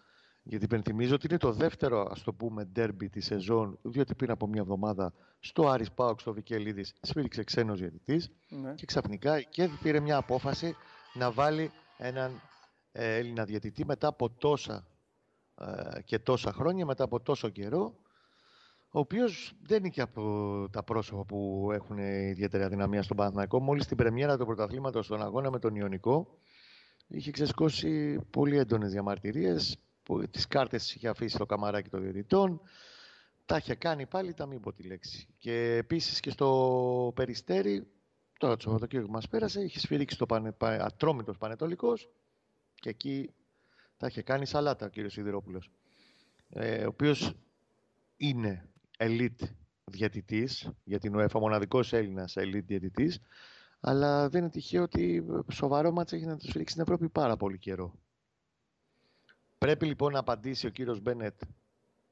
[0.46, 4.46] Γιατί υπενθυμίζω ότι είναι το δεύτερο, ας το πούμε, ντέρμπι της σεζόν, διότι πριν από
[4.46, 8.74] μια εβδομάδα στο Άρης Πάοξ στο Βικελίδης σφύριξε ξένος διαιτητής ναι.
[8.74, 10.76] και ξαφνικά η ΚΕΔ πήρε μια απόφαση
[11.14, 12.40] να βάλει έναν
[12.92, 14.86] ε, Έλληνα διαιτητή μετά από τόσα
[15.58, 17.94] ε, και τόσα χρόνια, μετά από τόσο καιρό,
[18.90, 23.60] ο οποίος δεν είναι και από τα πρόσωπα που έχουν ιδιαίτερη αδυναμία στον Παναθηναϊκό.
[23.60, 26.38] Μόλις στην πρεμιέρα του πρωταθλήματος στον αγώνα με τον Ιωνικό,
[27.06, 32.60] είχε ξεσκώσει πολύ έντονες διαμαρτυρίες, που τις κάρτες τις είχε αφήσει στο καμαράκι των διαιτητών,
[33.46, 35.26] τα είχε κάνει πάλι, τα μην πω τη λέξη.
[35.38, 37.86] Και επίσης και στο Περιστέρι,
[38.38, 42.08] τώρα το Σαββατοκύριακο που μας πέρασε, είχε σφυρίξει το πανε, πα, ατρόμητος Πανετολικός
[42.74, 43.30] και εκεί
[43.96, 45.70] τα είχε κάνει σαλάτα ο κύριος Σιδηρόπουλος.
[46.48, 47.34] Ε, ο οποίος
[48.16, 49.48] είναι elite
[49.84, 53.20] διαιτητής, για την UEFA μοναδικός Έλληνας elite διαιτητής,
[53.80, 57.58] αλλά δεν είναι τυχαίο ότι σοβαρό μάτς έχει να του σφυρίξει στην Ευρώπη πάρα πολύ
[57.58, 57.94] καιρό.
[59.64, 61.40] Πρέπει λοιπόν να απαντήσει ο κύριος Μπένετ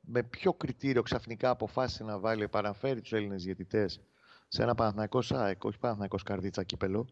[0.01, 4.01] με ποιο κριτήριο ξαφνικά αποφάσισε να βάλει, παραφέρει τους Έλληνες διαιτητές
[4.49, 7.09] σε ένα Παναθηναϊκός ΣΑΕΚ, όχι Παναθηναϊκός Καρδίτσα κύπελο,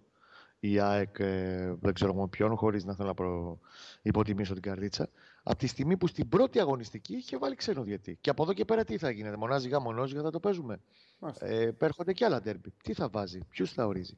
[0.60, 3.58] η ΑΕΚ ε, δεν ξέρω με ποιον, χωρίς να θέλω να προ...
[4.02, 5.08] υποτιμήσω την καρδίτσα.
[5.42, 8.18] Από τη στιγμή που στην πρώτη αγωνιστική είχε βάλει ξένο διετή.
[8.20, 10.80] Και από εδώ και πέρα τι θα γίνεται, μονάζιγα, μονόζιγα θα το παίζουμε.
[11.18, 11.46] Μάλιστα.
[11.46, 12.72] Ε, έρχονται και άλλα ντέρμπι.
[12.82, 14.14] Τι θα βάζει, ποιους θα ορίζει.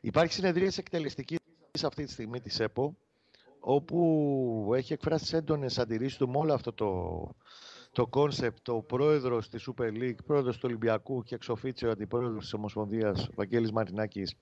[0.00, 1.38] Υπάρχει συνεδρία εκτελεστικής
[1.84, 2.96] αυτή τη στιγμή της ΕΠΟ,
[3.64, 7.28] όπου έχει εκφράσει έντονες αντιρρήσεις του με όλο αυτό το,
[7.92, 12.52] το concept ο πρόεδρος της Super League, πρόεδρος του Ολυμπιακού και ex officio αντιπρόεδρος της
[12.52, 14.34] Ομοσπονδίας, Βαγγέλης Μαρινάκης,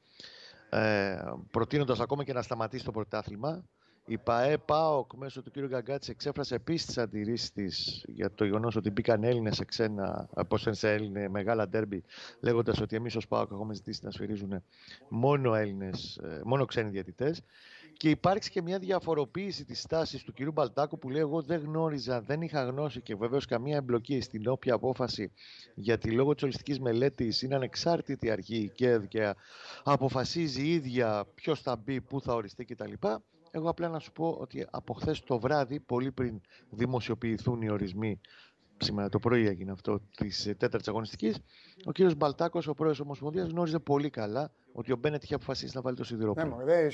[0.70, 1.16] ε,
[1.50, 3.64] προτείνοντας ακόμα και να σταματήσει το πρωτάθλημα.
[4.06, 5.58] Η ΠΑΕ ΠΑΟΚ μέσω του κ.
[5.58, 10.66] Γκαγκάτση εξέφρασε επίσης τις αντιρρήσεις της για το γεγονός ότι μπήκαν Έλληνες σε ξένα, πώς
[10.70, 12.04] σε Έλληνε μεγάλα ντέρμπι,
[12.40, 14.62] λέγοντας ότι εμείς ως ΠΑΟΚ έχουμε ζητήσει να σφυρίζουν
[15.08, 17.42] μόνο, Έλληνες, ε, μόνο ξένοι διαιτητές.
[18.00, 20.52] Και υπάρξει και μια διαφοροποίηση της στάσης του κ.
[20.52, 24.74] Μπαλτάκου που λέει: Εγώ δεν γνώριζα, δεν είχα γνώση και βεβαίως καμία εμπλοκή στην όποια
[24.74, 25.32] απόφαση,
[25.74, 29.34] γιατί λόγω της ολιστικής μελέτης είναι ανεξάρτητη αρχή η ΚΕΔ και
[29.84, 32.92] αποφασίζει η ίδια ποιος θα μπει, πού θα οριστεί κτλ.
[33.50, 36.40] Εγώ απλά να σου πω ότι από χθες το βράδυ, πολύ πριν
[36.70, 38.20] δημοσιοποιηθούν οι ορισμοί,
[38.76, 41.38] σήμερα το πρωί έγινε αυτό της τέταρτης αγωνιστικής,
[41.84, 45.80] ο κύριος Μπαλτάκος, ο πρόεδρο Ομοσπονδίας, γνώριζε πολύ καλά ότι ο Μπένετ είχε αποφασίσει να
[45.80, 46.04] βάλει το
[46.64, 46.88] Ναι,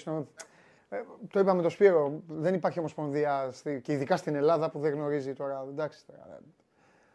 [0.88, 0.94] σιδηρόπλο.
[0.94, 4.34] μωρέ, δεν είναι- ε, το είπαμε το Σπύρο, δεν υπάρχει ομοσπονδία στη- και ειδικά στην
[4.34, 5.64] Ελλάδα που δεν γνωρίζει τώρα.
[5.68, 6.40] Εντάξει, τώρα,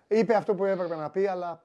[0.07, 0.17] ε.
[0.17, 1.63] είπε αυτό που έπρεπε να πει, αλλά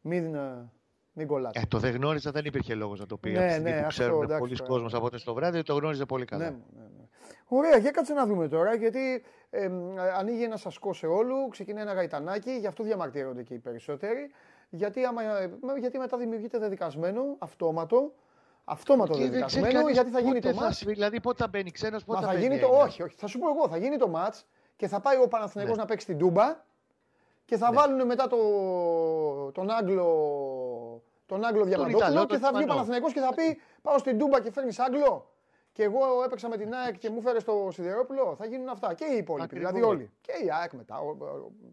[0.00, 0.70] μην, ε,
[1.12, 1.60] μην κολλάτε.
[1.60, 3.30] Ε, το δεν γνώριζα δεν υπήρχε λόγος να το πει.
[3.30, 4.70] Ναι, από τη στιγμή ναι, που αυτό, ξέρουν εντάξει, πολλοί τώρα.
[4.70, 6.44] κόσμος από το βράδυ, το γνώριζε πολύ καλά.
[6.44, 7.04] Ναι, ναι, ναι.
[7.48, 11.82] Ωραία, για κάτσε να δούμε τώρα, γιατί ε, μ, ανοίγει ένα σασκό σε όλου, ξεκινάει
[11.82, 14.30] ένα γαϊτανάκι, γι' αυτό διαμαρτύρονται και οι περισσότεροι.
[14.70, 18.12] Γιατί, άμα, ε, με- γιατί μετά δημιουργείται δεδικασμένο, αυτόματο,
[18.72, 20.76] αυτόματο Και δεν ξέρει δεδικασμένο, κανείς γιατί θα γίνει πότε το θα μάτς.
[20.76, 22.66] σφυ- Δηλαδή πότε θα μπαίνει ξένος, πότε Μα θα θα μπαίνει γίνει το.
[22.66, 22.88] Έλληνας.
[22.88, 23.14] Όχι, όχι.
[23.18, 24.34] Θα σου πω εγώ, θα γίνει το ματ
[24.76, 25.82] και θα πάει ο Παναθηναϊκός Ναι.
[25.82, 26.56] να παίξει την Τούμπα
[27.44, 28.36] και θα βάλουν μετά το,
[29.52, 30.06] τον Άγγλο.
[31.26, 32.72] Τον Άγγλο Διαμαντόπουλο Ιταλό, και τον θα βγει ο Ισπανό.
[32.74, 35.26] Παναθηναϊκός και θα πει Πάω στην Τούμπα και φέρνεις Άγγλο.
[35.72, 38.34] Και εγώ έπαιξα με την ΑΕΚ και μου φέρες το Σιδερόπουλο.
[38.38, 38.94] Θα γίνουν αυτά.
[38.94, 39.44] Και οι υπόλοιποι.
[39.44, 39.70] Ακριβώς.
[39.70, 40.10] Δηλαδή όλοι.
[40.20, 40.98] Και η ΑΕΚ μετά.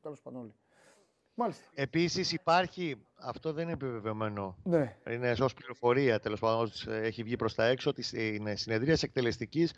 [0.02, 0.54] Τέλος πάντων όλοι.
[1.40, 1.64] Μάλιστα.
[1.74, 4.96] Επίσης υπάρχει, αυτό δεν είναι επιβεβαιωμένο, Ναι.
[5.10, 9.04] είναι ως πληροφορία τέλος πάντων, ως, ε, έχει βγει προς τα έξω ότι στην συνεδρίας
[9.04, 9.72] εκτελεστικής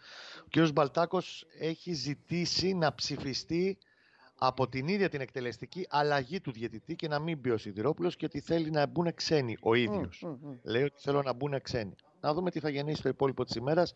[0.44, 0.72] ο κ.
[0.72, 3.78] Μπαλτάκος έχει ζητήσει να ψηφιστεί
[4.44, 8.26] από την ίδια την εκτελεστική αλλαγή του διαιτητή και να μην μπει ο Σιδηρόπουλος και
[8.26, 10.22] ότι θέλει να μπουν ξένοι ο ίδιος.
[10.22, 10.58] Μμ, μμ, μμ.
[10.64, 11.96] Λέει ότι θέλω να μπουν ξένοι.
[12.22, 13.94] Να δούμε τι θα γεννήσει το υπόλοιπο της ημέρας.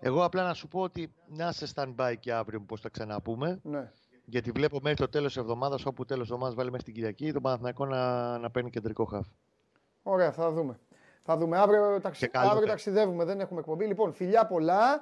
[0.00, 3.60] Εγώ απλά να σου πω ότι να είσαι stand-by και αύριο, πώς θα ξαναπούμε.
[3.62, 3.92] Ναι.
[4.30, 7.42] Γιατί βλέπω μέχρι το τέλος της εβδομάδας, όπου τέλος εβδομάδας βάλει μέχρι την Κυριακή, τον
[7.42, 9.26] Παναθηναϊκό να, να παίρνει κεντρικό χαφ.
[10.02, 10.78] Ωραία, θα δούμε.
[11.22, 11.58] Θα δούμε.
[11.58, 12.20] Αύριο, ταξι...
[12.20, 12.70] Και καλό αύριο παίκτη.
[12.70, 13.86] ταξιδεύουμε, δεν έχουμε εκπομπή.
[13.86, 15.00] Λοιπόν, φιλιά πολλά.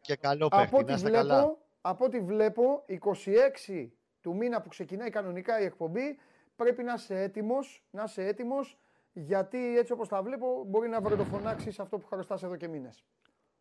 [0.00, 1.34] Και καλό από παίχτη, ό,τι, να είστε καλά.
[1.34, 2.84] βλέπω, από ό,τι βλέπω,
[3.68, 3.88] 26
[4.20, 6.18] του μήνα που ξεκινάει κανονικά η εκπομπή,
[6.56, 8.78] πρέπει να είσαι έτοιμος, να είσαι έτοιμος,
[9.12, 13.04] γιατί έτσι όπως τα βλέπω μπορεί να βρετοφωνάξεις αυτό που χρωστάς εδώ και μήνες.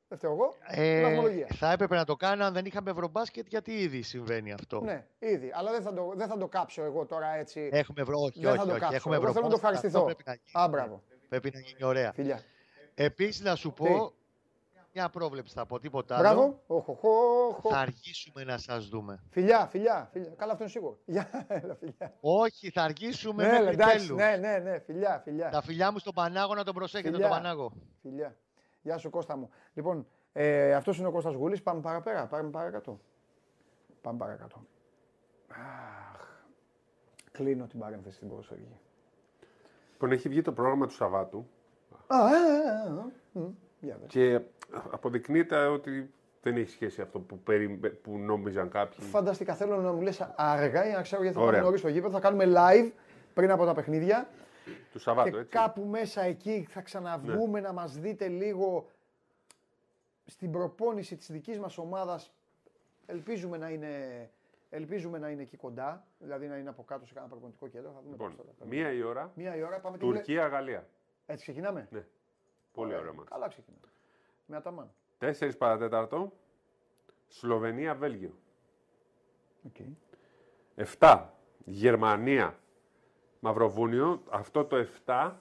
[0.10, 1.48] Δεν φταίω εγώ, Ε, βαθμολογία.
[1.54, 4.82] θα έπρεπε να το κάνω αν δεν είχαμε ευρωμπάσκετ, γιατί ήδη συμβαίνει αυτό.
[4.82, 5.52] Ναι, ήδη.
[5.54, 7.70] Αλλά δεν θα, το, δεν θα το κάψω εγώ τώρα έτσι.
[7.72, 8.80] Έχουμε ευρώ, όχι, δεν όχι, θα το όχι.
[8.80, 8.96] κάψω.
[8.96, 10.00] Έχουμε εγώ θέλω να το ευρωμπάσκετ, ευχαριστηθώ.
[10.00, 10.66] αυτό Πρέπει να γίνει.
[10.66, 11.04] Α, μπράβο.
[11.30, 12.12] Πρέπει να γίνει ωραία.
[12.14, 12.42] Φιλιά.
[12.96, 14.14] Επίσης, να σου Τι; πω
[14.94, 16.24] μια πρόβλεψη θα πω, τίποτα άλλο.
[16.28, 16.60] Μπράβο.
[16.68, 17.72] Οχ, οχ, οχ, οχ.
[17.74, 19.24] Θα αργήσουμε να σας δούμε.
[19.30, 20.34] Φιλιά, φιλιά, φιλιά.
[20.38, 20.98] Καλά, αυτό είναι σίγουρο.
[21.06, 22.14] Γεια, έλα, φιλιά.
[22.20, 24.18] Όχι, θα αργήσουμε Ναι, μέχρι εντάξει, τέλους.
[24.18, 25.50] ναι, ναι, ναι, φιλιά, φιλιά.
[25.50, 27.28] Τα φιλιά μου στον Πανάγο να τον προσέχετε Φιλιά.
[27.28, 27.72] τον Πανάγο.
[28.02, 28.36] Φιλιά.
[28.82, 29.50] Γεια σου Κώστα μου.
[29.74, 31.62] Λοιπόν, ε, αυτός είναι ο Κώστας Γουλής.
[31.64, 33.00] Πάμε παραπέρα, πάμε παρακάτω.
[34.02, 34.66] Πάμε παρακάτω.
[35.50, 36.28] Αχ.
[37.32, 38.80] Κλείνω την παρένθεση στην ποδοσφαιρική.
[39.92, 41.48] Λοιπόν, έχει βγει το πρόγραμμα του Σαββάτου
[42.08, 43.06] Α, α, α, α.
[43.32, 43.46] Μμ,
[43.80, 44.08] Για δες.
[44.10, 44.42] και
[44.92, 47.70] αποδεικνύεται ότι δεν έχει σχέση αυτό που, περι...
[48.02, 49.06] που νόμιζαν κάποιοι.
[49.06, 51.54] Φανταστικά θέλω να μου λες αργά για να ξέρω γιατί θα Ωραία.
[51.54, 52.14] πάμε νωρίς στο γήπεδο.
[52.14, 52.92] Θα κάνουμε live
[53.34, 54.28] πριν από τα παιχνίδια.
[54.92, 55.52] Του Σαββάτου, και έτσι.
[55.52, 58.90] κάπου μέσα εκεί θα ξαναβγούμε να μας δείτε λίγο
[60.26, 62.34] στην προπόνηση της δικής μας ομάδας.
[63.06, 64.30] Ελπίζουμε να είναι,
[64.70, 67.92] ελπίζουμε να είναι εκεί κοντά, δηλαδή να είναι από κάτω σε κανένα προπονητικό κέντρο.
[67.92, 70.16] Θα δούμε Λοιπόν, πώς θα τα μία η ώρα, Μία η ώρα πάμε τι βλέ-
[70.18, 70.88] Τουρκία-Γαλλία.
[71.26, 72.06] Έτσι ξεκινάμε; Ναι.
[72.74, 73.30] Πολύ ωραίο μάτς.
[73.30, 73.84] Καλά ξεκινάμε.
[74.46, 74.92] Με αταμάν.
[75.20, 76.34] 4 παρατέταρτο,
[77.28, 78.34] Σλοβενία-Βέλγιο.
[79.74, 79.92] Okay.
[81.00, 81.26] 7.
[81.66, 82.60] Γερμανία.
[83.40, 84.24] Μαυροβούνιο.
[84.30, 85.32] Αυτό το 7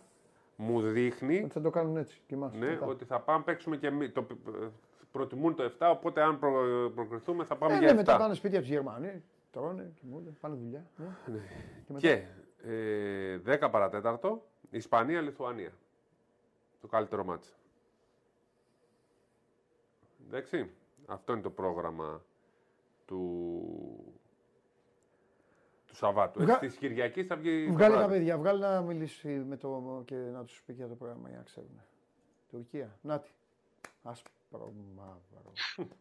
[0.56, 2.52] μου δείχνει Ότι θα το κάνουν έτσι και εμάς.
[2.52, 2.86] ναι, μετά.
[2.86, 4.12] ότι θα πάμε παίξουμε και εμείς.
[4.12, 4.26] Το,
[5.12, 6.50] προτιμούν το 7, οπότε αν προ,
[6.94, 7.96] προκριθούμε θα πάμε Ε, για ναι, 7.
[7.96, 9.22] μετά πάνε σπίτια τους Γερμανοί,
[9.52, 10.86] τρώνε, κοιμούνται, πάνε δουλειά.
[10.96, 11.38] Ναι.
[11.86, 11.98] Και μετά.
[11.98, 12.24] Και
[12.70, 15.72] ε, 10 παρατέταρτο, Ισπανία-Λιθουανία.
[16.80, 17.54] Το καλύτερο μάτς.
[20.26, 20.70] Εντάξει,
[21.06, 22.22] αυτό είναι το πρόγραμμα
[23.06, 23.16] του,
[24.04, 24.07] του
[25.98, 26.40] Σαββάτου.
[26.40, 28.14] Βγα- Έτσι, της Κυριακής θα βγει το Βγάλε τα βράδυ.
[28.18, 31.44] παιδιά, βγάλε να μιλήσει με το και να τους πει για το πρόγραμμα για να
[31.44, 31.80] ξέρουν.
[32.50, 33.30] Τουρκία, νάτι.
[34.02, 35.52] Άσπρο μαύρο.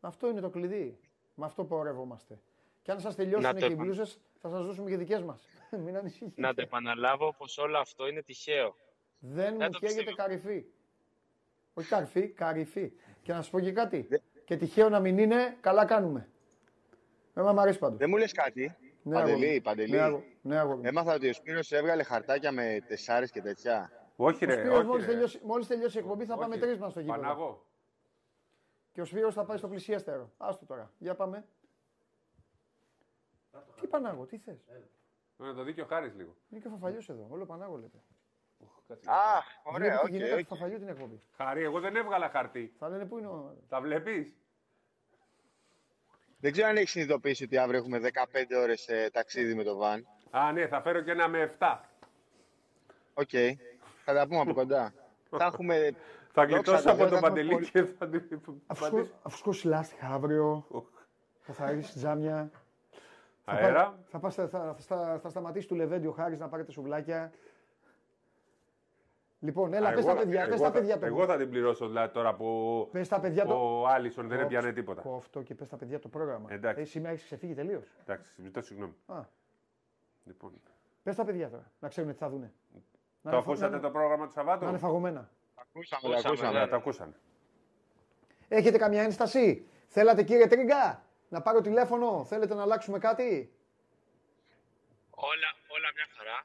[0.00, 0.98] αυτό είναι το κλειδί.
[1.34, 2.38] Με αυτό πορεύομαστε.
[2.82, 5.22] Και αν σας τελειώσουν Να και το οι επα- μπλούζες, θα σας δώσουμε και δικές
[5.22, 5.48] μας.
[5.84, 6.40] Μην ανησυχείτε.
[6.40, 8.74] Να το επαναλάβω πως όλο αυτό είναι τυχαίο.
[9.18, 10.16] Δεν μου Δεν το καίγεται πιστεύω.
[10.16, 10.64] καρυφή.
[11.74, 12.92] Όχι καρφί, καρυφή.
[13.22, 14.08] Και να σας πω και κάτι.
[14.44, 16.28] Και τυχαίο να μην είναι, καλά κάνουμε.
[17.38, 17.98] Εμένα μου αρέσει πάντως.
[17.98, 18.76] Δεν μου λες κάτι.
[19.02, 19.60] Ναι, Παντελή, αγόρι.
[19.60, 19.90] Παντελή.
[19.90, 20.38] Ναι, αγόρι.
[20.42, 20.80] Ναι, αγόρι.
[20.84, 23.92] Έμαθα ότι ο Σπύρος έβγαλε χαρτάκια με τεσσάρες και τέτοια.
[24.16, 24.52] Όχι, Ο ρε.
[24.58, 25.12] Σπύρος όχι, μόλις ρε.
[25.12, 26.62] τελειώσει, μόλις τελειώσει η εκπομπή θα πάμε Όχι.
[26.64, 27.20] τρεις μας στο γήπεδο.
[27.20, 27.66] Παναγώ.
[28.92, 30.32] Και ο Σπύρος θα πάει στο πλησιέστερο.
[30.36, 30.90] Άστο τώρα.
[30.98, 31.44] Για πάμε.
[33.80, 34.64] Τι Πανάγο, τι θες;
[35.36, 36.36] Να το δίκιο χάρης λίγο.
[36.50, 37.26] Είναι και ο Φαφαλιός εδώ.
[37.30, 37.98] Όλο Πανάγο λέτε.
[39.04, 39.14] Α,
[39.62, 40.06] ωραία, Βλέπω οκ.
[40.06, 40.56] τη γυναίκα του οκ.
[40.56, 41.20] Φαφαλιού την εκπομπή.
[41.36, 42.72] Χαρή, εγώ δεν έβγαλα χαρτί.
[42.78, 43.56] Θα λένε πού είναι ο...
[43.68, 44.36] Τα βλέπεις;
[46.40, 48.08] Δεν ξέρω αν έχεις συνειδητοποιήσει ότι αύριο έχουμε 15
[48.62, 50.06] ώρες ε, ταξίδι με το βαν.
[50.30, 51.78] Α, ναι, θα φέρω και ένα με 7.
[53.14, 53.28] Οκ.
[54.04, 54.92] Θα τα πούμε από κοντά.
[55.30, 55.90] θα έχουμε...
[56.32, 58.84] Θα Δόξα γλιτώσω τω από Θεώ, τον θα έχουμε Παντελή πολύ- και θα την Αφού
[58.84, 60.66] σκο- Αφού σκώσει λάστιχα αύριο,
[61.40, 62.50] θα θα ρίξει τζάμια.
[63.44, 63.98] Θα πάει- Αέρα.
[64.08, 67.32] Θα, πας, θα, θα, θα, θα σταματήσει του Λεβέντι ο Χάρης να πάρετε σουβλάκια.
[69.40, 71.06] Λοιπόν, έλα, Α, πες εγώ- τα παιδιά, εγώ πες τα θα- παιδιά το.
[71.06, 73.54] Εγώ θα την πληρώσω δηλαδή τώρα που Πες τα παιδιά το.
[73.80, 75.02] ο Άλισον δεν Κόψ- έπιανε τίποτα.
[75.02, 76.52] Κόφτο και πες τα παιδιά το πρόγραμμα.
[76.52, 76.80] Εντάξει.
[76.80, 77.84] Ε, σήμερα έχεις ξεφύγει τελείως.
[78.00, 78.94] Εντάξει, ζητώ συγγνώμη.
[79.06, 79.20] Α,
[80.24, 80.52] Λοιπόν,
[81.02, 82.52] πες τα παιδιά τώρα, να ξέρουν τι θα δούνε.
[82.72, 84.78] Να το είναι φα- ακούσατε να- το πρόγραμμα του Να είναι Σαββάτου.
[84.78, 85.30] φαγωμένα.
[85.54, 86.58] Ακούσαμε, Ακούσαμε, ακούσαμε.
[86.58, 87.12] Ναι, το ακούσανε.
[88.48, 93.52] Έχετε καμιά ένσταση; Θέλατε κύριε Τρίγκα να πάρω τηλέφωνο; Θέλετε να αλλάξουμε κάτι;
[95.10, 96.44] Όλα, όλα μια χαρά.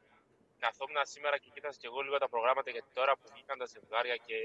[0.66, 4.16] Καθόμουν σήμερα και κοίταζα και εγώ λίγο τα προγράμματα γιατί τώρα που βγήκαν τα ζευγάρια
[4.28, 4.38] και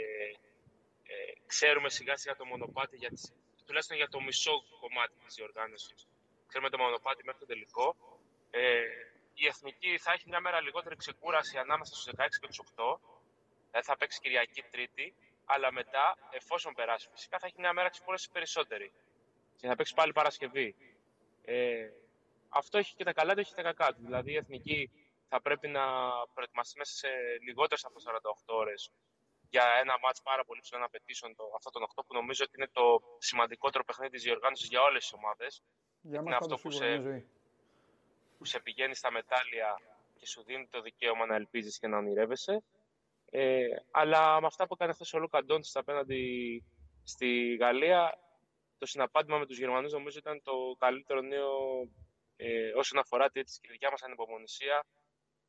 [1.13, 3.33] ε, ξέρουμε σιγά σιγά το μονοπάτι, για τις,
[3.67, 6.09] τουλάχιστον για το μισό κομμάτι της διοργάνωσης.
[6.49, 7.97] Ξέρουμε το μονοπάτι μέχρι το τελικό.
[8.51, 8.83] Ε,
[9.35, 12.99] η Εθνική θα έχει μια μέρα λιγότερη ξεκούραση ανάμεσα στους 16 και τους 8.
[13.71, 15.15] Δηλαδή θα παίξει Κυριακή Τρίτη,
[15.45, 18.93] αλλά μετά, εφόσον περάσει φυσικά, θα έχει μια μέρα ξεκούραση περισσότερη.
[19.57, 20.75] Και θα παίξει πάλι Παρασκευή.
[21.45, 21.89] Ε,
[22.49, 24.01] αυτό έχει και τα καλά του, έχει και τα κακά του.
[24.05, 24.91] Δηλαδή η εθνική
[25.29, 25.85] θα πρέπει να
[26.35, 27.09] προετοιμαστεί μέσα σε
[27.47, 28.91] λιγότερες από 48 ώρες
[29.51, 32.69] για ένα μάτς πάρα πολύ ψηλών απαιτήσεων, το, αυτό τον 8, που νομίζω ότι είναι
[32.73, 35.63] το σημαντικότερο παιχνίδι της διοργάνωσης για όλες τις ομάδες.
[36.01, 37.29] Για Είναι μας αυτό πάντως που σίγουρα σε- είναι ζωή.
[38.39, 39.81] Που σε πηγαίνει στα μετάλλια
[40.17, 42.63] και σου δίνει το δικαίωμα να ελπίζεις και να ονειρεύεσαι.
[43.31, 46.23] Ε, αλλά με αυτά που έκανε χθες ο Λούκα Ντόντσιτς απέναντι
[47.05, 48.19] στη Γαλλία,
[48.79, 51.53] το συναπάντημα με τους Γερμανούς νομίζω ήταν το καλύτερο νέο
[52.37, 54.85] ε, όσον αφορά τη τη δικιά μας ανυπομονησία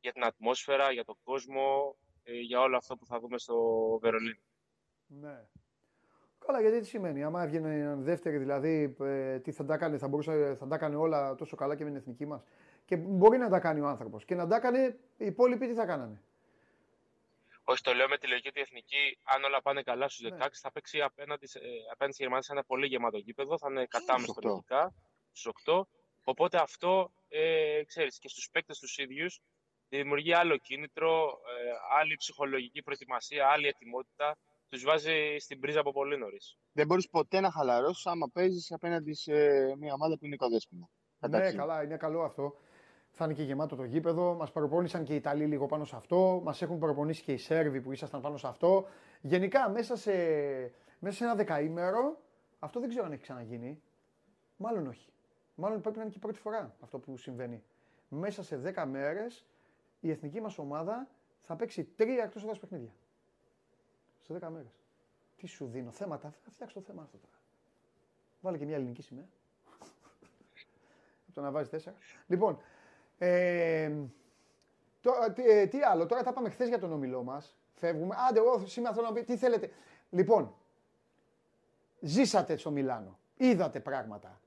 [0.00, 3.56] για την ατμόσφαιρα, για τον κόσμο, ε, για όλο αυτό που θα δούμε στο
[4.02, 4.40] Βερολίνο.
[5.06, 5.44] Ναι.
[6.46, 10.56] Καλά, γιατί τι σημαίνει; Άμα έβγαινε δεύτερη, δηλαδή, ε, τι θα τα έκανε, θα, μπορούσε,
[10.58, 12.42] θα τα έκανε όλα τόσο καλά και με την εθνική μας;
[12.84, 14.24] Και μπορεί να τα κάνει ο άνθρωπος.
[14.24, 16.22] Και να τα έκανε, οι υπόλοιποι τι θα κάνανε;
[17.64, 20.36] Όχι, το λέω με τη λογική ότι η εθνική, αν όλα πάνε καλά στους Ναι.
[20.36, 21.62] 16, θα παίξει απέναντι, σε- ε,
[21.92, 23.58] απέναντι στη Γερμανία σε ένα πολύ γεμάτο γήπεδο.
[23.58, 24.48] Θα είναι κατάμεστο οκτώ.
[24.48, 24.94] λογικά
[25.32, 25.86] στους 8.
[26.24, 29.40] Οπότε αυτό, ε, ξέρεις, και στους παίκτες τους ίδιους
[29.98, 34.36] δημιουργεί άλλο κίνητρο, ε, άλλη ψυχολογική προετοιμασία, άλλη ετοιμότητα.
[34.68, 36.56] Τους βάζει στην πρίζα από πολύ νωρίς.
[36.72, 39.32] Δεν μπορείς ποτέ να χαλαρώσεις άμα παίζεις απέναντι σε
[39.78, 40.88] μια ομάδα που είναι οικοδέσπονα.
[41.18, 41.56] Ναι, Εντάξει.
[41.56, 42.54] καλά, είναι καλό αυτό.
[43.12, 44.34] Θα είναι και γεμάτο το γήπεδο.
[44.34, 46.40] Μας προπόνησαν και οι Ιταλοί λίγο πάνω σε αυτό.
[46.44, 48.86] Μας έχουν προπονήσει και οι Σέρβοι που ήσασταν πάνω σε αυτό.
[49.20, 50.12] Γενικά, μέσα σε,
[50.98, 52.20] μέσα σε ένα δεκαήμερο,
[52.58, 53.82] αυτό δεν ξέρω αν έχει ξαναγίνει.
[54.56, 55.12] Μάλλον όχι.
[55.54, 57.62] Μάλλον πρέπει να είναι και η πρώτη φορά αυτό που συμβαίνει.
[58.08, 59.46] Μέσα σε 10 μέρες
[60.00, 61.08] η εθνική μας ομάδα
[61.40, 62.92] θα παίξει τρία εκτός έδρας παιχνίδια.
[64.20, 64.80] Σε 10 μέρες.
[65.36, 67.34] Τι σου δίνω, θέματα; Θα φτιάξω το θέμα αυτό τώρα.
[68.40, 69.28] Βάλε και μια ελληνική σημαία.
[71.26, 71.96] Από το να βάζεις τέσσερα.
[72.26, 72.58] Λοιπόν,
[73.18, 73.92] ε,
[75.00, 77.56] τώρα, τι, ε, τι άλλο, τώρα τα πάμε χθες για τον ομιλό μας.
[77.74, 78.14] Φεύγουμε.
[78.28, 79.70] Άντε, εγώ σήμερα θέλω να πει τι θέλετε.
[80.10, 80.54] Λοιπόν,
[82.00, 83.18] ζήσατε στο Μιλάνο.
[83.36, 84.40] Είδατε πράγματα.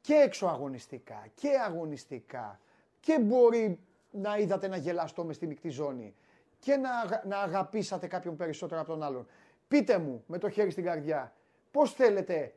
[0.00, 2.60] Και εξωαγωνιστικά και αγωνιστικά.
[3.00, 3.80] Και μπορεί
[4.10, 6.14] να είδατε ένα γελαστό μες στη μεικτή ζώνη.
[6.58, 9.26] Και να, αγα- να αγαπήσατε κάποιον περισσότερο από τον άλλον.
[9.68, 11.32] Πείτε μου με το χέρι στην καρδιά,
[11.70, 12.54] πώς θέλετε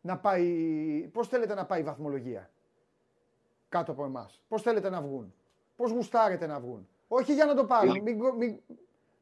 [0.00, 0.48] να πάει,
[1.12, 2.50] πώς θέλετε να πάει η βαθμολογία
[3.68, 5.34] κάτω από εμάς; Πώς θέλετε να βγουν;
[5.76, 8.02] Πώς γουστάρετε να βγουν; Όχι για να το πάρουν.
[8.02, 8.58] Μην, μην,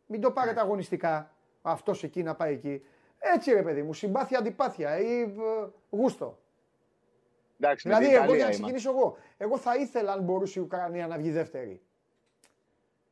[0.07, 1.31] μην το πάρετε αγωνιστικά.
[1.63, 2.83] Αυτός εκεί να πάει εκεί.
[3.19, 5.29] Έτσι ρε παιδί μου, συμπάθεια αντιπάθεια ή ε,
[5.91, 6.39] γούστο.
[7.61, 8.63] Εντάξει, με Δηλαδή, την εγώ για Ιταλία να είμαστε.
[8.63, 9.17] ξεκινήσω εγώ.
[9.37, 11.83] Εγώ θα ήθελα αν μπορούσε η Ουκρανία να βγει δεύτερη.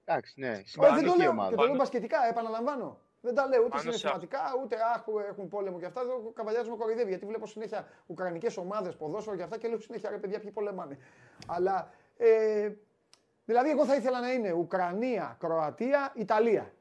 [0.04, 0.48] Εντάξει, ναι.
[0.48, 1.30] Όχι, δεν το Συμπαραγωγική λέω.
[1.30, 1.50] ομάδα.
[1.50, 3.00] Και το λέω μπασκετικά, επαναλαμβάνω.
[3.20, 6.00] Δεν τα λέω ούτε Πάνω σε συναισθηματικά, ούτε αχ, που έχουν πόλεμο και αυτά.
[6.00, 10.10] Ο Καβαλιάς με κοροϊδεύει γιατί βλέπω συνέχεια ουκρανικές ομάδες, ποδόσφαιρο και αυτά και λέω συνέχεια
[10.10, 10.98] ρε παιδιά ποιοι πολεμάνε.
[11.46, 12.70] Αλλά ε,
[13.44, 16.72] δηλαδή, εγώ θα ήθελα να είναι Ουκρανία, Κροατία, Ιταλία.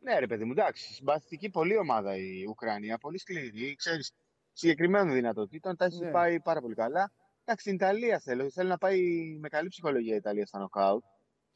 [0.00, 0.92] Ναι, ρε παιδί μου, εντάξει.
[0.92, 2.98] Συμπαθητική πολύ ομάδα η Ουκρανία.
[2.98, 3.74] Πολύ σκληρή.
[3.76, 4.14] Ξέρεις,
[4.60, 5.76] συγκεκριμένων δυνατοτήτων.
[5.76, 6.10] Τα έχει Ναι.
[6.10, 7.12] πάει πάρα πολύ καλά.
[7.44, 8.50] Εντάξει, στην Ιταλία θέλω.
[8.50, 9.00] Θέλω να πάει
[9.40, 11.04] με καλή ψυχολογία η Ιταλία στα νοκάουτ.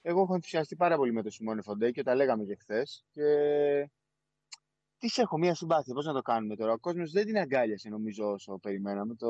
[0.03, 3.05] Εγώ έχω ενθουσιαστεί πάρα πολύ με το Σιμώνε Φοντέκιο, τα λέγαμε και χθες.
[3.13, 3.23] Και
[4.99, 5.95] τι έχω, μία συμπάθεια.
[5.95, 9.15] Πώς να το κάνουμε τώρα; Ο κόσμος δεν την αγκάλιασε νομίζω όσο περιμέναμε.
[9.15, 9.29] Το...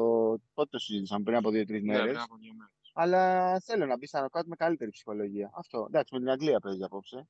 [0.55, 2.07] Πότε το συζήτησαμε, πριν από δύο-τρεις Ναι, μέρες.
[2.07, 2.91] πριν από δύο μέρες.
[2.95, 5.51] Αλλά θέλω να μπει στα νοκάουτ με καλύτερη ψυχολογία.
[5.55, 5.85] Αυτό.
[5.89, 7.29] Εντάξει, με την Αγγλία παίζει απόψε.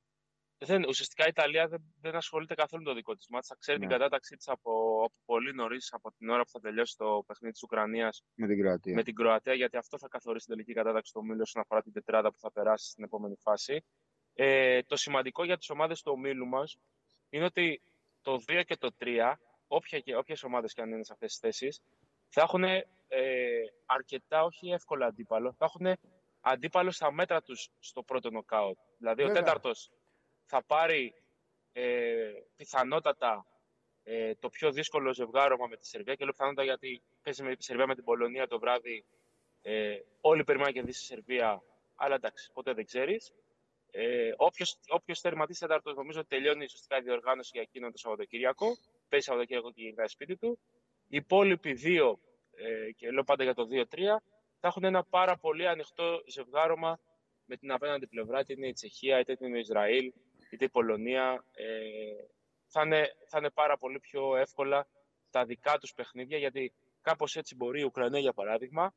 [0.57, 3.47] Δεν, ουσιαστικά η Ιταλία δεν, δεν ασχολείται καθόλου με το δικό της μάτς.
[3.47, 3.87] Θα ξέρει Ναι.
[3.87, 4.71] την κατάταξή της από,
[5.03, 8.59] από πολύ νωρίς, από την ώρα που θα τελειώσει το παιχνίδι της Ουκρανίας Με την
[8.61, 8.93] Κροατία.
[8.95, 11.93] με την Κροατία, γιατί αυτό θα καθορίσει την τελική κατάταξη του ομίλου όσον αφορά την
[11.93, 13.85] τετράδα που θα περάσει στην επόμενη φάση.
[14.33, 16.77] Ε, το σημαντικό για τις ομάδες του ομίλου μας
[17.29, 17.81] είναι ότι
[18.21, 19.33] το 2 και το 3,
[19.67, 21.81] όποια και, όποιες ομάδες και αν είναι σε αυτές τις θέσεις,
[22.29, 22.83] θα έχουν ε,
[23.85, 25.97] αρκετά, όχι εύκολα αντίπαλο, θα έχουν
[26.41, 28.77] αντίπαλο στα μέτρα τους στο πρώτο νοκάουτ.
[28.97, 29.41] Δηλαδή ο Βέβαια.
[29.43, 29.91] τέταρτος
[30.45, 31.13] θα πάρει
[31.73, 33.45] ε, πιθανότατα
[34.03, 37.63] ε, το πιο δύσκολο ζευγάρωμα με τη Σερβία και λέω πιθανότατα γιατί παίζει με τη
[37.63, 39.05] Σερβία με την Πολωνία το βράδυ.
[39.61, 41.61] Ε, όλοι περιμένουν να κερδίσει η Σερβία,
[41.95, 43.33] αλλά εντάξει, ποτέ δεν ξέρεις.
[43.91, 48.65] Ε, όποιος, όποιος τερματίσει τέταρτο, νομίζω ότι τελειώνει ουσιαστικά η διοργάνωση για εκείνο το Σαββατοκύριακο.
[49.09, 50.59] Παίζει Σαββατοκύριακο και γυρνάει σπίτι του.
[51.07, 52.19] Οι υπόλοιποι δύο,
[52.55, 54.21] ε, και λέω πάντα για το 2-3,
[54.59, 56.99] θα έχουν ένα πάρα πολύ ανοιχτό ζευγάρωμα
[57.45, 60.13] με την απέναντι πλευρά, είτε είναι η Τσεχία, είτε είναι το Ισραήλ,
[60.55, 61.45] είτε η Πολωνία.
[61.51, 61.65] Ε,
[62.67, 64.87] θα, είναι, θα είναι πάρα πολύ πιο εύκολα
[65.29, 68.93] τα δικά τους παιχνίδια, γιατί κάπως έτσι μπορεί η Ουκρανία, για παράδειγμα,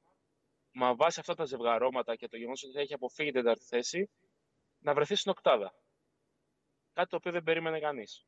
[0.73, 4.11] με βάση αυτά τα ζευγαρώματα και το γεγονός ότι θα έχει αποφύγει την τέταρτη θέση,
[4.79, 5.75] να βρεθεί στην οκτάδα.
[6.93, 8.27] Κάτι το οποίο δεν περίμενε κανείς.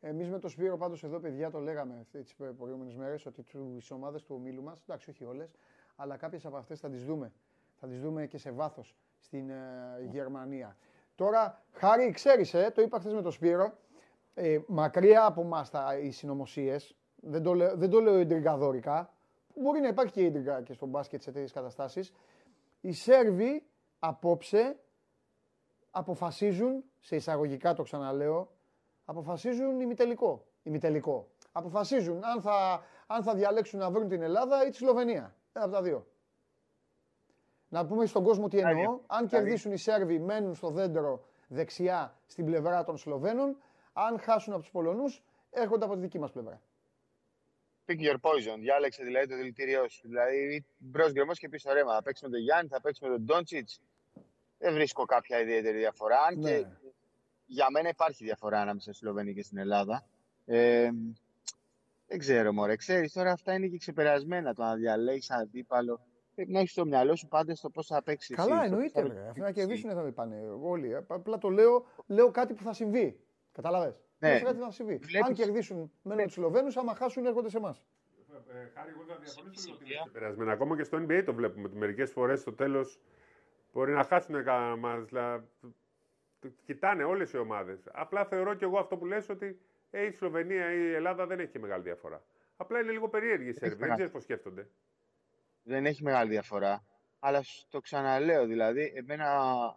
[0.00, 4.22] Εμείς με το Σπύρο πάντως εδώ, παιδιά, το λέγαμε τις προηγούμενες μέρες ότι τις ομάδες
[4.22, 5.50] του ομίλου μας, εντάξει, όχι όλες,
[5.96, 7.32] αλλά κάποιες από αυτές θα τις δούμε.
[7.74, 10.76] Θα τις δούμε και σε βάθος στην ε, Γερμανία.
[11.18, 13.72] Τώρα, Χάρη, ξέρεις, ε, το είπα χθες με τον Σπύρο,
[14.34, 15.66] ε, μακριά από εμά
[16.02, 19.12] οι συνωμοσίες, δεν, το λέ- δεν το λέω εντριγκαδόρικα,
[19.54, 22.12] μπορεί να υπάρχει και ίντριγκα και στο μπάσκετ σε τέτοιες καταστάσεις.
[22.80, 23.66] Οι Σέρβοι
[23.98, 24.76] απόψε
[25.90, 28.50] αποφασίζουν, σε εισαγωγικά το ξαναλέω,
[29.04, 30.44] αποφασίζουν ημιτελικό.
[30.62, 31.28] ημιτελικό.
[31.52, 35.34] Αποφασίζουν αν θα, αν θα διαλέξουν να βρουν την Ελλάδα ή τη Σλοβενία.
[35.52, 36.06] Ένα από τα δύο.
[37.68, 39.00] Να πούμε στον κόσμο τι εννοώ.
[39.06, 43.56] Αν κερδίσουν οι Σέρβοι, μένουν στο δέντρο δεξιά στην πλευρά των Σλοβαίνων.
[43.92, 46.60] Αν χάσουν από τους Πολωνούς, έρχονται από τη δική μας πλευρά.
[47.86, 48.56] Pick your poison.
[48.58, 50.08] Διάλεξε δηλαδή το δηλητήριό σου.
[50.08, 51.94] Δηλαδή μπρος γκρεμός και πίσω ρέμα.
[51.94, 53.80] Θα παίξει με τον Γιάννη, θα παίξει με τον Ντόντσιτς.
[54.58, 56.20] Δεν βρίσκω κάποια ιδιαίτερη διαφορά.
[56.20, 56.50] Αν Ναι.
[56.50, 56.66] και
[57.46, 60.04] για μένα υπάρχει διαφορά ανάμεσα στη Σλοβενία και στην Ελλάδα.
[60.44, 60.90] Ε,
[62.06, 62.76] δεν ξέρω, Μωρέ.
[62.76, 64.54] Ξέρεις τώρα αυτά είναι και ξεπερασμένα.
[64.54, 66.00] Το να διαλέξεις αντίπαλο.
[66.38, 68.36] Πρέπει να έχεις στο μυαλό σου πάντα στο πώς θα παίξεις.
[68.36, 69.00] Καλά, εννοείται.
[69.02, 69.26] Ρε.
[69.28, 70.92] Αυτοί να κερδίσουν θα με πάνε όλοι.
[70.92, 73.20] Ε, Απλά το λέω, λέω κάτι που θα συμβεί.
[73.52, 74.28] Κατάλαβες; Ναι.
[74.28, 74.96] Λέω κάτι που θα συμβεί.
[74.96, 76.76] Βλέπεις- Αν κερδίσουν, μένουν τους Σλοβαίνους.
[76.76, 77.84] Άμα χάσουν, έρχονται σε εμάς.
[78.48, 80.52] Ε, Χάρη, εγώ θα διαφωνήσω λίγο ότι είναι ξεπερασμένα.
[80.52, 83.00] Ακόμα και στο NBA το βλέπουμε ότι μερικές φορές στο τέλος
[83.72, 85.44] μπορεί να χάσουν κανένα μάτς, δηλαδή,
[86.40, 87.88] το Κοιτάνε όλες οι ομάδες.
[87.92, 89.60] Απλά θεωρώ και εγώ αυτό που λες ότι
[89.90, 92.22] ε, η Σλοβενία ή η Ελλάδα δεν έχει και μεγάλη διαφορά.
[92.56, 93.68] Απλά είναι λίγο περίεργη η Σέρβη.
[93.68, 93.94] Δεν μεγάλη.
[93.94, 94.68] ξέρεις πώς σκέφτονται.
[95.68, 96.82] Δεν έχει μεγάλη διαφορά.
[97.18, 99.26] Αλλά σ- το ξαναλέω, δηλαδή, εμένα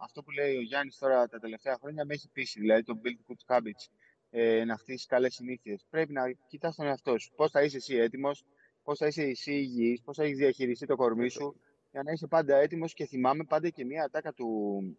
[0.00, 3.32] αυτό που λέει ο Γιάννης τώρα τα τελευταία χρόνια με έχει πείσει, δηλαδή το build
[3.32, 3.84] good habits,
[4.30, 5.86] ε, να χτίσεις καλές συνήθειες.
[5.90, 7.32] Πρέπει να κοιτάς τον εαυτό σου.
[7.36, 8.44] Πώς θα είσαι εσύ έτοιμος,
[8.82, 11.60] πώς θα είσαι εσύ υγιής, πώς θα έχεις διαχειριστεί το κορμί σου,
[11.90, 12.94] για να είσαι πάντα έτοιμος.
[12.94, 14.48] Και θυμάμαι πάντα και μία ατάκα του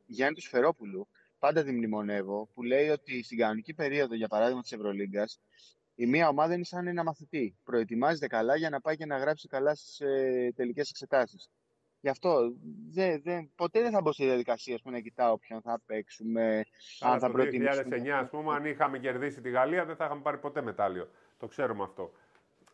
[0.05, 1.07] Γιάννη του Σφερόπουλου,
[1.39, 5.39] πάντα τη μνημονεύω, που λέει ότι στην κανονική περίοδο, για παράδειγμα της Ευρωλίγκας,
[5.95, 7.57] η μία ομάδα είναι σαν ένα μαθητή.
[7.63, 11.49] Προετοιμάζεται καλά για να πάει και να γράψει καλά στις ε, τελικές εξετάσεις.
[11.99, 12.53] Γι' αυτό
[12.89, 16.63] δεν, δεν, ποτέ δεν θα μπω σε διαδικασία ας πούμε, να κοιτάω ποιον θα παίξουμε,
[16.99, 17.97] Αλλά αν θα το προτιμήσουμε.
[18.03, 21.09] 2009, ας πούμε, αν είχαμε κερδίσει τη Γαλλία, δεν θα είχαμε πάρει ποτέ μετάλλιο.
[21.37, 22.11] Το ξέρουμε αυτό.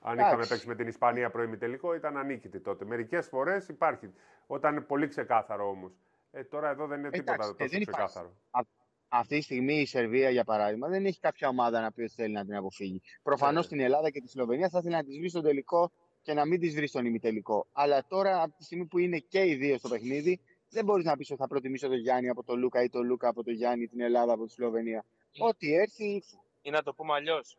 [0.02, 0.30] Αν Εντάξει.
[0.32, 2.86] είχαμε παίξει με την Ισπανία προημιτελικό, ήταν ανίκητη τότε.
[2.86, 4.14] Μερικές φορές υπάρχει.
[4.48, 5.92] Όταν είναι πολύ ξεκάθαρο όμως.
[6.32, 8.08] Ε, τώρα εδώ δεν είναι τίποτα Εντάξει, ε, τόσο δεν υπάρχει.
[8.08, 8.36] ξεκάθαρο.
[8.52, 8.62] Α,
[9.10, 12.34] αυτή τη στιγμή η Σερβία, για παράδειγμα, δεν έχει κάποια ομάδα να πει ότι θέλει
[12.34, 13.02] να την αποφύγει.
[13.24, 13.64] Προφανώς Ναι.
[13.64, 15.92] στην Ελλάδα και τη Σλοβενία θα ήθελε να τις βρει στον τελικό
[16.22, 17.68] και να μην τις βρει στον ημιτελικό.
[17.72, 21.16] Αλλά τώρα, από τη στιγμή που είναι και οι δύο στο παιχνίδι, δεν μπορείς να
[21.18, 23.88] πεις ότι θα προτιμήσω τον Γιάννη από τον Λούκα ή τον Λούκα από τον Γιάννη,
[23.88, 25.06] την Ελλάδα από τη Σλοβενία.
[25.40, 26.36] Ό,τι έρθει, ήρθε.
[26.62, 27.58] Ή να το πούμε αλλιώς.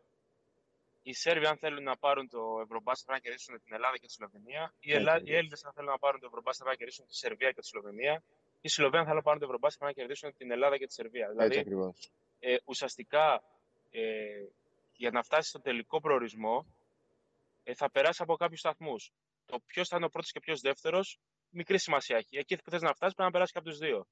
[1.03, 4.13] Οι Σέρβοι, αν θέλουν να πάρουν το Ευρωμπάσκετ, πρέπει να κερδίσουν την Ελλάδα και τη
[4.13, 4.73] Σλοβενία.
[4.79, 5.21] Οι, Ελλά...
[5.23, 7.67] οι Έλληνες, αν θέλουν να πάρουν το Ευρωμπάσκετ, πρέπει να κερδίσουν τη Σερβία και τη
[7.67, 8.23] Σλοβενία.
[8.61, 10.93] Οι Σλοβαίνοι, αν θέλουν να πάρουν το Ευρωμπάσκετ, πρέπει να κερδίσουν την Ελλάδα και τη
[10.93, 11.25] Σερβία.
[11.25, 12.11] Έτσι Δηλαδή, ακριβώς.
[12.39, 13.43] ε, ουσιαστικά
[13.89, 14.01] ε,
[14.93, 16.65] για να φτάσει στο τελικό προορισμό
[17.63, 19.11] ε, θα περάσει από κάποιους σταθμούς.
[19.45, 21.19] Το ποιος θα είναι ο πρώτος και ποιος δεύτερος,
[21.49, 22.37] μικρή σημασία έχει.
[22.37, 24.07] Εκεί που θες να φτάσεις πρέπει να περάσεις και από τους δύο.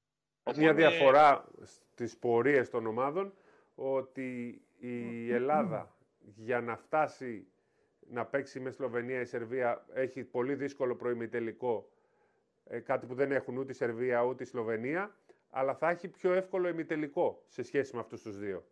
[0.56, 3.34] Μια διαφορά στις πορείες των ομάδων
[3.74, 5.96] ότι η Ελλάδα
[6.36, 7.46] για να φτάσει
[8.10, 11.99] να παίξει με Σλοβενία η Σερβία έχει πολύ δύσκολο προημιτελικό, ε,
[12.78, 15.16] κάτι που δεν έχουν ούτε η Σερβία ούτε η Σλοβενία,
[15.50, 18.64] αλλά θα έχει πιο εύκολο ημιτελικό σε σχέση με αυτούς τους δύο.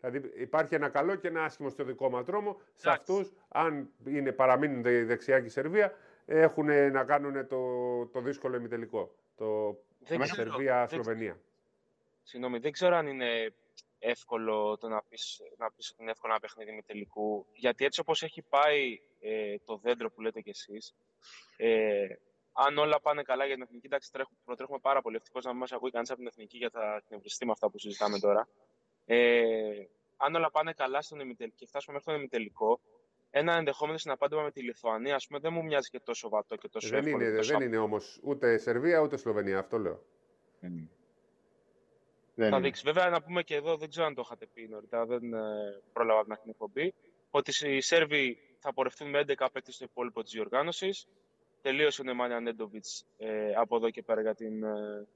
[0.00, 2.60] Δηλαδή υπάρχει ένα καλό και ένα άσχημο στο δικό μας δρόμο.
[2.74, 5.92] Σε αυτούς, αν είναι, παραμείνουν δε- δεξιά και η Σερβία,
[6.26, 7.60] έχουν να κάνουν το,
[8.06, 9.14] το δύσκολο ημιτελικό.
[9.36, 11.40] Το Δεν ξέρω, Σερβία-Σλοβενία.
[12.22, 13.54] Συγγνώμη, δεν ξέρω αν είναι
[13.98, 17.46] εύκολο το να πεις, να πεις ότι είναι εύκολο ένα παιχνίδι με τελικού.
[17.52, 20.94] Γιατί έτσι όπως έχει πάει ε, το δέντρο που λέτε κι εσείς,
[21.56, 22.06] ε,
[22.54, 25.16] αν όλα πάνε καλά για την εθνική, εντάξει, τρέχουμε, προτρέχουμε πάρα πολύ.
[25.16, 27.78] Ευτυχώς να μην μας ακούει κανείς από την εθνική για τα εκνευριστεί με αυτά που
[27.78, 28.48] συζητάμε τώρα.
[29.06, 29.86] Ε,
[30.16, 32.80] αν όλα πάνε καλά στον ημιτελικό και φτάσουμε μέχρι τον ημιτελικό,
[33.30, 36.68] ένα ενδεχόμενο συναπάντημα με τη Λιθουανία, ας πούμε, δεν μου μοιάζει και τόσο βατό και
[36.68, 37.24] τόσο Δεν εύκολο.
[37.24, 40.02] είναι, τόσο δεν είναι όμως ούτε Σερβία ούτε Σλοβενία, αυτό λέω.
[40.60, 42.60] Δεν θα είναι.
[42.60, 42.82] δείξει.
[42.84, 46.20] Βέβαια, να πούμε και εδώ, δεν ξέρω αν το είχατε πει νωρίτερα, δεν ε, πρόλαβα
[46.20, 46.94] από την εκπομπή,
[47.30, 51.06] ότι οι Σέρβοι θα πορευτούν με 11 παίκτε στο υπόλοιπο της διοργάνωσης.
[51.64, 52.84] Τελείωσε ο Νεμάνια Νέντοβιτ
[53.18, 55.06] ε, από εδώ και πέρα για την ε,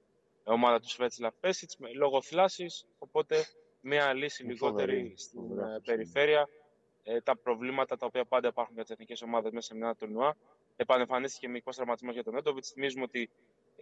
[0.43, 2.85] ομάδα του Σβέτσλαβ Πέσιτς λόγω θλάσης.
[2.99, 3.45] Οπότε,
[3.81, 5.91] μια λύση Είναι λιγότερη φοβερή, στην φοβερά ε, αυτό.
[5.91, 6.49] περιφέρεια.
[7.03, 10.35] Ε, τα προβλήματα τα οποία πάντα υπάρχουν για τις εθνικές ομάδες μέσα σε μια τουρνουά.
[10.75, 12.69] Επανεμφανίστηκε μυϊκός τραυματισμός για τον Νέντοβιτς.
[12.69, 13.29] Θυμίζουμε ότι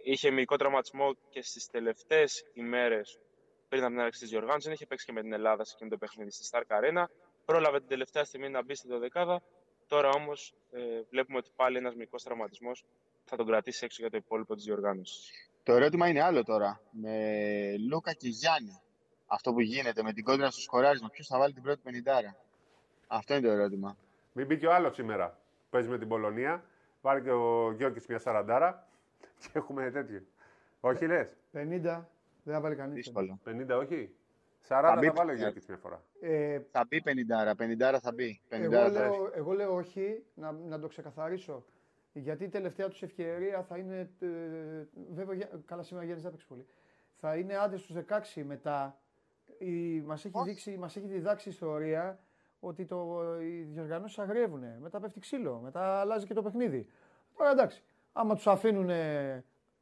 [0.02, 3.18] είχε μυϊκό τραυματισμό και στις τελευταίες ημέρες
[3.68, 4.64] πριν από την έναρξη της διοργάνωση.
[4.64, 7.04] Δεν είχε παίξει και με την Ελλάδα σε εκείνο το παιχνίδι στη Stark Arena.
[7.44, 9.42] Πρόλαβε την τελευταία στιγμή να μπει στην δωδεκάδα.
[9.88, 12.84] Τώρα όμως ε, βλέπουμε ότι πάλι ένας μικρός τραυματισμός
[13.24, 15.30] θα τον κρατήσει έξω για το υπόλοιπο της διοργάνωσης.
[15.62, 16.80] Το ερώτημα είναι άλλο τώρα.
[16.90, 18.80] Με Λούκα και Γιάννη.
[19.26, 21.08] Αυτό που γίνεται με την κόντρα στο σκοράρισμα.
[21.08, 22.36] Ποιος θα βάλει την πρώτη πενηντάρα;
[23.06, 23.96] Αυτό είναι το ερώτημα.
[24.32, 25.38] Μην μπει και ο άλλος σήμερα.
[25.70, 26.64] Παίζει με την Πολωνία.
[27.00, 28.88] Βάλει και ο Γιώργη μια σαραντάρα
[29.38, 30.22] και έχουμε τέτοιο.
[30.80, 32.08] Όχι λες; 50
[32.42, 32.94] δεν θα βάλει κανείς.
[32.94, 33.38] Δύσκολο.
[33.44, 34.14] 50 όχι;
[34.66, 36.02] 40 θα, μπει- βάλει ο Γιώργη μια φορά.
[36.20, 37.54] Ε, Θα μπει πενηντάρα.
[37.54, 38.24] Πενηντάρα θα μπει.
[38.24, 41.64] εγώ, Πενηντάρα θα λέω, εγώ λέω όχι, να, να το ξεκαθαρίσω.
[42.12, 44.10] Γιατί η τελευταία τους ευκαιρία θα είναι.
[44.20, 44.26] Ε,
[45.14, 46.66] βέβαια, για- καλά, σήμερα Γιάννης δεν θα παίξει πολύ.
[47.16, 47.96] Θα είναι άντε στους
[48.36, 48.98] 16 μετά.
[49.58, 52.18] Η, μας, έχει δείξει, μας έχει διδάξει η ιστορία
[52.60, 54.62] ότι το, οι διοργανώσεις αγριεύουν.
[54.80, 56.86] Μετά πέφτει ξύλο, μετά αλλάζει και το παιχνίδι.
[57.36, 57.82] Τώρα εντάξει,
[58.12, 58.90] άμα τους αφήνουν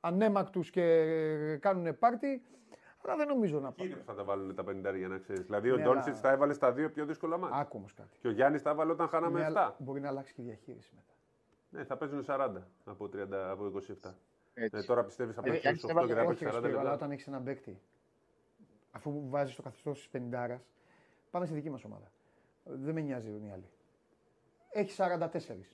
[0.01, 2.43] ανέμακτους και κάνουν πάρτι,
[3.13, 4.01] αλλά δεν νομίζω να Εκεί είναι πάει.
[4.01, 5.43] που θα τα βάλουν τα 50 για να ξέρεις.
[5.45, 7.57] Δηλαδή ο Ναι, Ντόνσιτς αλλά- τα έβαλε στα δύο πιο δύσκολα μάτια.
[7.59, 8.19] Άκου όμως κάτι.
[8.21, 9.49] Και ο Γιάννης τα έβαλε όταν χάναμε Ναι, 7.
[9.49, 11.13] αλλά μπορεί να αλλάξει και η διαχείριση μετά.
[11.71, 14.15] Ναι, θα παίζουν 40 από, 30, από 27.
[14.55, 14.77] Έτσι.
[14.79, 16.65] Ε, τώρα πιστεύεις θα Ε, παίξει Γιάννης 8 έβαλε- και θα Όχι, παίξει ρε 40
[16.67, 17.05] Σπύρο, αλλά λεπτά.
[17.05, 17.81] όταν έχεις έναν παίκτη,
[18.91, 20.69] αφού βάζεις το καθεστώς της πεντάρας,
[21.31, 22.11] πάμε στη δική μας ομάδα.
[22.65, 23.69] Δεν με νοιάζει οι άλλοι.
[24.71, 25.67] Έχει 44.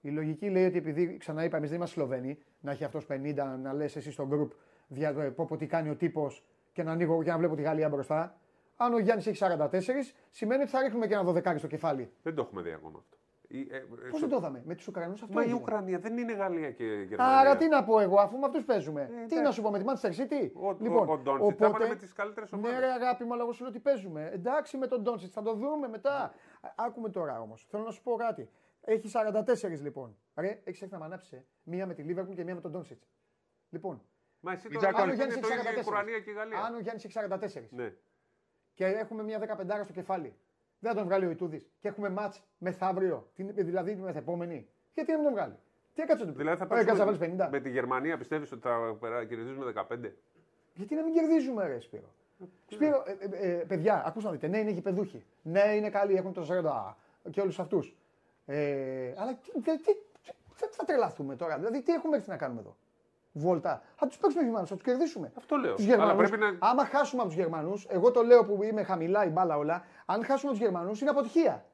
[0.00, 3.72] Η λογική λέει ότι επειδή ξαναείπα, εμείς δεν είμαστε Σλοβαίνοι, να έχει αυτός 50, να
[3.72, 4.48] λες εσύ στο group
[4.88, 7.88] δια, πω, πω τι κάνει ο τύπος και να ανοίγω και να βλέπω τη Γαλλία
[7.88, 8.34] μπροστά.
[8.76, 12.12] Αν ο Γιάννης έχει 44, σημαίνει ότι θα ρίχνουμε και ένα δωδεκάρι στο κεφάλι.
[12.22, 13.16] Δεν το έχουμε δει ακόμα αυτό.
[13.52, 13.80] Η- ε, ε,
[14.10, 15.34] Πώς δεν το είδαμε, με τους Ουκρανούς αυτό.
[15.34, 15.60] Μα η έγινε.
[15.60, 17.38] Ουκρανία δεν είναι Γαλλία και Γερμανία.
[17.38, 19.04] Άρα τι να πω εγώ, αφού με αυτούς παίζουμε.
[19.06, 19.40] τι εντάξει.
[19.40, 21.94] να σου πω με τη Manchester City; Ο- ο- λοιπόν, ο Ντόντσιτ τα έβαλε με
[21.94, 22.78] τις καλύτερες Ναι, ομάδες.
[22.78, 24.30] ρε αγάπη μου, αλλά εγώ σου λέω ότι παίζουμε.
[24.32, 26.12] Εντάξει με τον Ντόντσιτ, θα το δούμε μετά.
[26.14, 26.30] Α,
[26.76, 27.66] Άκουμε τώρα όμως.
[27.70, 28.48] Θέλω να σου πω κάτι.
[28.80, 30.16] Έχει 44 λοιπόν.
[30.34, 31.44] Ρε, έχεις έρθει να με ανάψει.
[31.62, 33.02] Μία με τη Λίβερπουλ και μία με τον Ντόντσιτ.
[33.70, 34.02] Λοιπόν,
[34.40, 35.14] Μα εσύ Μην τώρα τσακώνεις.
[35.14, 35.86] αν ο είναι Γιάννη το έχει ίδιο η 44.
[35.86, 36.58] Ουκρανία και η Γαλλία.
[36.64, 37.92] Αν ο Γιάννης έχει 44 Ναι.
[38.74, 40.34] και έχουμε μία 15 στο κεφάλι,
[40.78, 44.68] δεν θα τον βγάλει ο Ιτούδης και έχουμε ματ μεθαύριο, την- δηλαδή την μεθεπόμενη.
[44.94, 45.54] Γιατί να μην τον βγάλει;
[45.94, 47.50] Τι έκατσε το Δηλαδή θα Έκατσε να βάλεις παίξουμε 50.
[47.50, 50.16] με τη Γερμανία πιστεύεις ότι θα περά- κερδίζουμε 15.
[50.74, 52.14] Γιατί να μην κερδίζουμε, ρε Σπύρο.
[52.66, 54.46] Σπύρο, ε, ε, ε, παιδιά, ακούστε να δείτε.
[54.48, 55.24] Ναι, είναι γηπεδούχοι.
[55.42, 56.96] Ναι, είναι καλοί, έχουν το Ζέροντα
[57.30, 57.96] και όλους αυτούς.
[58.46, 61.56] Ε, αλλά τι, τι, τι, τι- θα, θα τρελαθούμε τώρα.
[61.58, 62.76] Δηλαδή, τι έχουμε έρθει να κάνουμε εδώ;
[63.32, 63.82] Βόλτα.
[63.96, 65.32] Θα τους παίξουμε Γερμανούς, θα τους κερδίσουμε.
[65.36, 65.74] Αυτό λέω.
[65.74, 68.82] Τους Αλλά Γερμανούς, πρέπει να- Άμα χάσουμε από τους Γερμανούς, εγώ το λέω που είμαι
[68.82, 71.64] χαμηλά η μπάλα όλα, αν χάσουμε τους Γερμανούς είναι αποτυχία.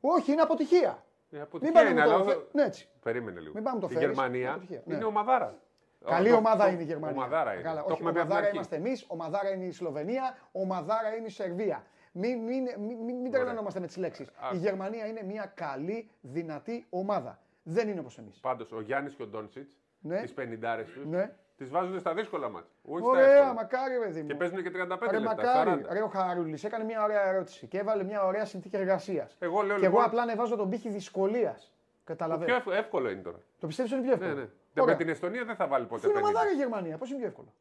[0.00, 1.04] Όχι, είναι αποτυχία.
[1.30, 2.24] Η Μην αποτυχία πάμε είναι, με το αλλά.
[2.24, 2.88] φε- Ναι, έτσι.
[3.02, 3.52] Περίμενε λίγο.
[3.54, 4.82] Μην πάμε το η φέρεις, Γερμανία είναι αποτυχία.
[4.84, 4.94] Ναι.
[4.94, 5.58] είναι ομαδάρα.
[6.04, 7.16] Καλή Το- ομάδα το- είναι η Γερμανία.
[7.16, 7.62] Ομαδάρα είναι.
[7.62, 8.56] Καλά, Το όχι, έχουμε πει από την ομαδάρα αρχή.
[8.56, 11.84] είμαστε εμείς, ομαδάρα είναι η Σλοβενία, ομαδάρα είναι η Σερβία.
[12.12, 14.28] Μην, μην, μην, μην, μην τρελανόμαστε με τις λέξεις.
[14.52, 17.38] Η Γερμανία είναι μια καλή, δυνατή ομάδα.
[17.62, 18.38] Δεν είναι όπως εμείς.
[18.40, 19.70] Πάντως ο Γιάννης και ο Ντόντσιτ,
[20.02, 20.20] Ναι.
[20.22, 21.32] τις 50 τους, Ναι.
[21.56, 22.70] τις βάζουν στα δύσκολα μάτια.
[22.82, 23.52] Όχι στα Ωραία, εύκολα.
[23.54, 24.26] μακάρι, παιδί μου.
[24.26, 25.34] Και παίζουν και 35 Ρε, λεπτά.
[25.36, 25.70] μακάρι.
[25.70, 25.92] 40.
[25.92, 29.36] Ρε, ο Χαρούλης έκανε μια ωραία ερώτηση και έβαλε μια ωραία συνθήκη εργασίας.
[29.38, 31.72] Εγώ λέω και εγώ λοιπόν- απλά ανεβάζω τον πύχη δυσκολίας.
[32.04, 32.44] Το Καταλαβαίνω.
[32.46, 33.38] πιο εύκολο, εύκολο είναι τώρα.
[33.60, 34.50] Το πιστεύεις ότι είναι πιο Ναι, εύκολο; ναι.
[34.74, 34.96] Με Ωραία.
[34.96, 36.28] την Εστονία δεν θα βάλει ποτέ Αφού είναι 50.
[36.28, 37.52] ομαδάρα η Γερμανία, πώς είναι πιο εύκολο;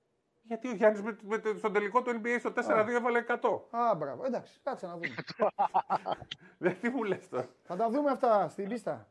[0.43, 3.67] Γιατί ο Γιάννης με, με, το- στον τελικό του NBA στο 4-2 έβαλε 100.
[3.71, 4.25] Α, μπράβο.
[4.25, 5.07] Εντάξει, κάτσε να δούμε.
[6.63, 7.47] Δεν τι μου λες τώρα.
[7.63, 9.07] Θα τα δούμε αυτά στην πίστα.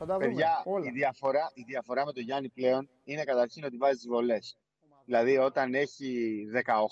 [0.00, 0.26] Θα τα δούμε.
[0.26, 0.86] Παιδιά, όλα.
[0.86, 4.58] η διαφορά, η διαφορά με τον Γιάννη πλέον είναι καταρχήν ότι βάζει τις βολές.
[5.04, 6.44] Δηλαδή, όταν έχει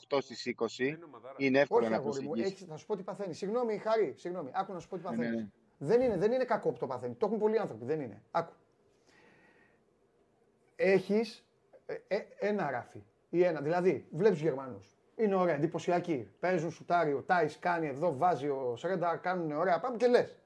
[0.09, 0.99] 18 στις 20,
[1.37, 2.53] είναι εύκολο Όχι, να αγόρι μου, προσεγγίσεις.
[2.53, 3.37] έχεις, θα σου πω τι παθαίνεις.
[3.39, 4.51] Συγγνώμη, Χαρή, συγγνώμη.
[4.55, 5.41] Άκου να σου πω τι Ναι, παθαίνεις.
[5.41, 5.49] ναι.
[5.79, 7.17] Δεν, είναι, δεν είναι κακό που το παθαίνεις.
[7.19, 7.85] Το έχουν πολλοί άνθρωποι.
[7.85, 8.23] Δεν είναι.
[8.31, 8.53] Άκου.
[10.77, 11.45] Έχεις
[12.39, 13.61] ένα ράφι ή ένα.
[13.61, 14.97] Δηλαδή, βλέπεις τους Γερμανούς.
[15.17, 16.31] Είναι ωραία, εντυπωσιακοί.
[16.41, 19.81] Παίζουν σουτάρι, ο Τάις κάνει εδώ, βάζει ο Σρέντα, κάνουν ωραία.
[19.81, 20.37] Πάμε και λες.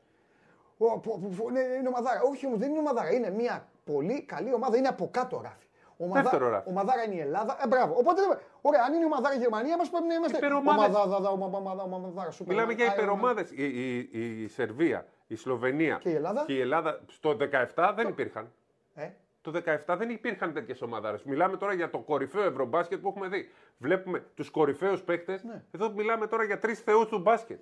[1.48, 2.20] Είναι, είναι ομαδάρα.
[2.22, 3.12] Όχι όμως, δεν είναι ομαδάρα.
[3.12, 4.76] Είναι μια πολύ καλή ομάδα.
[4.76, 5.66] Είναι από κάτω ράφι.
[5.96, 6.68] Ομαδά, Δεύτερο ράφι.
[6.68, 7.58] Ομαδάρα είναι η Ελλάδα.
[7.64, 7.94] Ε, μπράβο.
[7.94, 8.20] Οπότε,
[8.60, 10.36] ωραία, αν είναι ομαδάρα η Γερμανία, μας πρέπει να είμαστε.
[10.36, 10.96] Υπερομάδες.
[10.96, 12.54] Ομαδάρα, ομαδάρα, ομαδάρα, σούπερ.
[12.54, 12.92] Μιλάμε για Iron Man.
[12.92, 13.50] υπερομάδες.
[13.50, 17.36] Η, η, η Σερβία, η Σλοβενία Και η Ελλάδα; και η Ελλάδα στο
[17.74, 18.52] 17 δεν υπήρχαν.
[18.94, 19.08] Ε,
[19.40, 19.52] Το
[19.86, 21.18] 17 δεν υπήρχαν τέτοιες ομάδε.
[21.24, 23.50] Μιλάμε τώρα για το κορυφαίο ευρωμπάσκετ που έχουμε δει.
[23.78, 25.42] Βλέπουμε τους κορυφαίους παίκτες.
[25.42, 25.62] Ναι.
[25.70, 27.60] Εδώ μιλάμε τώρα για τρεις θεούς του μπάσκετ.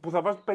[0.00, 0.52] Που θα βάζουν 50.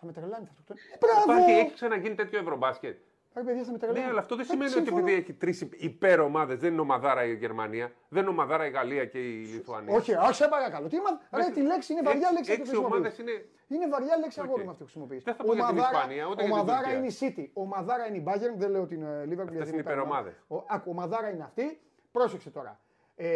[0.00, 0.74] θα με τρελάνει αυτό.
[0.74, 1.32] Ε, μπράβο!
[1.32, 2.98] Υπάρχει, έχει ξαναγίνει τέτοιο ευρωμπάσκετ.
[3.34, 4.00] Ρε παιδιά, θα με τρελάνει.
[4.00, 4.98] Ναι, αλλά αυτό δεν Ε, σημαίνει ότι συμφωνώ.
[5.00, 9.18] επειδή έχει τρεις υπερομάδες, δεν είναι ομαδάρα η Γερμανία, δεν είναι ομαδάρα η Γαλλία και
[9.18, 9.94] η Λιθουανία.
[9.96, 10.88] Όχι, όχι, σε παρακαλώ.
[10.88, 11.38] Τι μα...
[11.38, 12.96] Ρε, τη λέξη είναι βαριά Έξι- λέξη αυτή που έξι χρησιμοποιείς.
[12.98, 14.46] ομάδες είναι- Είναι βαριά λέξη Οκ.
[14.46, 15.22] αγόρι με αυτή που χρησιμοποιείς.
[15.22, 16.98] Δεν θα πω για την Ομαδάρα- Ισπανία, ούτε για την Ομαδάρα Τουρκία.
[16.98, 17.50] είναι η City.
[17.62, 19.52] Ομαδάρα είναι η Bayern, δεν λέω την ε, Liverpool.
[19.52, 20.34] γιατί είναι υπερομάδες.
[20.48, 21.80] Ο- Άκου, ομαδάρα είναι αυτή.
[22.12, 22.80] Πρόσεξε τώρα.
[23.16, 23.28] Ε,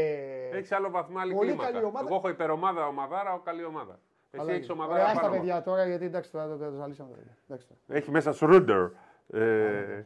[0.59, 1.71] Έχεις άλλο βαθμό, άλλη Πολύ κλίμακα.
[1.73, 2.07] καλή ομάδα.
[2.07, 4.01] Εγώ έχω υπερομάδα, ομαδάρα, ο καλή ομάδα.
[4.35, 4.73] Εσύ καλά έχεις είναι.
[4.73, 5.01] ομαδάρα.
[5.03, 5.33] Ωραία, στα πάνω.
[5.35, 7.37] παιδιά τώρα, γιατί εντάξει, τώρα τα- τα τα ζαλίσαμε τα παιδιά.
[7.49, 7.99] Εντάξει τώρα.
[7.99, 8.79] Έχει μέσα Σρούντερ,
[9.33, 10.05] ε,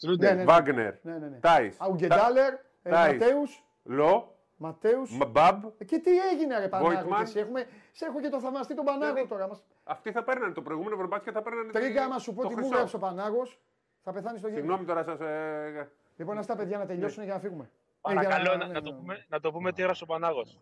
[0.00, 0.44] Ναι, ναι, ναι.
[0.44, 1.36] Βάγνερ, Ναι, ναι, ναι.
[1.40, 2.52] Τάις, Αουγκεντάλερ,
[2.82, 3.18] ε, Τάις.
[3.20, 5.16] Ματέους, Λο, Ματέους.
[5.30, 5.64] Μπαμπ.
[5.78, 7.16] Ε, Και τι έγινε ρε Πανάγο Voigtman.
[7.16, 9.48] και εσύ, έχουμε, σε έχω και το θαυμαστή τον Πανάγο τώρα.
[9.48, 9.64] Μας...
[9.84, 11.72] Αυτοί θα παίρνανε το προηγούμενο Ευρωμπάσκετ, θα παίρνανε.
[11.72, 12.74] Τρίγκα, άμα σου πω το τι μου χρυσό.
[12.74, 13.60] έγραψε ο Πανάγος,
[14.04, 14.60] θα πεθάνει στο γύρο.
[14.60, 15.20] Συγγνώμη τώρα σας.
[15.20, 17.64] Ε, Λοιπόν, να στα παιδιά να τελειώσουν για να φύγουμε.
[17.64, 17.68] Ε,
[18.00, 18.96] Παρακαλώ για να, ναι, να, ναι, το ναι.
[18.98, 20.58] πούμε, να το πούμε τι έγραψε ο Πανάγος.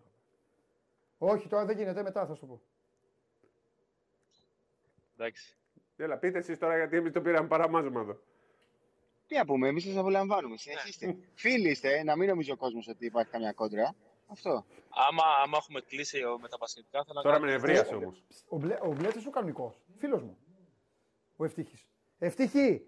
[1.19, 2.61] Όχι, τώρα δεν γίνεται, μετά θα σου το πω.
[5.19, 5.57] Εντάξει.
[5.97, 8.21] Έλα, πείτε εσείς τώρα γιατί εμείς το πήραμε παραμάζωμα εδώ.
[9.27, 10.57] Τι να πούμε, εμείς σας απολαμβάνουμε.
[10.57, 11.17] Συνεχίστε.
[11.35, 13.95] Φίλοι είστε, να μην νομίζει ο κόσμος ότι υπάρχει καμιά κόντρα.
[14.27, 14.65] Αυτό.
[15.09, 18.25] Άμα, άμα έχουμε κλείσει ο- με τα πασχετικά, θα Τώρα με νευρίασε Ε, όμως.
[18.49, 20.39] Ο, Μπλε, ο Μπλέτσος ο κανονικός, φίλος μου.
[21.37, 21.87] Ο Ευτύχης.
[22.19, 22.83] Ευτύχη,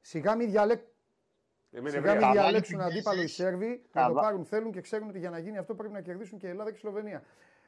[0.00, 0.80] σιγά μην διαλέκ...
[1.70, 3.36] Σιγά μην Θα διαλέξουν βάλει αντίπαλο οι πίσεις.
[3.36, 5.92] Σέρβοι, Θα να το βα- πάρουν θέλουν και ξέρουν ότι για να γίνει αυτό πρέπει
[5.92, 7.22] να κερδίσουν και η Ελλάδα και η Σλοβενία.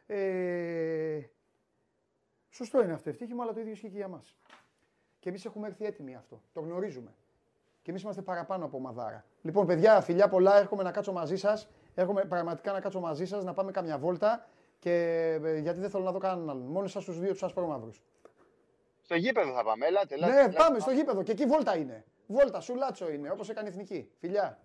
[0.07, 1.21] Ε,
[2.55, 4.37] σωστό είναι αυτό, ευτύχη μου, αλλά το ίδιο ισχύει και για μας.
[5.19, 7.15] Και εμείς έχουμε έρθει έτοιμοι αυτό, το γνωρίζουμε.
[7.83, 9.25] Και εμείς είμαστε παραπάνω από ομαδάρα.
[9.43, 11.69] Λοιπόν, παιδιά, φιλιά πολλά, έρχομαι να κάτσω μαζί σας.
[11.95, 14.49] Έρχομαι πραγματικά να κάτσω μαζί σας, να πάμε καμιά βόλτα.
[14.79, 14.93] Και
[15.43, 16.67] ε, γιατί δεν θέλω να δω κανέναν άλλον.
[16.67, 18.03] Μόνο εσάς τους δύο τους ασπρόμαυρους.
[19.03, 19.87] Στο γήπεδο θα πάμε.
[19.87, 20.33] Ελάτε, ελάτε.
[20.33, 20.57] Ναι, ελάτε.
[20.57, 21.23] πάμε στο γήπεδο.
[21.23, 22.05] Και εκεί βόλτα είναι.
[22.27, 24.11] Βόλτα, σουλάτσο είναι, όπως έκανε η εθνική.
[24.19, 24.59] Φιλιά.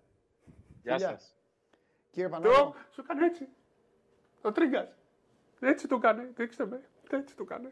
[0.82, 1.08] Γεια Φιλιά.
[1.08, 1.34] σας.
[2.10, 2.74] Κύριε Το Πανάγο.
[2.90, 3.48] σου κάνει έτσι.
[4.42, 4.96] Ο Τρίγκας.
[5.60, 6.24] Έτσι το κάνει.
[6.24, 6.80] Δείξτε με.
[7.10, 7.68] Έτσι το κάνει.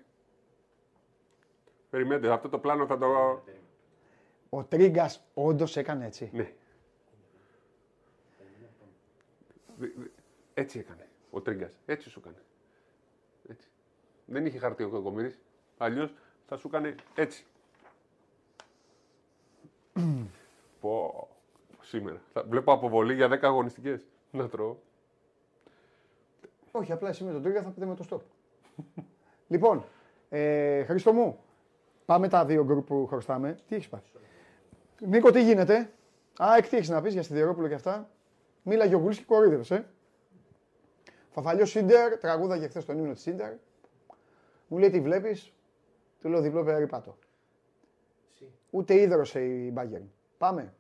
[1.91, 3.43] Περιμένετε, αυτό το πλάνο θα το.
[4.51, 6.31] Ο Τρίγκας όντως έκανε έτσι.
[6.33, 6.53] Ναι.
[9.77, 10.11] Δι- δι-
[10.55, 11.73] Έτσι έκανε ο Τρίγκας.
[11.87, 12.43] Έτσι σου έκανε.
[13.49, 13.69] Έτσι.
[14.27, 15.39] Δεν είχε χαρτί ο Κακομοίρης.
[15.79, 16.15] Αλλιώς
[16.47, 17.45] θα σου έκανε έτσι.
[20.81, 21.29] Πω.
[21.83, 22.21] Σήμερα.
[22.33, 24.01] Θα βλέπω αποβολή για 10 αγωνιστικές.
[24.31, 24.77] Να τρώω.
[26.73, 28.21] Όχι, απλά εσύ με τον Τρίγκας θα πείτε με το stop.
[29.49, 29.85] λοιπόν,
[30.29, 31.39] ε, Χρήστο μου,
[32.09, 33.59] πάμε τα δύο γκρουπ που χρωστάμε.
[33.69, 34.11] Τι έχεις πάθει;
[35.01, 35.91] Νίκο, τι γίνεται;
[36.39, 38.11] Α, εκ τι έχει να πεις για Σιδερόπουλο και αυτά.
[38.63, 39.85] Μίλα Γιωγούλη και κορίδευε, ε.
[41.31, 43.53] Φαφαλιό Σίντερ, τραγούδα χθες τον ύμνο της Σίντερ.
[44.69, 45.53] Μου λέει τι βλέπεις;
[46.21, 47.19] Του λέω διπλό περίπατο.
[48.71, 50.01] Ούτε ίδρωσε η Μπάγκερ.
[50.39, 50.75] Πάμε.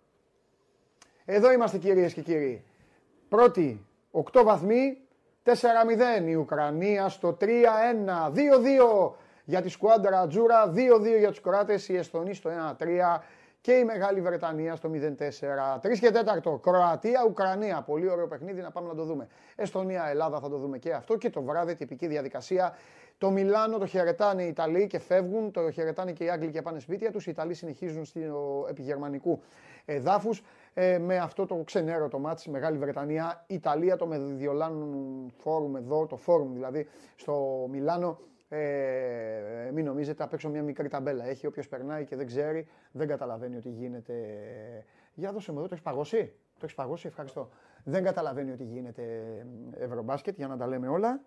[1.25, 2.65] Εδώ είμαστε κυρίες και κύριοι.
[3.29, 4.99] Πρώτη, 8 βαθμοί,
[5.43, 9.17] 4-0 η Ουκρανία στο 3-1, 2-2
[9.49, 13.23] για τη σκουάντρα Τζούρα, 2-2 για τους Κροάτες, η Εστονή στο 1-3
[13.61, 15.81] και η Μεγάλη Βρετανία στο 0-4.
[15.83, 16.11] 3 και
[16.45, 19.27] 4, Κροατία, Ουκρανία, πολύ ωραίο παιχνίδι να πάμε να το δούμε.
[19.57, 22.77] Εστονία, Ελλάδα θα το δούμε και αυτό και το βράδυ τυπική διαδικασία.
[23.19, 26.81] Το Μιλάνο το χαιρετάνε οι Ιταλοί και φεύγουν, το χαιρετάνε και οι Άγγλοι και πάνε
[26.81, 27.27] σπίτια τους.
[27.27, 29.43] Οι Ιταλοί συνεχίζουν στο επιγερμανικού
[29.85, 30.43] εδάφους.
[30.75, 36.16] Ε, με αυτό το ξενέρο το μάτς, Μεγάλη Βρετανία, Ιταλία, το Μεδιολάνου φόρουμ εδώ, το
[36.16, 38.19] φόρουμ δηλαδή, στο Μιλάνο.
[38.49, 41.47] Ε, μην νομίζετε, απ' έξω μια μικρή ταμπέλα έχει.
[41.47, 44.15] Όποιος περνάει και δεν ξέρει, δεν καταλαβαίνει ότι γίνεται.
[45.15, 47.51] Για δώσε μου εδώ, το έχεις παγώσει; Το έχεις παγώσει, ευχαριστώ.
[47.85, 49.03] Δεν καταλαβαίνει ότι γίνεται
[49.79, 51.20] ευρωμπάσκετ, για να τα λέμε όλα.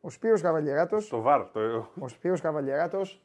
[0.00, 1.50] Ο Σπύρος Καβαλιεράτος, Το βαρ.
[1.50, 1.88] Το...
[2.00, 3.22] ο Σπύρος Καβαλιεράτος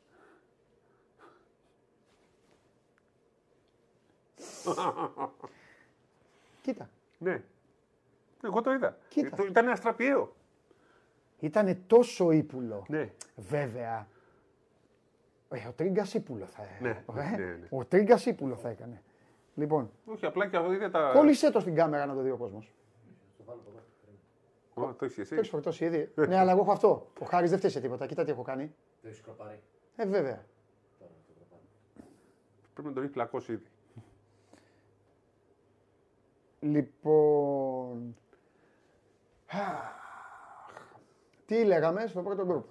[6.62, 7.44] Κοίτα, ναι.
[8.44, 8.98] Εγώ το είδα.
[9.10, 9.36] Κοίτα.
[9.36, 10.36] Το- Ήταν αστραπιαίο.
[11.44, 12.86] Ήταν τόσο ύπουλο.
[12.88, 13.12] Ναι.
[13.36, 14.08] Βέβαια.
[15.50, 17.68] Ε, ο Τρίγκας ύπουλο θα Ναι, ε, ναι, ναι.
[17.70, 19.04] Ο Τρίγκας ύπουλο θα έκανε.
[19.56, 21.12] Λοιπόν, Όχι, απλά και αυτό είδε τα.
[21.14, 22.74] κόλλησέ το στην κάμερα να το δει ο κόσμος.
[24.74, 25.30] Ω, το έχεις εσύ.
[25.30, 26.12] Το έχεις φορτώσει ήδη.
[26.16, 27.08] ναι, αλλά εγώ έχω αυτό.
[27.20, 28.06] Ο Χάρης δεν φταίει σε τίποτα.
[28.06, 28.76] Κοίτα τι έχω κάνει.
[29.02, 29.62] Το έχεις κροπάρει.
[29.96, 30.46] Ε, βέβαια.
[32.74, 33.66] Πρέπει να τον έχεις πλακώσει ήδη.
[36.60, 38.16] Λοιπόν.
[41.44, 41.46] Αχ.
[41.46, 42.66] Τι λέγαμε στο πρώτο γκρουπ.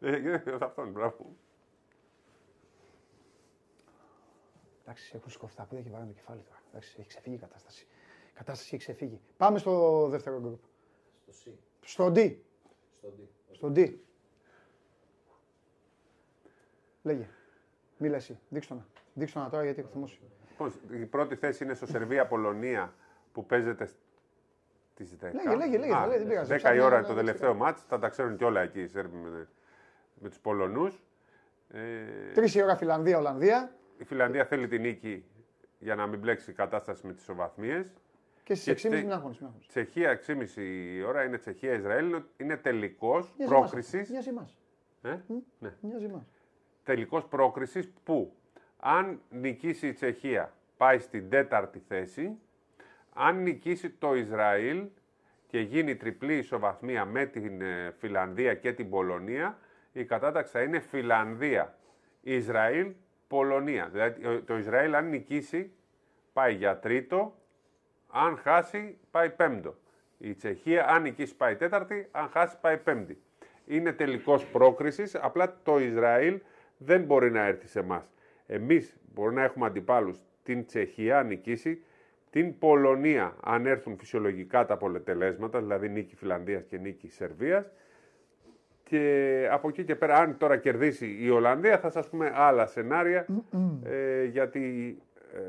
[0.00, 1.36] Ε, ε, αυτόν, μπράβο.
[4.82, 6.62] Εντάξει, έχουν σηκωθεί τα πόδια και βάρανε το κεφάλι τώρα.
[6.68, 7.86] Εντάξει, έχει ξεφύγει η κατάσταση.
[8.30, 9.20] Η κατάσταση έχει ξεφύγει.
[9.36, 10.60] Πάμε στο δεύτερο γκρουπ.
[11.30, 11.54] Στο C.
[11.80, 12.36] Στο D.
[12.92, 13.20] Στο D.
[13.52, 13.94] Στο D.
[17.02, 17.28] Λέγε.
[17.98, 18.38] Μίλα εσύ.
[18.48, 18.86] Δείξτε να.
[19.14, 20.20] Δείξτε να τώρα γιατί έχω θυμώσει.
[20.50, 22.94] Λοιπόν, η πρώτη θέση είναι στο Σερβία-Πολωνία
[23.34, 23.86] που παίζεται
[24.92, 25.32] στις 10.
[25.32, 26.50] Λέγε, λέγε, λέγε, θα λέει, δεν πειράζει.
[26.50, 28.60] 10 η Ψάχνω ώρα να- είναι το να- τελευταίο μάτς, θα τα ξέρουν και όλα
[28.60, 29.48] εκεί οι Σέρβοι με,
[30.14, 31.02] με τους Πολωνούς.
[31.68, 31.80] Ε,
[32.34, 35.24] Τρεις η ώρα Φιλανδία, Ολλανδία η Φιλανδία θέλει την νίκη
[35.78, 37.86] για να μην μπλέξει η κατάσταση με τις ισοβαθμίες.
[38.44, 39.66] και στις Και 6.30 τε- μην αγχώνεις, μην αγχώνεις.
[39.68, 40.62] Τσεχία 6,5
[40.96, 42.22] η ώρα είναι Τσεχία-Ισραήλ.
[42.36, 43.60] Είναι τελικός Μοιάζει μας.
[43.60, 44.10] πρόκρισης.
[44.10, 44.58] Μοιάζει μας.
[45.02, 45.16] Ε;
[45.58, 45.72] Ναι.
[45.80, 46.30] Μοιάζει μας.
[46.84, 48.34] τελικός πρόκρισης που
[48.80, 52.38] αν νικήσει η Τσεχία πάει στην τέταρτη θέση,
[53.14, 54.86] αν νικήσει το Ισραήλ
[55.46, 59.58] και γίνει τριπλή ισοβαθμία με την ε, Φιλανδία και την Πολωνία,
[59.92, 61.78] η κατάταξη θα είναι Φιλανδία,
[62.20, 62.92] Ισραήλ,
[63.28, 63.88] Πολωνία.
[63.92, 65.72] Δηλαδή ε, το Ισραήλ αν νικήσει
[66.32, 67.34] πάει για τρίτο,
[68.08, 69.74] αν χάσει πάει πέμπτο.
[70.18, 73.22] Η Τσεχία αν νικήσει πάει τέταρτη, αν χάσει πάει πέμπτη.
[73.66, 76.40] Είναι τελικός πρόκρισης, απλά το Ισραήλ
[76.76, 78.10] δεν μπορεί να έρθει σε εμάς.
[78.46, 81.84] Εμείς μπορούμε να έχουμε αντιπάλους την Τσεχία αν νικήσει,
[82.34, 87.70] την Πολωνία αν έρθουν φυσιολογικά τα αποτελέσματα, δηλαδή νίκη Φιλανδίας και νίκη Σερβίας,
[88.82, 93.26] και από εκεί και πέρα, αν τώρα κερδίσει η Ολλανδία, θα σας πούμε άλλα σενάρια,
[93.84, 94.96] ε, γιατί
[95.34, 95.40] ε,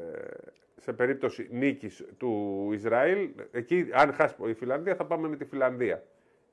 [0.82, 6.04] σε περίπτωση νίκης του Ισραήλ, εκεί αν χάσει η Φιλανδία, θα πάμε με τη Φιλανδία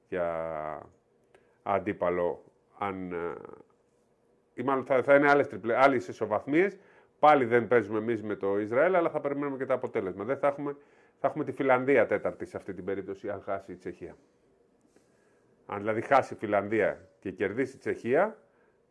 [0.08, 0.26] για
[1.62, 2.44] αντίπαλο.
[2.78, 3.16] Αν, ε,
[4.54, 6.76] ή μάλλον θα, θα είναι άλλες, τριπλε, άλλες ισοβαθμίες.
[7.22, 10.24] Πάλι δεν παίζουμε εμείς με το Ισραήλ, αλλά θα περιμένουμε και το αποτέλεσμα.
[10.24, 10.76] Δεν θα έχουμε,
[11.18, 14.16] θα έχουμε τη Φιλανδία τέταρτη σε αυτή την περίπτωση, αν χάσει η Τσεχία.
[15.66, 18.36] Αν δηλαδή χάσει η Φιλανδία και κερδίσει η Τσεχία,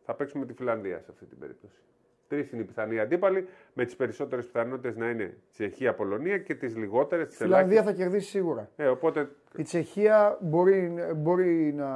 [0.04, 1.80] θα παίξουμε τη Φιλανδία σε αυτή την περίπτωση.
[2.28, 7.26] Τρεις είναι οι πιθανοί αντίπαλοι, με τις περισσότερες πιθανότητες να είναι Τσεχία-Πολωνία και τις λιγότερες
[7.26, 8.70] Η τη Φιλανδία θα κερδίσει σίγουρα.
[8.76, 11.90] Ε, οπότε Η Τσεχία μπορεί, μπορεί, να,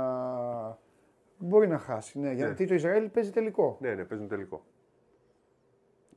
[1.39, 2.19] μπορεί να χάσει.
[2.19, 3.79] Ναι, γιατί το Ισραήλ παίζει τελικό.
[3.81, 4.65] ναι, ναι, παίζουν τελικό.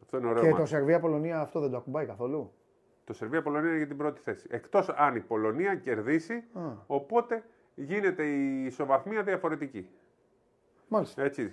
[0.10, 0.42] Αυτό είναι ωραίο.
[0.44, 0.60] Και μάτς.
[0.62, 2.52] το Σερβία-Πολωνία αυτό δεν το ακουμπάει καθόλου;
[3.04, 4.48] Το Σερβία-Πολωνία είναι για την πρώτη θέση.
[4.52, 6.62] Εκτός αν η Πολωνία κερδίσει, Α.
[6.88, 7.44] οπότε
[7.76, 9.90] γίνεται η ισοβαθμία διαφορετική.
[10.88, 11.24] Μάλιστα.
[11.24, 11.52] Έτσι.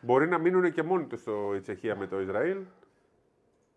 [0.00, 2.58] Μπορεί να μείνουν και μόνοι τους στο η Τσεχία με το Ισραήλ.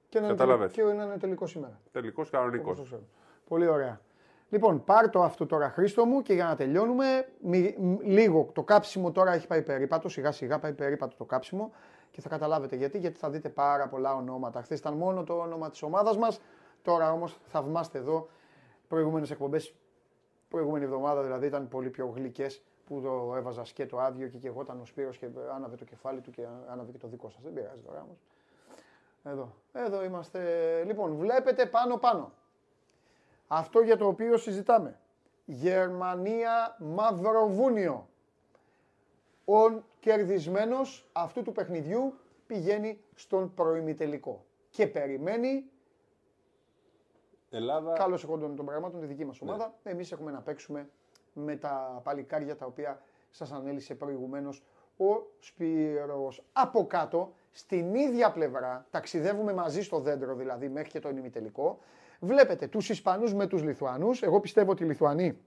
[0.10, 0.72] Και να, είναι, Κατάλαβες.
[0.72, 1.80] και να είναι τελικό σήμερα.
[1.92, 2.74] Τελικός Όπως κανονικό.
[2.74, 3.08] το ξέρουμε.
[3.48, 4.02] Πολύ ωραία.
[4.50, 8.64] Λοιπόν, πάρ το αυτό τώρα Χρήστο μου και για να τελειώνουμε, μι- μ- λίγο το
[8.64, 11.72] κάψιμο τώρα έχει πάει περίπατο, σιγά σιγά πάει περίπατο το κάψιμο
[12.12, 14.62] και θα καταλάβετε γιατί, γιατί θα δείτε πάρα πολλά ονόματα.
[14.62, 16.42] Χθες ήταν μόνο το όνομα της ομάδας μας,
[16.82, 18.28] τώρα όμως θαυμάστε εδώ
[18.88, 19.76] προηγούμενες εκπομπές,
[20.50, 24.86] προηγούμενη εβδομάδα δηλαδή ήταν πολύ πιο γλυκές που το έβαζα σκέτο άδειο και κεγόταν ο
[24.86, 27.42] Σπύρος και άναβε το κεφάλι του και άναβε και το δικό σας.
[27.44, 28.18] Δεν πειράζει τώρα όμως.
[29.24, 29.54] Εδώ.
[29.74, 30.84] Εδώ είμαστε.
[30.84, 32.32] Λοιπόν, βλέπετε πάνω πάνω.
[33.48, 35.00] Αυτό για το οποίο συζητάμε.
[35.46, 38.08] Γερμανία Μαυροβούνιο.
[39.46, 42.14] Ο κερδισμένος αυτού του παιχνιδιού
[42.48, 44.46] πηγαίνει στον προημιτελικό.
[44.70, 45.66] Και περιμένει,
[47.50, 47.94] Ελλάδα.
[47.94, 49.74] καλώς εχόντων των πραγμάτων, τη δική μας ομάδα.
[49.84, 50.90] Εμείς έχουμε να παίξουμε
[51.34, 54.64] με τα παλικάρια τα οποία σας ανέλησε προηγουμένως
[54.98, 56.44] ο Σπύρος.
[56.54, 61.80] Από κάτω, στην ίδια πλευρά, ταξιδεύουμε μαζί στο δέντρο δηλαδή μέχρι και το ημιτελικό.
[62.20, 64.22] Βλέπετε τους Ισπανούς με τους Λιθουανούς.
[64.22, 65.38] Εγώ πιστεύω ότι οι Λιθουανοί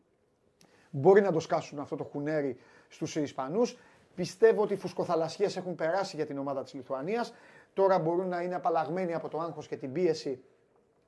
[0.90, 2.56] μπορεί να το σκάσουν αυτό το χουνέρι
[2.88, 3.78] στους Ισπανούς.
[4.14, 7.34] Πιστεύω ότι οι φουσκοθαλασσιές έχουν περάσει για την ομάδα της Λιθουανίας.
[7.72, 10.42] Τώρα μπορούν να είναι απαλλαγμένοι από το άγχος και την πίεση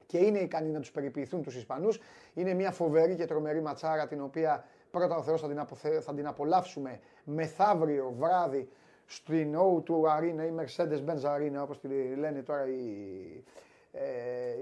[0.06, 2.00] και είναι ικανοί να τους περιποιηθούν τους Ισπανούς.
[2.34, 6.14] Είναι μια φοβερή και τρομερή ματσάρα την οποία πρώτα ο Θεός θα την, αποθε- θα
[6.14, 8.68] την απολαύσουμε μεθαύριο βράδυ
[9.06, 13.44] στην O2 Arena ή Mercedes-Benz Arena όπως τη λένε τώρα οι,
[13.92, 14.02] ε,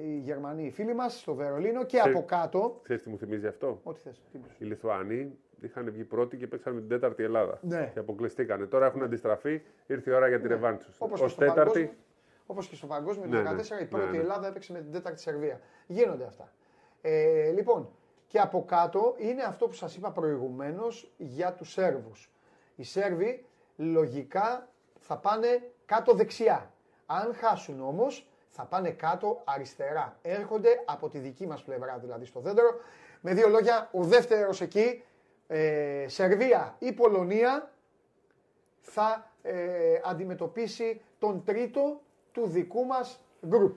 [0.07, 2.81] οι Γερμανοί οι φίλοι μας στο Βερολίνο και Ξέρεις- από κάτω...
[2.83, 4.23] Ξέρεις τι μου θυμίζει αυτό; Ό,τι θες.
[4.33, 4.53] τι πεις.
[4.59, 7.59] Οι Λιθουανοί είχαν βγει πρώτοι και παίξαν με την τέταρτη Ελλάδα.
[7.63, 7.91] Ναι.
[7.93, 8.67] Και αποκλειστήκανε.
[8.67, 10.97] Τώρα έχουν αντιστραφεί, ήρθε η ώρα για τη ρεβάνση τους.
[10.99, 11.97] Όπως και, Ως στο τέταρτη, παγκόσμιο,
[12.47, 13.63] όπως και στο παγκόσμιο Ναι, του ναι.
[13.79, 14.19] 2014 η πρώτη Ναι, ναι.
[14.19, 15.61] Ελλάδα έπαιξε με την τέταρτη Σερβία.
[15.87, 16.53] Γίνονται αυτά.
[17.01, 17.89] Ε, λοιπόν,
[18.27, 22.31] και από κάτω είναι αυτό που σας είπα προηγουμένως για τους Σέρβους.
[22.77, 23.45] Οι Σέρβοι
[23.77, 24.69] λογικά
[25.01, 26.73] θα πάνε κάτω δεξιά.
[27.07, 30.19] Αν χάσουν όμως θα πάνε κάτω αριστερά.
[30.23, 32.81] Έρχονται από τη δική μας πλευρά δηλαδή στο δέντρο.
[33.21, 35.03] Με δύο λόγια, ο δεύτερος εκεί,
[35.47, 37.73] ε, Σερβία ή Πολωνία,
[38.81, 42.01] θα ε, αντιμετωπίσει τον τρίτο
[42.33, 43.77] του δικού μας γκρουπ.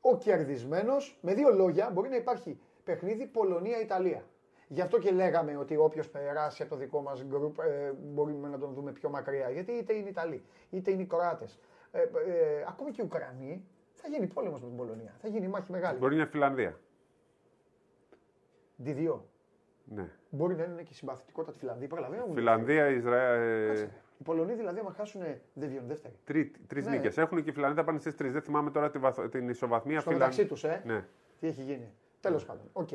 [0.00, 4.24] Ο κερδισμένος, με δύο λόγια, μπορεί να υπάρχει παιχνίδι Πολωνία-Ιταλία.
[4.68, 8.58] Γι' αυτό και λέγαμε ότι όποιος περάσει από το δικό μας γκρουπ ε, μπορούμε να
[8.58, 9.50] τον δούμε πιο μακριά.
[9.50, 11.58] Γιατί είτε είναι Ιταλοί, είτε είναι οι Κροάτες.
[11.92, 13.64] Ε, ε, ακόμη και οι Ουκρανοί
[13.94, 15.14] θα γίνει πόλεμος με την Πολωνία.
[15.20, 15.98] Θα γίνει μάχη μεγάλη.
[15.98, 16.78] Μπορεί να είναι Φιλανδία.
[18.76, 19.28] Διδιό.
[19.84, 20.08] Ναι.
[20.30, 21.88] Μπορεί να είναι και συμπαθητικότητα τη Φιλανδία.
[21.88, 22.26] Προλαβαίνω.
[22.34, 23.66] Φιλανδία, Ισραήλ.
[23.68, 23.90] Κάτσε.
[24.18, 25.20] Οι Πολωνοί δηλαδή, άμα χάσουν,
[25.52, 26.14] δεν βγαίνουν δεύτεροι.
[26.66, 26.90] Τρεις Ναι.
[26.90, 28.32] νίκες έχουν και οι Φιλανδοί θα πάνε στις τρεις.
[28.32, 30.00] Δεν θυμάμαι τώρα τη βαθ- την ισοβαθμία.
[30.00, 30.82] Στο Φιλαν- μεταξύ τους, ε.
[30.86, 31.04] Ναι.
[31.40, 31.88] Τι έχει γίνει.
[32.20, 32.64] Τέλος πάντων.
[32.72, 32.88] Οκ.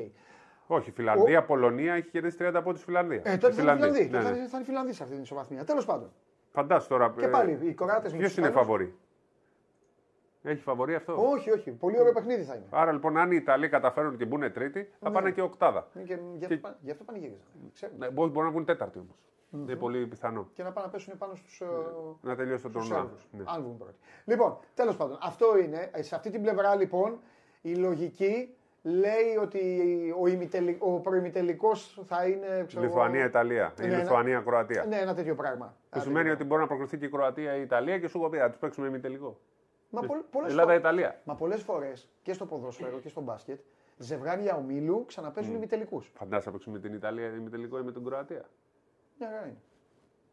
[0.68, 3.22] Όχι, Φιλανδία, Πολωνία έχει κερδίσει 30 από τη Φιλανδία.
[3.24, 4.00] Ε, τότε Οι θα είναι Φιλανδοί.
[4.04, 4.38] Ναι, Τότε θα ναι.
[4.38, 5.64] είναι- θα είναι Φιλανδοί σε αυτή την ισοβαθμία.
[5.64, 6.12] Τέλος πάντων.
[6.52, 7.14] Φαντάσου τώρα.
[7.18, 8.68] Και πάλι οι Κοράτε με Ποιος τους είναι Ισπανούς.
[8.68, 8.96] φαβορί;
[10.48, 11.72] Έχει φαβορί αυτό; Όχι, όχι.
[11.72, 12.66] Πολύ ωραίο παιχνίδι θα είναι.
[12.70, 15.16] Άρα λοιπόν, αν οι Ιταλοί καταφέρουν και μπουν τρίτη, θα Ναι.
[15.16, 15.88] πάνε και οκτάδα.
[15.96, 17.46] Είναι Και, γι, αυτό, πα- γι' αυτό πανηγύριζαν.
[17.74, 18.06] Ξέρουμε.
[18.06, 19.16] Ναι, μπορεί, μπορεί να βγουν τέταρτη όμως.
[19.52, 20.50] Είναι πολύ πιθανό.
[20.54, 21.62] Και να πάνε να πέσουν πάνω στους.
[22.22, 23.02] Να τελειώσει το Στους τουρνουά.
[23.04, 23.44] Σέρβους, Ναι.
[23.46, 23.96] Αν βγουν πρώτοι.
[24.26, 25.90] Λοιπόν, τέλος πάντων, αυτό είναι.
[25.94, 27.20] Ε, Σε αυτή την πλευρά λοιπόν
[27.62, 29.60] η λογική λέει ότι
[30.22, 30.78] ο, ημιτελι...
[30.80, 32.64] ο προημιτελικός θα είναι.
[32.68, 33.74] ξέρω εγώ, Λιθουανία-Ιταλία.
[33.80, 33.98] Ή Ναι, ναι.
[33.98, 34.86] Λιθουανία-Κροατία.
[34.86, 35.66] Ναι, ένα τέτοιο πράγμα.
[35.66, 38.08] Που Ένα σημαίνει τέτοιο ότι μπορεί να προκριθεί και η Κροατία ή η Ιταλία και
[38.08, 39.40] σου έχω πει να τους παίξουμε μη τελικό.
[39.90, 41.08] Μα πολλ- πολλές Ελλάδα-Ιταλία.
[41.08, 43.60] φορές- Μα πολλές φορές και στο ποδόσφαιρο και στο μπάσκετ
[43.98, 46.02] ζευγάρια ομίλου ξαναπέζουν ημιτελικού.
[46.02, 48.46] Φαντάζεσαι να παίξουμε με την Ιταλία ή μη τελικό ή με την Κροατία.
[49.20, 49.58] Μια χαρά είναι.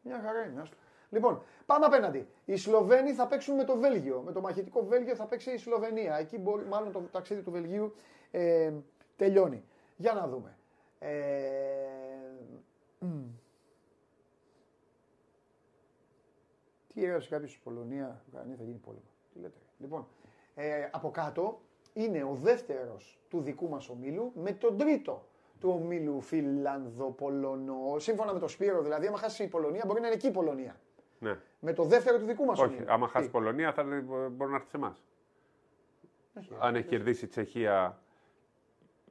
[0.02, 0.60] Μια χαρά είναι.
[0.60, 0.76] άστο.
[1.10, 2.28] Λοιπόν, πάμε απέναντι.
[2.44, 4.20] Οι Σλοβαίνοι θα παίξουν με το Βέλγιο.
[4.24, 6.16] Με το μαχητικό Βέλγιο θα παίξει η Σλοβενία.
[6.16, 7.94] Εκεί μπορεί, μάλλον το ταξίδι του Βελγίου
[8.30, 8.72] ε,
[9.16, 9.64] τελειώνει.
[9.96, 10.56] Για να δούμε.
[10.98, 11.88] Ε,
[12.98, 13.06] μ.
[16.94, 19.02] τι έγραψε κάποιος στη Πολωνίας, Ουκρανία θα γίνει πόλεμο.
[19.34, 19.54] Τι λέτε.
[19.58, 19.64] ρε.
[19.78, 20.06] Λοιπόν,
[20.54, 21.60] ε, από κάτω
[21.92, 25.26] είναι ο δεύτερος του δικού μας ομίλου με τον τρίτο
[25.60, 27.98] του ομίλου Φιλανδο-Πολωνό.
[27.98, 30.80] Σύμφωνα με το Σπύρο δηλαδή, άμα χάσεις η Πολωνία μπορεί να είναι εκεί η Πολωνία.
[31.18, 31.38] Ναι.
[31.60, 32.92] Με το δεύτερο του δικού μας Όχι, ομίλου.
[32.92, 33.82] άμα χάσεις Τι; η Πολωνία θα
[34.30, 35.02] μπορεί να έρθει σε εμάς.
[36.38, 37.98] Όχι, Αν έχει κερδίσει η Τσεχία.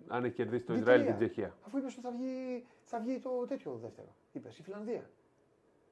[0.08, 1.18] Αν έχει κερδίσει το Ισραήλ Διτρία.
[1.18, 1.56] την Τσεχία.
[1.66, 4.16] Αφού είπες ότι θα βγει, θα βγει το τέτοιο δεύτερο.
[4.32, 5.10] Είπες η Φιλανδία.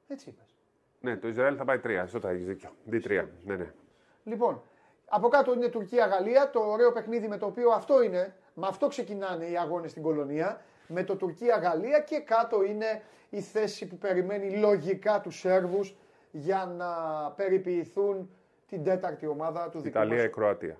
[0.07, 0.55] Έτσι είπες.
[1.01, 2.07] Ναι, το Ισραήλ θα πάει τρία.
[2.07, 2.69] Σωστά, έχεις δίκιο.
[2.85, 3.29] Δι τρία.
[3.45, 3.73] Ναι, ναι.
[4.23, 4.61] Λοιπόν,
[5.07, 9.45] από κάτω είναι Τουρκία-Γαλλία, το ωραίο παιχνίδι με το οποίο αυτό είναι, με αυτό ξεκινάνε
[9.45, 15.21] οι αγώνες στην κολονία, με το Τουρκία-Γαλλία και κάτω είναι η θέση που περιμένει λογικά
[15.21, 15.95] τους Σέρβους
[16.31, 16.87] για να
[17.31, 18.29] περιποιηθούν
[18.67, 20.25] την τέταρτη ομάδα του δικού Ιταλία μας.
[20.25, 20.77] ή Κροατία.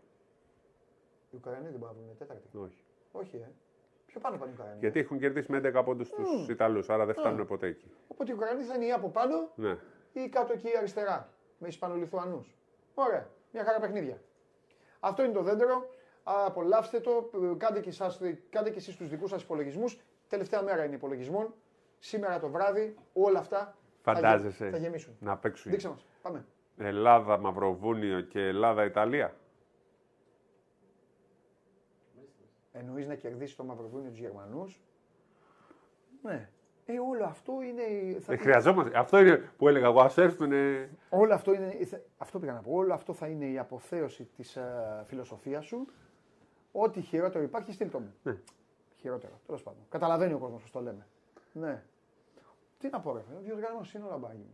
[1.32, 2.58] Οι Ουκρανοί δεν μπορούν να βγουν τέταρτη.
[2.58, 2.84] Όχι.
[3.12, 3.50] Όχι, ε.
[4.06, 4.78] Πιο πάνω πάνε οι Ουκρανοί.
[4.80, 7.92] Γιατί έχουν κερδίσει με 11 πόντους τους Ιταλούς, άρα δεν φτάνουν ποτέ εκεί.
[8.08, 9.78] Οπότε οι Ουκρανοί θα είναι ή από πάνω Ναι.
[10.14, 11.30] ή κάτω εκεί αριστερά.
[11.58, 12.56] Με Ισπανολιθουανούς.
[12.94, 13.30] Ωραία.
[13.52, 14.22] Μια χαρά παιχνίδια.
[15.00, 15.90] Αυτό είναι το δέντρο.
[16.24, 17.30] Απολαύστε το.
[17.58, 18.20] Κάντε και, εσάς,
[18.50, 20.00] κάντε και εσείς τους δικούς σας υπολογισμούς.
[20.28, 21.54] Τελευταία μέρα είναι υπολογισμών.
[22.00, 25.18] Σήμερα το βράδυ όλα αυτά θα, γε- Φαντάζεσαι θα γεμίσουν.
[25.20, 26.06] να παίξουν Δείξε μας.
[26.22, 26.46] Πάμε.
[26.78, 29.36] Ελλάδα, Μαυροβούνιο και Ελλάδα-Ιταλία.
[32.72, 34.82] Εννοείς να κερδίσεις το Μαυροβούνιο τους Γερμανούς;
[36.22, 36.50] Ναι.
[36.94, 38.14] Ε, όλο αυτό είναι...
[38.20, 38.98] θα- Δεν χρειαζόμαστε.
[39.00, 40.02] Αυτό είναι που έλεγα εγώ.
[40.02, 40.52] Α έρθουν.
[41.10, 41.70] Όλο αυτό είναι.
[41.86, 42.72] θε- Αυτό πήγα να πω.
[42.74, 44.62] Όλο αυτό θα είναι η αποθέωση της uh,
[45.06, 45.88] φιλοσοφίας σου.
[46.72, 48.14] Ό,τι χειρότερο υπάρχει, στείλ το μου.
[48.24, 48.36] Ναι.
[48.96, 49.34] Χειρότερο.
[49.46, 49.82] Τέλος πάντων.
[49.90, 51.08] Καταλαβαίνει ο κόσμος πώς το λέμε.
[51.52, 51.84] Ναι.
[52.80, 53.40] Τι να πω, ρε φίλε.
[53.40, 54.46] Διοργανώσει είναι όλα μπάγι.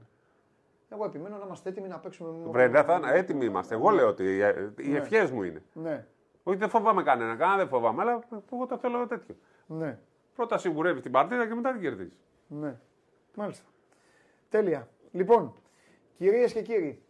[0.89, 2.29] Εγώ επιμένω να είμαστε έτοιμοι να παίξουμε.
[2.31, 3.11] με- Βρε, δεν θα είναι.
[3.11, 3.75] Έτοιμοι είμαστε.
[3.75, 4.37] Εγώ λέω ότι οι-
[4.77, 4.97] οι Ναι.
[4.97, 5.61] ευχές μου είναι.
[5.73, 6.05] Ναι.
[6.43, 7.35] Όχι, δεν φοβάμαι κανένα.
[7.35, 8.19] Κανένα δεν φοβάμαι, αλλά
[8.51, 9.35] εγώ το θέλω τέτοιο.
[9.67, 9.99] Ναι.
[10.35, 12.17] Πρώτα σιγουρεύεις την παρτίδα και μετά την κερδίζεις.
[12.47, 12.79] Ναι.
[13.35, 13.65] Μάλιστα.
[14.49, 14.87] Τέλεια.
[15.11, 15.53] Λοιπόν,
[16.17, 17.01] κυρίες και κύριοι,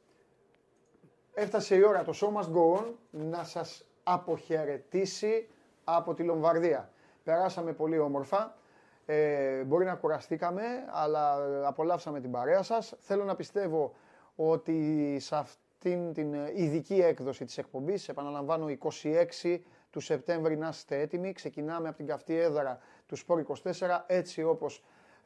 [1.33, 5.49] έφτασε η ώρα το Show Must Go On να σας αποχαιρετήσει
[5.83, 6.91] από τη Λομβαρδία.
[7.23, 8.57] Περάσαμε πολύ όμορφα.
[9.05, 11.37] Ε, μπορεί να κουραστήκαμε, αλλά
[11.67, 12.95] απολαύσαμε την παρέα σας.
[12.99, 13.93] Θέλω να πιστεύω
[14.35, 21.31] ότι σε αυτήν την ειδική έκδοση της εκπομπής, επαναλαμβάνω 26 του Σεπτέμβρη να είστε έτοιμοι.
[21.31, 24.81] Ξεκινάμε από την καυτή έδρα του Σπόρ 24, έτσι όπως ε,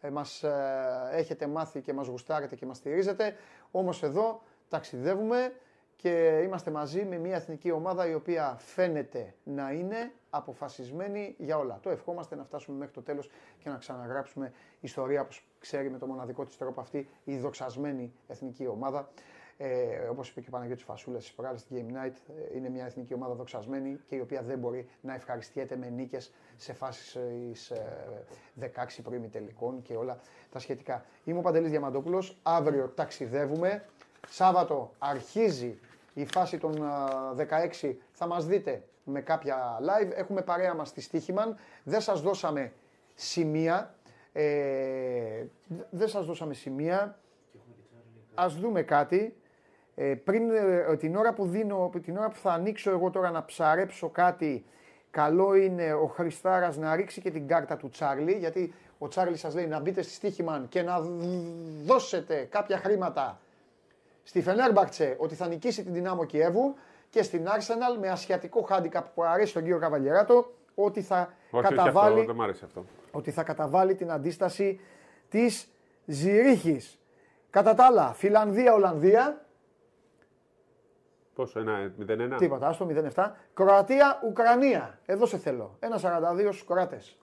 [0.10, 3.36] μας ε, έχετε μάθει και μας γουστάρετε και μας στηρίζετε.
[3.72, 5.54] Όμως εδώ ταξιδεύουμε
[5.96, 11.80] και είμαστε μαζί με μια εθνική ομάδα η οποία φαίνεται να είναι αποφασισμένη για όλα.
[11.82, 16.06] Το ευχόμαστε να φτάσουμε μέχρι το τέλος και να ξαναγράψουμε ιστορία όπως ξέρει με το
[16.06, 19.10] μοναδικό της τρόπο αυτή η δοξασμένη εθνική ομάδα.
[19.64, 22.14] Ε, όπως είπε και ο Παναγιώτης Φασούλας στις προάλλες στη Game Night,
[22.54, 26.32] ε, είναι μια εθνική ομάδα δοξασμένη και η οποία δεν μπορεί να ευχαριστιέται με νίκες
[26.58, 27.86] σε φάσεις ε, εις, ε,
[28.60, 30.20] 16 προημιτελικών και όλα
[30.52, 31.06] τα σχετικά.
[31.24, 33.84] Είμαι ο Παντελής Διαμαντόπουλος, αύριο ταξιδεύουμε
[34.30, 35.80] Σάββατο αρχίζει
[36.14, 37.34] η φάση των α,
[37.82, 37.96] 16.
[38.12, 40.12] Θα μας δείτε με κάποια live.
[40.14, 41.56] Έχουμε παρέα μας τη Στίχημαν.
[41.84, 42.74] Δεν σας δώσαμε
[43.16, 43.96] σημεία.
[44.34, 45.46] Ε,
[45.90, 47.20] δεν σας δώσαμε σημεία.
[48.36, 49.36] Ας δούμε κάτι.
[49.96, 53.46] Ε, πριν ε, την, ώρα που δίνω, την ώρα που θα ανοίξω εγώ τώρα να
[53.46, 54.66] ψαρέψω κάτι,
[55.12, 59.56] καλό είναι ο Χριστάρας να ρίξει και την κάρτα του Τσάρλι, γιατί ο Τσάρλι σας
[59.56, 61.24] λέει να μπείτε στη Στίχημαν και να δ-
[61.86, 63.40] δώσετε κάποια χρήματα
[64.24, 66.76] στη Φενέρμπαχτσε ότι θα νικήσει την Δυνάμο Κιέβου
[67.10, 71.76] και στην Arsenal με ασιατικό handicap που αρέσει τον κύριο Καβαλιεράτο ότι θα Όχι, όχι
[71.76, 72.86] καταβάλει αυτό, δεν μ' αρέσει αυτό.
[73.12, 74.80] ότι θα καταβάλει την αντίσταση
[75.30, 75.68] της
[76.06, 77.00] Ζηρίχης.
[77.50, 79.46] Κατά τα άλλα, Φιλανδία-Ολλανδία,
[81.42, 82.38] Πόσο, ένα 0-1.
[82.38, 83.32] τίποτα, άστο 0-7.
[83.54, 85.78] Κροατία-Ουκρανία, εδώ σε θέλω.
[85.80, 87.18] 1-42 στους Κροάτες.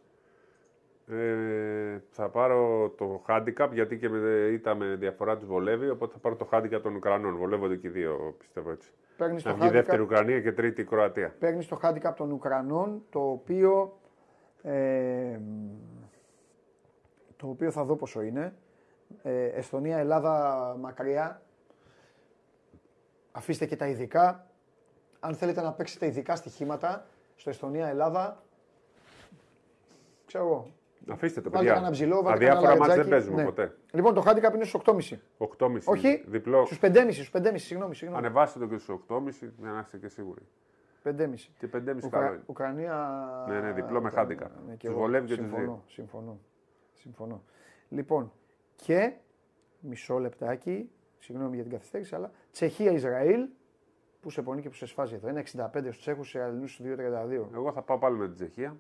[1.07, 4.19] Ε, θα πάρω το handicap γιατί και με,
[4.53, 5.89] ήταν με διαφορά τους βολεύει.
[5.89, 7.37] Οπότε θα πάρω το handicap των Ουκρανών.
[7.37, 8.91] Βολεύονται και οι δύο, πιστεύω έτσι.
[9.17, 11.35] Παίρνεις Να το, βγει δεύτερη handicap, Ουκρανία και τρίτη Κροατία.
[11.39, 13.99] παίρνεις το handicap των Ουκρανών, το οποίο,
[14.63, 15.39] ε,
[17.37, 18.55] το οποίο θα δω πόσο είναι.
[19.23, 21.43] Ε, Εστονία, Ελλάδα μακριά.
[23.33, 24.47] Αφήστε και τα ειδικά.
[25.21, 27.07] Αν θέλετε να παίξετε ειδικά στοιχήματα
[27.37, 28.43] στο Εστονία, Ελλάδα,
[30.27, 30.73] ξέρω εγώ,
[31.11, 31.73] Αφήστε το, Βάλτε παιδιά.
[31.75, 33.11] κανένα ψηλό, βάλτε κανένα Αδιάφορα μάτς δεν λαρετζάκι.
[33.11, 33.45] παίζουμε Ναι.
[33.49, 33.77] ποτέ.
[33.93, 35.21] Λοιπόν, το handicap είναι στους 8,5.
[35.39, 35.79] 8,5.
[35.85, 36.65] Όχι, Διπλό.
[36.67, 38.25] στους 5,5, στους 5,5, συγγνώμη, συγγνώμη.
[38.25, 40.43] Ανεβάστε το και στους 8,5 για να είστε και σίγουροι.
[41.03, 41.51] 5,5.
[41.59, 42.09] Και 5,5 Ουκρα...
[42.21, 42.43] καλό είναι.
[42.47, 43.45] Ουκρανία.
[43.49, 44.51] Ναι, ναι, διπλό με Ουκρα- handicap.
[44.67, 45.83] Ναι, και Τους εγώ βολεύει και τους συμφωνώ, δύο.
[45.87, 46.39] συμφωνώ.
[46.93, 47.43] Συμφωνώ.
[47.89, 48.33] Λοιπόν,
[48.77, 49.13] και
[49.81, 53.47] μισό λεπτάκι, συγγνώμη για την καθυστέρηση, αλλά Τσεχία-Ισραήλ,
[54.21, 55.29] που σε πονεί και που σε σφάζει εδώ.
[55.29, 57.49] 1,65 στους Τσέχους, σε Ισραηλινούς στους 2,32.
[57.55, 58.77] Εγώ θα πάω πάλι με την Τσεχία.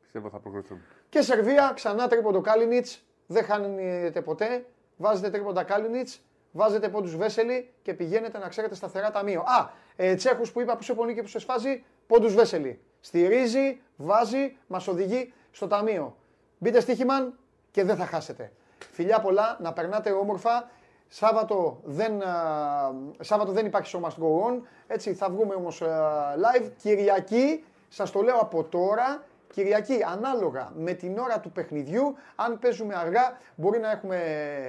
[0.00, 0.80] Πιστεύω θα προχωρήσουμε.
[1.08, 4.66] Και Σερβία, ξανά τρίποντο Κάλινιτς, δεν χάνετε ποτέ.
[4.96, 6.20] Βάζετε τρίποντα Κάλινιτς,
[6.52, 9.40] βάζετε πόντους Βέσελη και πηγαίνετε να ξέρετε σταθερά ταμείο.
[9.40, 12.80] Α, ε, Τσέχους που είπα που σε πονεί και που σε σφάζει, πόντους Βέσελη.
[13.00, 16.16] Στηρίζει, βάζει, μας οδηγεί στο ταμείο.
[16.58, 17.38] Μπείτε στοίχημαν
[17.70, 18.52] και δεν θα χάσετε.
[18.92, 20.70] Φιλιά πολλά, να περνάτε όμορφα.
[21.08, 24.60] Σάββατο δεν, α, Σάββατο δεν υπάρχει show must go on.
[24.86, 26.70] Έτσι, θα βγούμε όμως α, live.
[26.76, 32.94] Κυριακή, σας το λέω από τώρα, Κυριακή, ανάλογα με την ώρα του παιχνιδιού, αν παίζουμε
[32.94, 34.16] αργά, μπορεί να έχουμε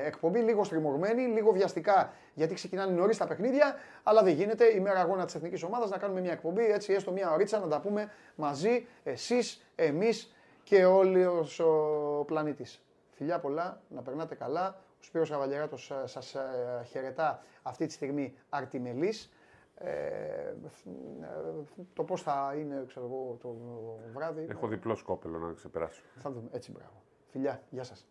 [0.05, 3.75] εκπομπή λίγο στριμωγμένη, λίγο βιαστικά, γιατί ξεκινάνε νωρίς τα παιχνίδια.
[4.03, 7.11] Αλλά δεν γίνεται η μέρα αγώνα της εθνικής ομάδας να κάνουμε μια εκπομπή, έτσι έστω
[7.11, 12.81] μια ωρίτσα να τα πούμε μαζί, εσείς, εμείς και όλοι ο πλανήτης.
[13.11, 14.75] Φιλιά πολλά, να περνάτε καλά.
[14.99, 19.31] Ο Σπύρος Καβαλιεράτος ε, σας ε, χαιρετά αυτή τη στιγμή αρτιμελής.
[19.75, 20.53] Ε, ε,
[21.93, 23.55] το πώς θα είναι, ξέρω εγώ, το
[24.13, 24.45] βράδυ.
[24.49, 26.01] Έχω διπλό σκόπελο να ξεπεράσω.
[26.15, 26.49] Θα δούμε.
[26.51, 27.03] Έτσι, μπράβο.
[27.27, 28.07] Φιλιά, γεια σας.